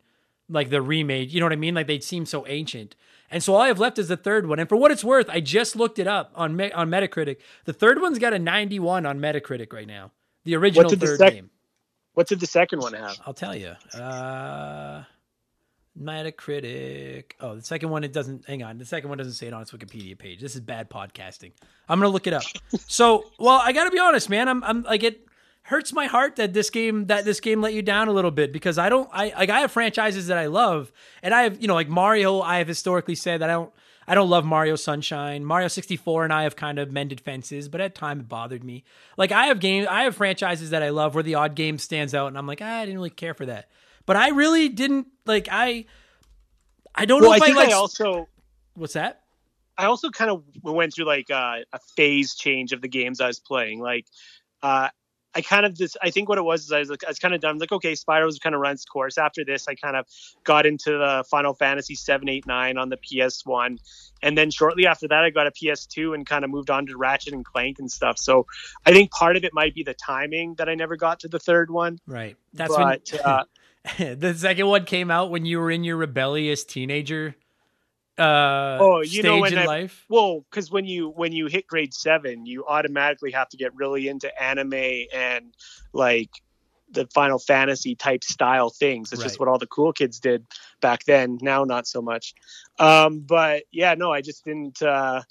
[0.51, 1.31] like the remade.
[1.31, 1.75] You know what I mean?
[1.75, 2.97] Like they'd seem so ancient.
[3.31, 4.59] And so all I have left is the third one.
[4.59, 7.37] And for what it's worth, I just looked it up on Me- on Metacritic.
[7.65, 10.11] The third one's got a 91 on Metacritic right now.
[10.45, 11.51] The original did the third sec- game.
[12.15, 13.17] What did the second one have?
[13.25, 13.75] I'll tell you.
[13.95, 15.05] Uh,
[15.99, 17.33] Metacritic.
[17.41, 18.47] Oh, the second one it doesn't.
[18.47, 18.79] Hang on.
[18.79, 20.41] The second one doesn't say it on its Wikipedia page.
[20.41, 21.53] This is bad podcasting.
[21.89, 22.43] I'm gonna look it up.
[22.89, 24.49] so, well, I got to be honest, man.
[24.49, 25.27] I'm I'm like it.
[25.71, 28.53] Hurts my heart that this game that this game let you down a little bit
[28.53, 30.91] because I don't I like I have franchises that I love
[31.23, 33.73] and I have you know like Mario I have historically said that I don't
[34.09, 35.45] I don't love Mario Sunshine.
[35.45, 38.83] Mario 64 and I have kind of mended fences, but at time it bothered me.
[39.17, 42.15] Like I have games I have franchises that I love where the odd game stands
[42.15, 43.69] out and I'm like, ah, I didn't really care for that.
[44.07, 45.87] But I really didn't like I
[46.97, 48.27] I don't Well, know I if I, think like I also
[48.75, 49.23] what's that?
[49.79, 53.29] I also kind of went through like uh, a phase change of the games I
[53.29, 53.81] was playing.
[53.81, 54.07] Like,
[54.63, 54.89] uh,
[55.35, 57.19] I kind of just, I think what it was is I was, like, I was
[57.19, 57.59] kind of done.
[57.59, 59.17] Like, okay, Spyro's kind of runs course.
[59.17, 60.07] After this, I kind of
[60.45, 63.79] got into the Final Fantasy 7, 8, 9 on the PS1.
[64.23, 66.97] And then shortly after that, I got a PS2 and kind of moved on to
[66.97, 68.19] Ratchet and Clank and stuff.
[68.19, 68.47] So
[68.85, 71.39] I think part of it might be the timing that I never got to the
[71.39, 71.99] third one.
[72.07, 72.37] Right.
[72.53, 73.45] That's but when uh,
[73.99, 77.37] the second one came out when you were in your rebellious teenager
[78.21, 80.05] uh Oh, you know, when in I- life.
[80.09, 84.09] Well, because when you when you hit grade seven, you automatically have to get really
[84.09, 85.55] into anime and
[85.93, 86.31] like
[86.93, 89.13] the Final Fantasy type style things.
[89.13, 89.27] It's Right.
[89.29, 90.45] just what all the cool kids did
[90.81, 91.39] back then.
[91.41, 92.35] Now, not so much.
[92.79, 94.83] Um, but yeah, no, I just didn't.
[94.83, 95.23] Uh,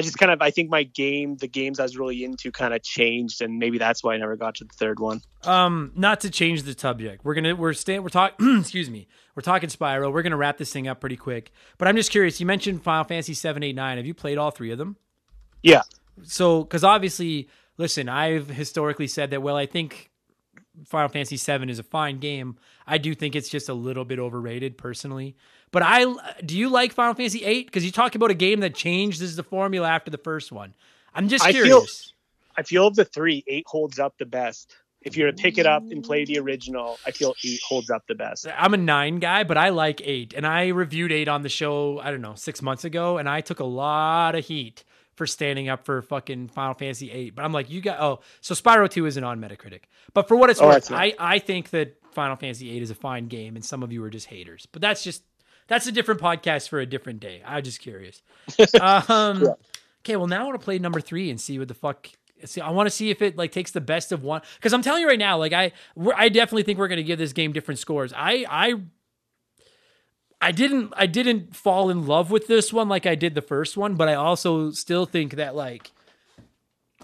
[0.00, 2.72] I just kind of I think my game, the games I was really into, kind
[2.72, 5.20] of changed, and maybe that's why I never got to the third one.
[5.44, 7.22] Um, not to change the subject.
[7.22, 9.08] We're gonna we're staying we're talking excuse me.
[9.34, 10.10] We're talking Spyro.
[10.10, 11.52] We're gonna wrap this thing up pretty quick.
[11.76, 13.98] But I'm just curious, you mentioned Final Fantasy seven, eight, nine.
[13.98, 14.96] Have you played all three of them?
[15.62, 15.82] Yeah.
[16.22, 20.10] So because obviously, listen, I've historically said that well, I think
[20.86, 22.56] Final Fantasy 7 is a fine game.
[22.86, 25.36] I do think it's just a little bit overrated personally.
[25.72, 26.04] But I
[26.44, 27.66] do you like Final Fantasy 8?
[27.66, 30.74] Because you talk about a game that changed the formula after the first one.
[31.14, 32.12] I'm just I feel- curious.
[32.56, 34.74] I feel of the three, eight holds up the best.
[35.02, 38.02] If you're to pick it up and play the original, I feel eight holds up
[38.06, 38.46] the best.
[38.54, 40.34] I'm a nine guy, but I like eight.
[40.36, 43.40] And I reviewed eight on the show, I don't know, six months ago, and I
[43.40, 44.84] took a lot of heat
[45.14, 47.34] for standing up for fucking Final Fantasy eight.
[47.34, 49.82] But I'm like, you got oh, so Spyro 2 isn't on Metacritic.
[50.12, 52.94] But for what it's Oh, worth, I, I think that Final Fantasy eight is a
[52.94, 54.66] fine game, and some of you are just haters.
[54.70, 55.22] But that's just
[55.70, 57.40] that's a different podcast for a different day.
[57.46, 58.20] I'm just curious.
[58.80, 59.54] um
[60.04, 62.08] Okay, well now I want to play number three and see what the fuck.
[62.44, 64.40] See, I want to see if it like takes the best of one.
[64.56, 67.02] Because I'm telling you right now, like I, we're, I definitely think we're going to
[67.02, 68.12] give this game different scores.
[68.16, 68.74] I, I,
[70.40, 73.76] I didn't, I didn't fall in love with this one like I did the first
[73.76, 75.90] one, but I also still think that like,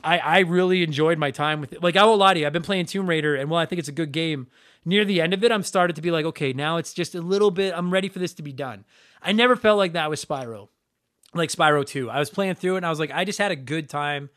[0.02, 1.82] I, I really enjoyed my time with it.
[1.82, 3.78] Like I won't lie to you, I've been playing Tomb Raider, and while I think
[3.78, 4.46] it's a good game,
[4.86, 7.20] near the end of it, I'm started to be like, okay, now it's just a
[7.20, 7.74] little bit.
[7.76, 8.84] I'm ready for this to be done.
[9.20, 10.68] I never felt like that with Spyro
[11.36, 12.10] like Spyro 2.
[12.10, 14.30] I was playing through it and I was like, I just had a good time.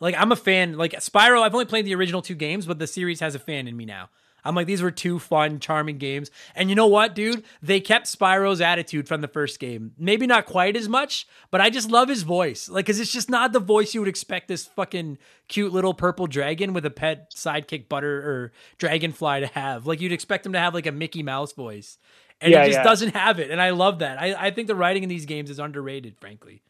[0.00, 0.76] Like I'm a fan.
[0.76, 3.68] Like Spyro, I've only played the original two games, but the series has a fan
[3.68, 4.10] in me now.
[4.46, 6.30] I'm like, these were two fun, charming games.
[6.54, 7.44] And you know what, dude?
[7.62, 9.92] They kept Spyro's attitude from the first game.
[9.98, 12.68] Maybe not quite as much, but I just love his voice.
[12.68, 15.18] Like, cause it's just not the voice you would expect this fucking
[15.48, 19.86] cute little purple dragon with a pet sidekick butter or dragonfly to have.
[19.86, 21.98] Like you'd expect him to have like a Mickey Mouse voice.
[22.40, 22.84] And Yeah, he just yeah.
[22.84, 23.50] doesn't have it.
[23.50, 24.20] And I love that.
[24.20, 26.62] I, I think the writing in these games is underrated, frankly.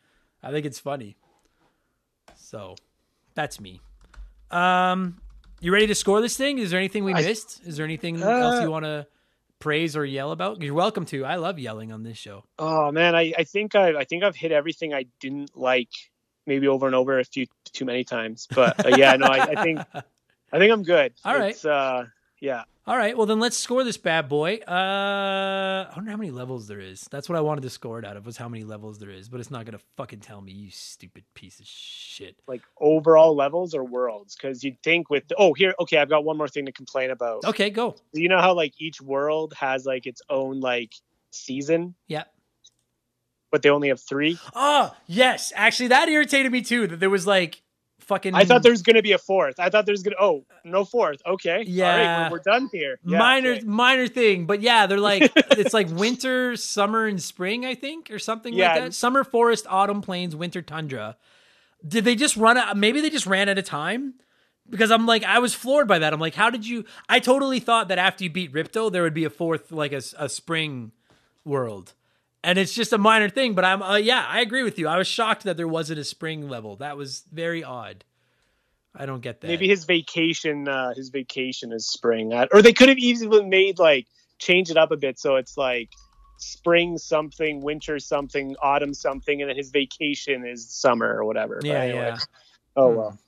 [0.42, 1.16] I think it's funny.
[2.36, 2.76] So
[3.34, 3.80] that's me.
[4.50, 5.18] Um,
[5.60, 6.58] you ready to score this thing?
[6.58, 7.60] Is there anything we I- missed?
[7.66, 9.06] Is there anything else Uh, you want to
[9.58, 10.60] praise or yell about?
[10.62, 11.24] You're welcome to.
[11.24, 12.44] I love yelling on this show.
[12.58, 15.88] Oh man, I, I think I I think I've hit everything I didn't like,
[16.46, 18.46] maybe over and over a few too many times.
[18.54, 19.78] But uh, yeah, no, I, I think
[20.52, 21.12] I think I'm good.
[21.24, 21.50] All right.
[21.50, 22.04] It's, uh,
[22.40, 22.64] yeah.
[22.86, 24.58] All right, well then let's score this bad boy.
[24.58, 24.70] Uh,
[25.90, 27.08] I wonder how many levels there is.
[27.10, 29.28] That's what I wanted to score it out of was how many levels there is,
[29.28, 32.36] but it's not gonna fucking tell me, you stupid piece of shit.
[32.46, 36.36] Like overall levels or worlds, because you'd think with oh here okay, I've got one
[36.36, 37.44] more thing to complain about.
[37.44, 37.96] Okay, go.
[38.12, 40.94] You know how like each world has like its own like
[41.32, 42.24] season, Yeah.
[43.50, 44.38] but they only have three.
[44.54, 46.86] Oh yes, actually that irritated me too.
[46.86, 47.62] That there was like
[48.06, 48.34] fucking.
[48.34, 49.60] I thought there was gonna be a fourth.
[49.60, 51.20] I thought there was gonna oh no fourth.
[51.26, 52.22] Okay, Yeah.
[52.24, 52.98] right, we're, we're done here.
[53.04, 53.64] Yeah, minor okay.
[53.64, 58.18] minor thing, but yeah, they're like it's like winter, summer, and spring, I think, or
[58.18, 58.72] something Yeah.
[58.72, 58.94] like that.
[58.94, 61.16] Summer, forest, autumn, plains, winter, tundra.
[61.86, 62.76] Did they just run out?
[62.76, 64.14] Maybe they just ran out of time.
[64.68, 66.12] Because I'm like, I was floored by that.
[66.12, 66.86] I'm like, how did you?
[67.08, 70.02] I totally thought that after you beat Ripto, there would be a fourth, like a,
[70.18, 70.90] a spring
[71.44, 71.92] world,
[72.46, 73.54] and it's just a minor thing.
[73.54, 74.88] But I'm, uh, yeah, I agree with you.
[74.88, 76.76] I was shocked that there wasn't a spring level.
[76.76, 78.04] That was very odd.
[78.94, 79.48] I don't get that.
[79.48, 83.78] Maybe his vacation, uh, his vacation is spring, Uh, or they could have easily made
[83.78, 84.06] like
[84.38, 85.90] change it up a bit so it's like
[86.38, 91.60] spring something, winter something, autumn something, and then his vacation is summer or whatever.
[91.62, 91.98] Yeah, anyway.
[92.06, 92.18] yeah.
[92.76, 92.96] Oh Hmm.
[92.96, 93.18] well.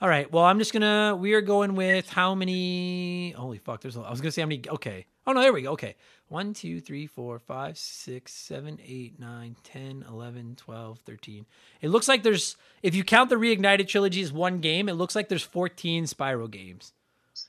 [0.00, 0.30] All right.
[0.32, 1.16] Well, I'm just gonna.
[1.16, 3.30] We are going with how many?
[3.32, 3.82] Holy fuck!
[3.82, 3.96] There's.
[3.96, 4.62] A, I was gonna say how many.
[4.68, 5.06] Okay.
[5.26, 5.72] Oh no, there we go.
[5.72, 5.94] Okay.
[6.32, 11.44] One, two, three, four, five, six, seven, eight, nine, 10, 11, 12, 13.
[11.82, 12.56] It looks like there's.
[12.82, 16.50] If you count the reignited trilogy as one game, it looks like there's 14 Spyro
[16.50, 16.94] games.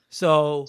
[0.09, 0.67] So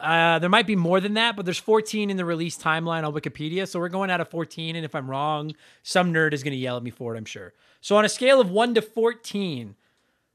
[0.00, 3.12] uh, there might be more than that, but there's 14 in the release timeline on
[3.12, 3.68] Wikipedia.
[3.68, 4.74] So we're going out of 14.
[4.74, 7.26] And if I'm wrong, some nerd is going to yell at me for it, I'm
[7.26, 7.52] sure.
[7.82, 9.76] So on a scale of 1 to 14,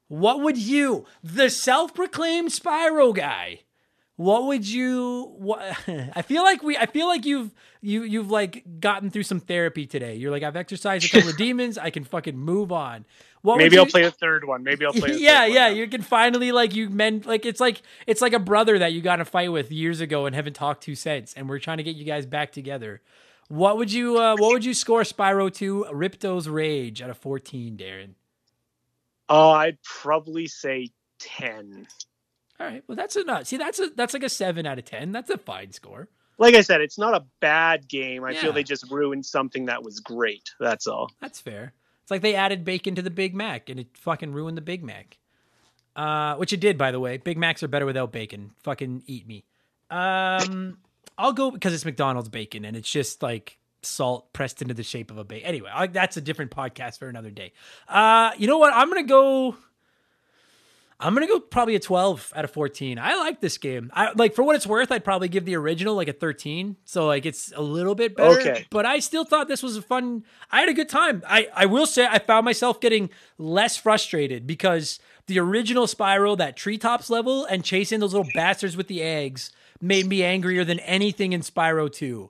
[0.10, 3.62] what would you, the self proclaimed Spyro guy,
[4.16, 5.60] what would you what
[6.16, 9.86] i feel like we i feel like you've you you've like gotten through some therapy
[9.86, 13.06] today you're like i've exercised a couple of demons i can fucking move on
[13.42, 14.64] what Maybe would I'll play the third one.
[14.64, 15.18] Maybe I'll play.
[15.18, 18.80] Yeah yeah you can finally like you meant like it's like it's like a brother
[18.80, 21.48] that you got in a fight with years ago and haven't talked to since and
[21.48, 23.02] we're trying to get you guys back together
[23.48, 27.78] what would you uh what would you score spyro 2 ripto's rage out of 14
[27.78, 28.16] darren
[29.28, 30.90] Oh, I'd probably say
[31.20, 31.88] ten.
[32.60, 34.86] All right well that's a not see that's a that's like a 7 out of
[34.86, 36.08] 10 that's a fine score
[36.38, 38.26] Like I said, it's not a bad game.
[38.26, 38.42] I Yeah.
[38.42, 40.50] feel they just ruined something that was great.
[40.60, 41.10] That's all.
[41.22, 41.72] That's fair.
[42.02, 44.84] It's like they added bacon to the Big Mac and it fucking ruined the Big
[44.84, 45.18] Mac.
[45.96, 47.16] Uh, which it did, by the way.
[47.16, 48.52] Big Macs are better without bacon.
[48.64, 49.46] Fucking eat me.
[49.90, 50.78] Um,
[51.18, 55.12] I'll go because it's McDonald's bacon and it's just like salt pressed into the shape
[55.12, 55.48] of a bacon.
[55.48, 57.54] Anyway, I, that's a different podcast for another day.
[57.88, 58.74] Uh, you know what?
[58.74, 59.56] I'm gonna go.
[61.00, 62.98] I'm gonna go probably a 12 out of 14.
[62.98, 63.92] I like this game.
[63.94, 64.92] I like for what it's worth.
[64.92, 66.78] I'd probably give the original like a 13.
[66.86, 68.40] So like it's a little bit better.
[68.40, 68.66] Okay.
[68.70, 70.24] But I still thought this was a fun.
[70.52, 71.22] I had a good time.
[71.28, 76.56] I I will say I found myself getting less frustrated because the original Spyro, that
[76.56, 79.52] treetops level, and chasing those little bastards with the eggs
[79.82, 82.30] made me angrier than anything in Spyro 2.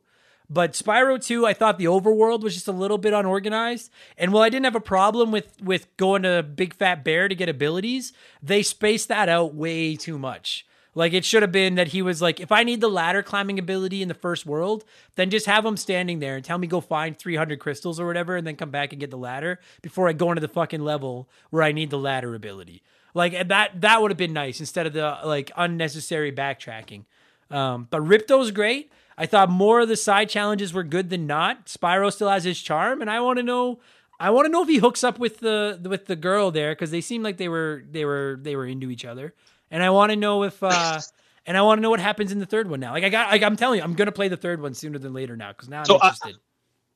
[0.50, 3.92] But Spyro 2, I thought the overworld was just a little bit unorganized.
[4.18, 7.36] And while I didn't have a problem with with going to Big Fat Bear to
[7.36, 10.66] get abilities, they spaced that out way too much.
[10.96, 13.60] Like it should have been that he was like, if I need the ladder climbing
[13.60, 14.86] ability in the first world,
[15.16, 18.38] then just have him standing there and tell me go find 300 crystals or whatever,
[18.38, 21.28] and then come back and get the ladder before I go into the fucking level
[21.50, 22.82] where I need the ladder ability.
[23.14, 27.04] Like that that would have been nice instead of the like unnecessary backtracking.
[27.52, 28.92] Um, but Ripto's great.
[29.18, 31.68] I thought more of the side challenges were good than not.
[31.68, 33.80] Spyro still has his charm, and I want to know.
[34.20, 36.92] I want to know if he hooks up with the with the girl there because
[36.92, 39.34] they seem like they were they were they were into each other,
[39.72, 41.00] and I want to know if uh
[41.46, 42.92] and I want to know what happens in the third one now.
[42.92, 45.14] Like I got, like, I'm telling you, I'm gonna play the third one sooner than
[45.14, 46.36] later now because now I'm So, uh, interested.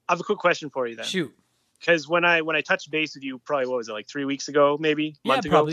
[0.07, 1.05] I have a quick question for you then.
[1.05, 1.33] Shoot,
[1.79, 4.25] Because when I when I touched base with you, probably what was it like three
[4.25, 5.69] weeks ago, maybe yeah, month ago.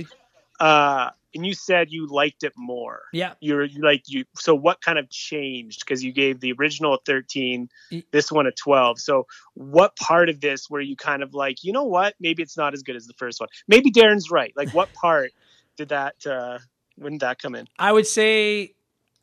[0.60, 3.02] Uh, and you said you liked it more.
[3.12, 3.34] yeah.
[3.40, 4.24] You're you like you.
[4.36, 5.80] So what kind of changed?
[5.80, 7.68] Because you gave the original a 13,
[8.10, 8.98] this one a 12.
[8.98, 12.14] So what part of this were you kind of like, you know what?
[12.20, 13.50] Maybe it's not as good as the first one.
[13.68, 14.52] Maybe Darren's right.
[14.56, 15.32] Like what part
[15.76, 16.14] did that?
[16.26, 16.58] uh
[16.96, 17.66] When did that come in?
[17.78, 18.74] I would say,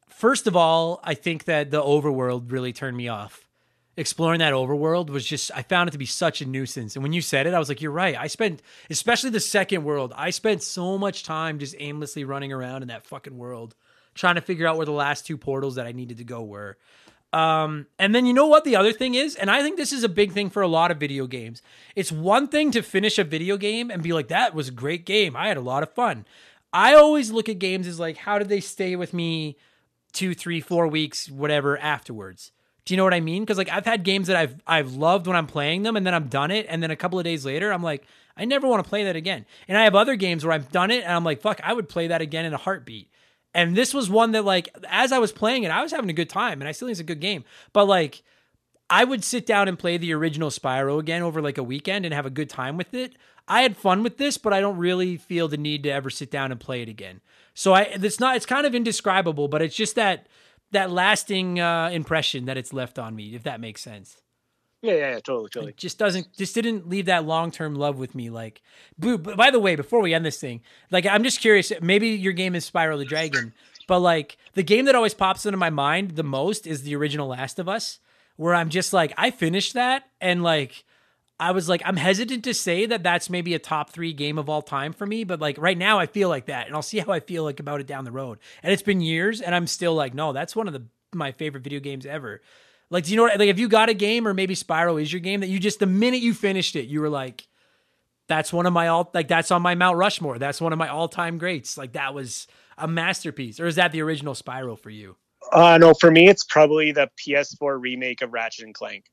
[0.10, 3.43] first of all, I think that the overworld really turned me off.
[3.96, 6.96] Exploring that overworld was just, I found it to be such a nuisance.
[6.96, 8.18] And when you said it, I was like, you're right.
[8.18, 12.82] I spent, especially the second world, I spent so much time just aimlessly running around
[12.82, 13.76] in that fucking world,
[14.16, 16.78] trying to figure out where the last two portals that I needed to go were.
[17.34, 19.36] Um, and then you know what the other thing is?
[19.36, 21.62] And I think this is a big thing for a lot of video games.
[21.96, 25.06] It's one thing to finish a video game and be like, that was a great
[25.06, 25.36] game.
[25.36, 26.26] I had a lot of fun.
[26.72, 29.58] I always look at games as like, how did they stay with me
[30.14, 32.52] two, three, four weeks, whatever afterwards?
[32.86, 33.44] Do you know what I mean?
[33.44, 36.14] Because like I've had games that I've I've loved when I'm playing them, and then
[36.14, 38.06] I'm done it, and then a couple of days later, I'm like,
[38.36, 39.46] I never want to play that again.
[39.68, 41.88] And I have other games where I've done it, and I'm like, fuck, I would
[41.88, 43.10] play that again in a heartbeat.
[43.54, 46.14] And this was one that like as I was playing it, I was having a
[46.14, 47.46] good time, and I still think it's a good game.
[47.72, 48.24] But like
[48.90, 52.14] I would sit down and play the original Spyro again over like a weekend and
[52.14, 53.16] have a good time with it.
[53.48, 56.32] I had fun with this, but I don't really feel the need to ever sit
[56.32, 57.22] down and play it again.
[57.54, 60.28] So I it's not it's kind of indescribable, but it's just that
[60.74, 64.18] that lasting uh, impression that it's left on me, if that makes sense.
[64.82, 65.70] Yeah, yeah, yeah totally, totally.
[65.72, 68.30] It just doesn't just didn't leave that long term love with me.
[68.30, 68.62] Like,
[69.00, 69.18] boo.
[69.18, 71.72] But by the way, before we end this thing, like I'm just curious.
[71.82, 73.54] Maybe your game is Spyro the Dragon,
[73.88, 77.30] but like the game that always pops into my mind the most is the original
[77.30, 78.00] Last of Us,
[78.36, 80.84] where I'm just like I finished that and like.
[81.40, 84.50] I was like, I'm hesitant to say that that's maybe a top three game of
[84.50, 87.00] all time for me, but like right now, I feel like that, and I'll see
[87.00, 88.40] how I feel like about it down the road.
[88.62, 90.84] And it's been years, and I'm still like, no, that's one of the
[91.14, 92.42] my favorite video games ever.
[92.90, 93.40] Like, do you know what?
[93.40, 95.80] Like, if you got a game, or maybe Spyro is your game that you just
[95.80, 97.48] the minute you finished it, you were like,
[98.28, 100.40] that's one of my all like that's on my Mount Rushmore.
[100.40, 101.78] That's one of my all time greats.
[101.78, 102.48] Like that was
[102.78, 103.60] a masterpiece.
[103.60, 105.18] Or is that the original Spyro for you?
[105.52, 109.06] Uh, no, for me, it's probably the PS4 remake of Ratchet and Clank.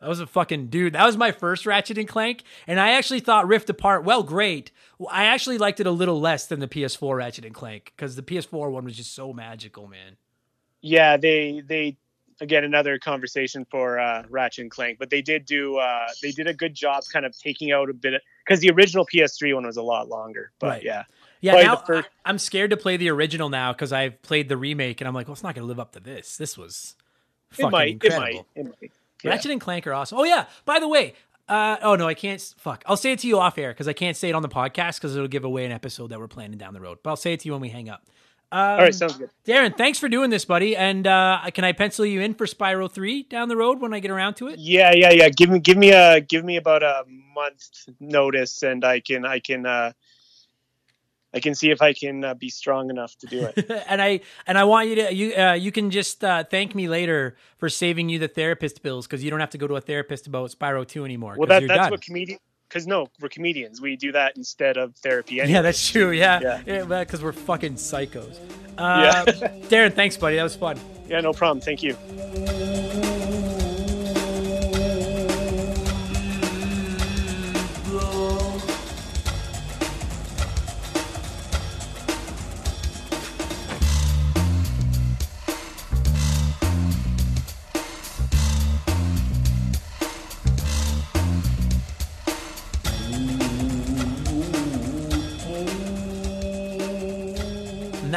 [0.00, 0.92] That was a fucking dude.
[0.92, 4.04] That was my first Ratchet and Clank, and I actually thought Rift Apart.
[4.04, 4.70] Well, great.
[5.10, 8.22] I actually liked it a little less than the PS4 Ratchet and Clank because the
[8.22, 10.16] PS4 one was just so magical, man.
[10.82, 11.96] Yeah, they they
[12.40, 16.46] again another conversation for uh, Ratchet and Clank, but they did do uh, they did
[16.46, 19.76] a good job kind of taking out a bit because the original PS3 one was
[19.76, 20.52] a lot longer.
[20.60, 20.82] But Right.
[20.84, 21.04] yeah,
[21.40, 24.48] Yeah, Probably now first- I, am scared to play the original now because I've played
[24.48, 26.36] the remake and I'm like, well, it's not going to live up to this.
[26.36, 26.94] This was
[27.50, 27.88] fucking It might.
[27.88, 28.22] It incredible.
[28.22, 28.46] might.
[28.54, 28.92] It might.
[29.22, 29.30] Yeah.
[29.30, 30.18] Ratchet and Clank are awesome.
[30.18, 31.14] Oh yeah, by the way,
[31.48, 32.40] uh, oh no, I can't.
[32.58, 34.48] Fuck, I'll say it to you off air because I can't say it on the
[34.48, 36.98] podcast because it'll give away an episode that we're planning down the road.
[37.02, 38.06] But I'll say it to you when we hang up.
[38.50, 39.30] Um, All right, sounds good.
[39.46, 40.74] Darren, thanks for doing this, buddy.
[40.74, 44.00] And uh, can I pencil you in for Spyro Three down the road when I
[44.00, 44.58] get around to it?
[44.58, 45.28] Yeah, yeah, yeah.
[45.28, 49.40] Give me, give me a, give me about a month notice, and I can, I
[49.40, 49.92] can, uh,
[51.34, 53.70] I can see if I can uh, be strong enough to do it.
[53.88, 56.88] and I and I want you to you uh, you can just uh, thank me
[56.88, 59.80] later for saving you the therapist bills because you don't have to go to a
[59.80, 61.36] therapist about Spyro Two anymore.
[61.38, 61.90] well, that, that's done.
[61.90, 62.38] what comedian.
[62.68, 63.80] Because no, we're comedians.
[63.80, 65.40] We do that instead of therapy.
[65.40, 65.54] Anyway.
[65.54, 66.10] Yeah, that's true.
[66.10, 66.62] Yeah, Yeah.
[66.66, 68.36] yeah, because we're fucking psychos.
[68.76, 69.24] Uh,
[69.70, 70.36] Darren, thanks, buddy.
[70.36, 70.78] That was fun.
[71.08, 71.62] yeah, no problem.
[71.62, 71.96] Thank you.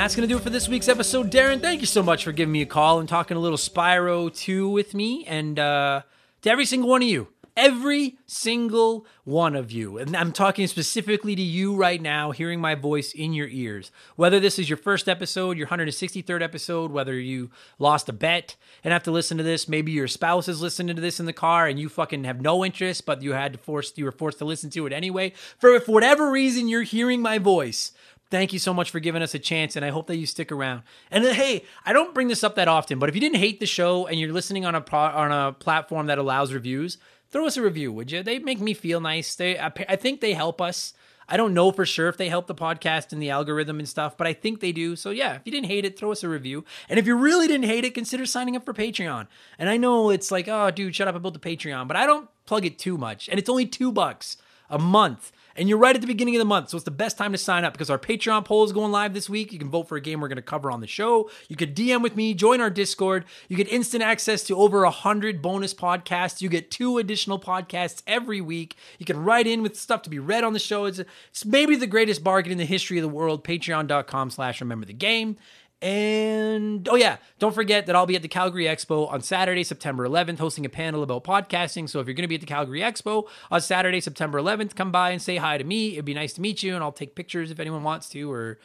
[0.02, 1.32] That's going to do it for this week's episode.
[1.32, 4.36] Darren, thank you so much for giving me a call and talking a little Spyro
[4.36, 5.24] 2 with me.
[5.28, 6.02] And uh,
[6.42, 11.36] to every single one of you, every single one of you, and I'm talking specifically
[11.36, 13.92] to you right now, hearing my voice in your ears.
[14.16, 18.94] Whether this is your first episode, your 163rd episode, whether you lost a bet and
[18.94, 21.68] have to listen to this, maybe your spouse is listening to this in the car
[21.68, 24.46] and you fucking have no interest, but you had to force, you were forced to
[24.46, 25.32] listen to it anyway.
[25.60, 27.92] For, for whatever reason, you're hearing my voice.
[28.32, 30.54] Thank you so much for giving us a chance, and I hope that you stick
[30.54, 30.84] around.
[31.12, 33.60] And uh, hey, I don't bring this up that often, but if you didn't hate
[33.60, 36.98] the show and you're listening on a on a platform that allows reviews,
[37.30, 38.24] throw us a review, would you?
[38.24, 39.36] They make me feel nice.
[39.36, 40.94] They, I, I think they help us.
[41.28, 44.18] I don't know for sure if they help the podcast and the algorithm and stuff,
[44.18, 44.96] but I think they do.
[44.96, 46.64] So yeah, if you didn't hate it, throw us a review.
[46.88, 49.28] And if you really didn't hate it, consider signing up for Patreon.
[49.60, 52.30] And I know it's like, oh, dude, shut up about the Patreon, but I don't
[52.46, 54.38] plug it too much, and it's only two bucks
[54.70, 55.32] a month.
[55.56, 57.38] And you're right at the beginning of the month, so it's the best time to
[57.38, 59.52] sign up because our Patreon poll is going live this week.
[59.52, 61.30] You can vote for a game we're going to cover on the show.
[61.48, 63.26] You could DM with me, join our Discord.
[63.48, 66.42] You get instant access to over a hundred bonus podcasts.
[66.42, 68.76] You get two additional podcasts every week.
[68.98, 70.86] You can write in with stuff to be read on the show.
[70.86, 73.44] It's, it's maybe the greatest bargain in the history of the world.
[73.44, 75.38] Patreon.com slash remember the game.
[75.82, 80.08] And oh yeah, don't forget that I'll be at the Calgary Expo on Saturday, September
[80.08, 81.90] 11th, hosting a panel about podcasting.
[81.90, 84.92] So if you're going to be at the Calgary Expo on Saturday, September 11th, come
[84.92, 85.94] by and say hi to me.
[85.94, 88.60] It'd be nice to meet you, and I'll take pictures if anyone wants to, or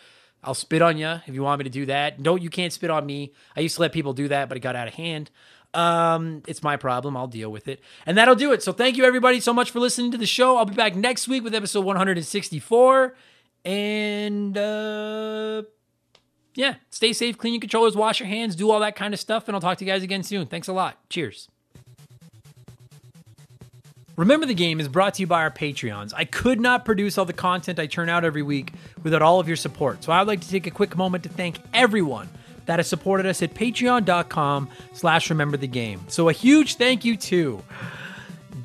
[0.45, 2.23] I'll spit on you if you want me to do that.
[2.23, 3.33] Don't you can't spit on me.
[3.57, 5.31] I used to let people do that, but it got out of hand.
[5.73, 7.17] Um, it's my problem.
[7.17, 7.81] I'll deal with it.
[8.05, 8.63] And that'll do it.
[8.63, 10.57] So thank you everybody so much for listening to the show.
[10.57, 13.17] I'll be back next week with episode 164.
[13.65, 15.63] And uh
[16.57, 19.47] yeah, stay safe, clean your controllers, wash your hands, do all that kind of stuff,
[19.47, 20.47] and I'll talk to you guys again soon.
[20.47, 20.99] Thanks a lot.
[21.09, 21.49] Cheers.
[24.17, 26.15] Remember the Game is brought to you by our Patreons.
[26.17, 28.73] I could not produce all the content I turn out every week
[29.03, 30.03] without all of your support.
[30.03, 32.31] So I would like to take a quick moment to thank everyone
[32.65, 36.01] that has supported us at patreon.com slash remember the game.
[36.09, 37.63] So a huge thank you to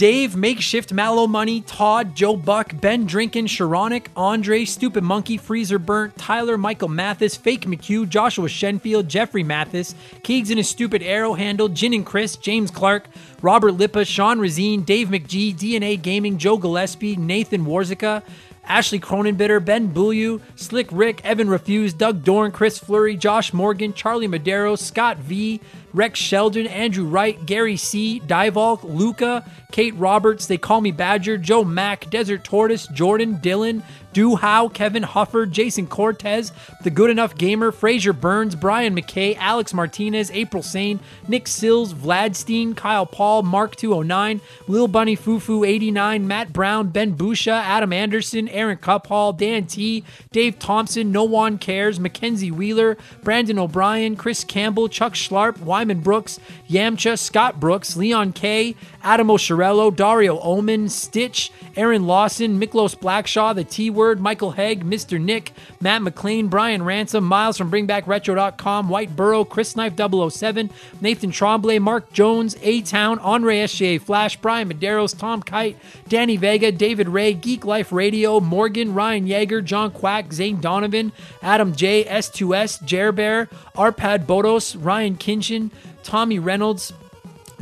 [0.02, 6.18] Dave, Makeshift, Mallow Money, Todd, Joe Buck, Ben Drinkin, Sharonic, Andre, Stupid Monkey, Freezer Burnt,
[6.18, 11.70] Tyler, Michael Mathis, Fake McHugh, Joshua Shenfield, Jeffrey Mathis, Keegs and his Stupid Arrow Handle,
[11.70, 13.10] Jin and Chris, James Clark,
[13.44, 18.24] Robert Lippa, Sean Razine, Dave McGee, DNA Gaming, Joe Gillespie, Nathan Warzika,
[18.66, 24.28] Ashley Cronenbitter, Ben Bulliu, Slick Rick, Evan Refuse, Doug Dorn, Chris Flurry, Josh Morgan, Charlie
[24.28, 25.62] Madero, Scott V,
[25.94, 31.64] Rex Sheldon, Andrew Wright, Gary C, Divalk, Luca, Kate Roberts, They Call Me Badger, Joe
[31.64, 36.52] Mack, Desert Tortoise, Jordan, Dylan, Do How, Kevin Huffer, Jason Cortez,
[36.84, 42.76] The Good Enough Gamer, Fraser Burns, Brian McKay, Alex Martinez, April Sane, Nick Sills, Vladstein,
[42.76, 48.78] Kyle Paul, Mark 209, Lil Bunny Fufu 89, Matt Brown, Ben Busha, Adam Anderson, Aaron
[48.78, 55.14] Cuphall, Dan T, Dave Thompson, No One Cares, Mackenzie Wheeler, Brandon O'Brien, Chris Campbell, Chuck
[55.14, 56.40] Schlarp, Wyman Brooks,
[56.70, 63.64] Yamcha, Scott Brooks, Leon K, Adam Oshirello, Dario Omen, Stitch, Aaron Lawson, Miklos Blackshaw, The
[63.64, 63.90] T
[64.20, 65.20] Michael Hegg, Mr.
[65.20, 70.70] Nick, Matt McLean, Brian Ransom, Miles from BringBackRetro.com, White Burrow, Chris Knife 007,
[71.00, 76.72] Nathan Tremblay, Mark Jones, A Town, Andre SGA Flash, Brian Medeiros, Tom Kite, Danny Vega,
[76.72, 81.12] David Ray, Geek Life Radio, Morgan, Ryan Yeager, John Quack, Zane Donovan,
[81.42, 85.72] Adam J, S2S, Jer Bear, Arpad Bodos, Ryan Kinchin,
[86.04, 86.94] Tommy Reynolds,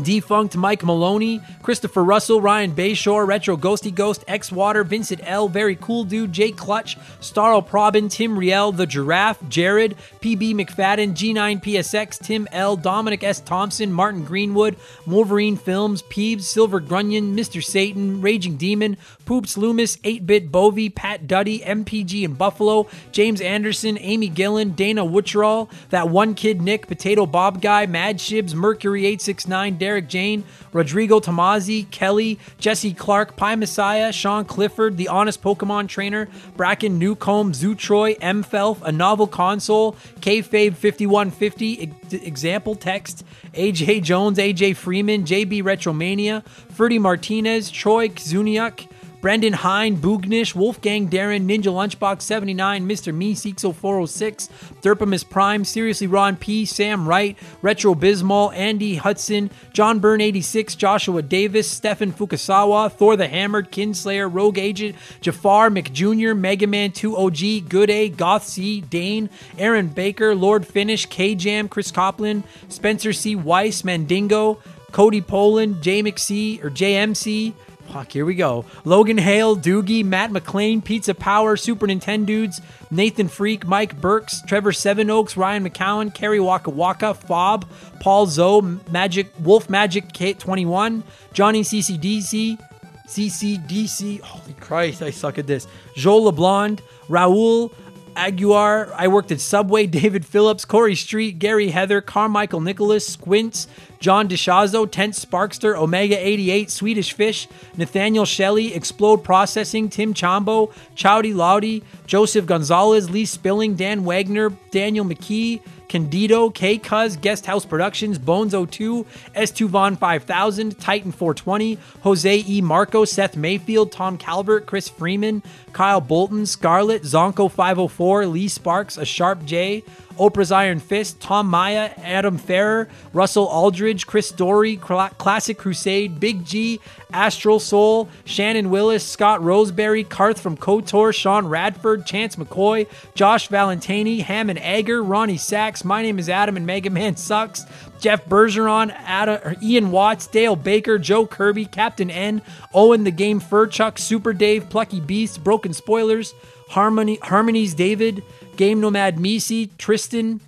[0.04, 5.76] Defunct Mike Maloney, Christopher Russell, Ryan Bayshore, Retro Ghosty Ghost, X Water, Vincent L, Very
[5.76, 12.48] Cool Dude, Jake Clutch, Starl Probin, Tim Riel, The Giraffe, Jared, PB McFadden, G9PSX, Tim
[12.52, 13.40] L, Dominic S.
[13.40, 17.64] Thompson, Martin Greenwood, Wolverine Films, Peeves, Silver Grunion, Mr.
[17.64, 18.98] Satan, Raging Demon,
[19.30, 25.06] Poops Loomis, 8 Bit Bovey, Pat Duddy, MPG in Buffalo, James Anderson, Amy Gillen, Dana
[25.06, 30.44] Witcherall, That One Kid Nick, Potato Bob Guy, Mad Shibs, Mercury 869, Derek Jane,
[30.74, 36.28] Rodrigo Tomazzi, Kelly, Jesse Clark, Pie Messiah, Sean Clifford, The Honest Pokemon Trainer,
[36.58, 38.44] Bracken Newcomb, Zoo Troy, M.
[38.44, 41.94] Felf, A Novel Console, Kfave 5150,
[42.26, 43.24] Example Text,
[43.54, 48.88] AJ Jones, AJ Freeman, JB Retromania, Ferdy Martinez, Troy Zuniak,
[49.22, 53.14] Brendan Hine, Boognish, Wolfgang Darren, Ninja Lunchbox 79, Mr.
[53.14, 54.48] Me, Seexo 406,
[54.82, 61.22] Derpamus Prime, Seriously Ron P, Sam Wright, Retro Bismol, Andy Hudson, John Byrne 86, Joshua
[61.22, 67.68] Davis, Stefan Fukasawa, Thor the Hammered, Kinslayer, Rogue Agent, Jafar McJr., Mega Man 2 OG,
[67.68, 73.36] Good A, Goth C, Dane, Aaron Baker, Lord Finish, K Jam, Chris Copland, Spencer C.
[73.36, 74.60] Weiss, Mandingo,
[74.92, 77.54] Cody Poland, J McC or JMC,
[77.92, 78.66] Fuck, here we go.
[78.86, 82.62] Logan Hale, Doogie, Matt McLean, Pizza Power, Super Nintendo Dudes,
[82.92, 87.68] Nathan Freak, Mike Burks, Trevor Seven Oaks, Ryan McCowan, Kerry Waka Waka, Fob,
[88.00, 91.02] Paul Zoe, Magic, Wolf Magic K21,
[91.34, 92.60] Johnny CCDC,
[93.08, 95.68] CCDC, holy Christ, I suck at this.
[95.96, 97.74] Joel LeBlond, Raul,
[98.16, 98.92] Aguiar.
[98.96, 103.68] I worked at Subway, David Phillips, Corey Street, Gary Heather, Carmichael Nicholas, Squints,
[104.00, 111.34] John DeShazo, Tent Sparkster, Omega 88, Swedish Fish, Nathaniel Shelley, Explode Processing, Tim Chombo, Chowdy
[111.34, 118.18] Laudy, Joseph Gonzalez, Lee Spilling, Dan Wagner, Daniel McKee, Candido, K Cuz, Guest House Productions,
[118.20, 119.06] Bones 02,
[119.36, 122.62] S2 Von 5000, Titan 420, Jose E.
[122.62, 129.06] Marco, Seth Mayfield, Tom Calvert, Chris Freeman, Kyle Bolton, Scarlett, Zonko 504, Lee Sparks, A
[129.06, 129.84] Sharp J,
[130.18, 136.44] Oprah's Iron Fist, Tom Maya, Adam Ferrer, Russell Aldridge, Chris Dory, Cla- Classic Crusade, Big
[136.44, 136.82] G,
[137.14, 144.20] Astral Soul, Shannon Willis, Scott Roseberry, Karth from KOTOR, Sean Radford, Chance McCoy, Josh Valentini,
[144.20, 147.66] Hammond Egger, Ronnie Sachs, My Name is Adam and Mega Man Sucks,
[148.00, 152.42] Jeff Bergeron, Adam, Ian Watts, Dale Baker, Joe Kirby, Captain N,
[152.74, 156.34] Owen the Game Furchuck, Super Dave, Plucky Beast, Broken Spoilers,
[156.70, 158.24] Harmony, Harmonies David,
[158.56, 160.40] Game Nomad Misi, Tristan,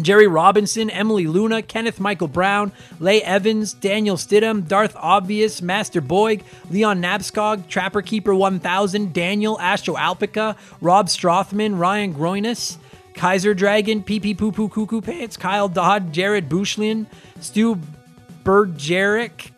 [0.00, 6.44] Jerry Robinson, Emily Luna, Kenneth Michael Brown, Leigh Evans, Daniel Stidham, Darth Obvious, Master Boyd,
[6.70, 12.76] Leon Nabskog, Trapper Keeper 1000, Daniel, Astro Alpica, Rob Strothman, Ryan Groinus,
[13.18, 17.06] Kaiser Dragon, PP Poo Poo Cuckoo Pants, Kyle Dodd, Jared Bushlian,
[17.40, 17.80] Stu
[18.44, 19.50] Bergeric,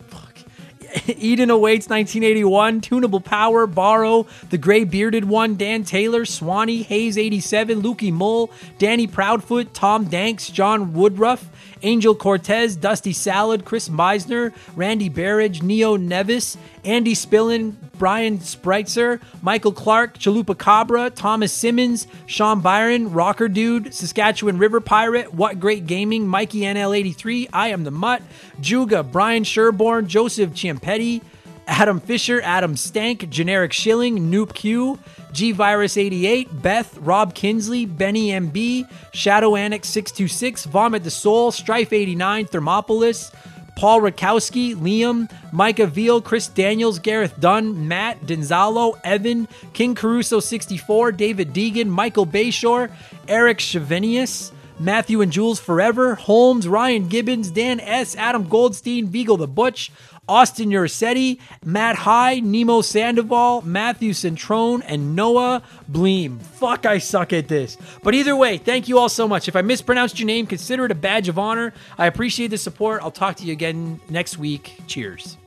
[1.07, 7.83] Eden Awaits 1981, Tunable Power, Borrow, The Gray Bearded One, Dan Taylor, Swanee, Hayes 87,
[7.83, 11.47] Lukey Mull, Danny Proudfoot, Tom Danks, John Woodruff,
[11.83, 19.73] Angel Cortez, Dusty Salad, Chris Meisner, Randy Barrage, Neo Nevis, Andy Spillin, Brian Spreitzer, Michael
[19.73, 26.27] Clark, Chalupa Cabra, Thomas Simmons, Sean Byron, Rocker Dude, Saskatchewan River Pirate, What Great Gaming,
[26.27, 28.21] Mikey NL83, I Am the Mutt,
[28.59, 31.21] Juga, Brian Sherborne, Joseph Chiampetti,
[31.67, 34.97] Adam Fisher, Adam Stank, Generic Shilling, Noop Q,
[35.31, 41.93] G Virus 88, Beth, Rob Kinsley, Benny MB, Shadow Annex 626, Vomit the Soul, Strife
[41.93, 43.33] 89, Thermopolis,
[43.77, 51.13] Paul Rakowski, Liam, Micah Veal, Chris Daniels, Gareth Dunn, Matt, Denzalo, Evan, King Caruso 64,
[51.13, 52.91] David Deegan, Michael Bayshore,
[53.27, 59.47] Eric Chavenius, Matthew and Jules Forever, Holmes, Ryan Gibbons, Dan S., Adam Goldstein, Beagle the
[59.47, 59.91] Butch,
[60.27, 66.41] Austin Urisetti, Matt High, Nemo Sandoval, Matthew Centrone, and Noah Bleem.
[66.41, 67.77] Fuck, I suck at this.
[68.03, 69.47] But either way, thank you all so much.
[69.47, 71.73] If I mispronounced your name, consider it a badge of honor.
[71.97, 73.01] I appreciate the support.
[73.01, 74.81] I'll talk to you again next week.
[74.87, 75.37] Cheers.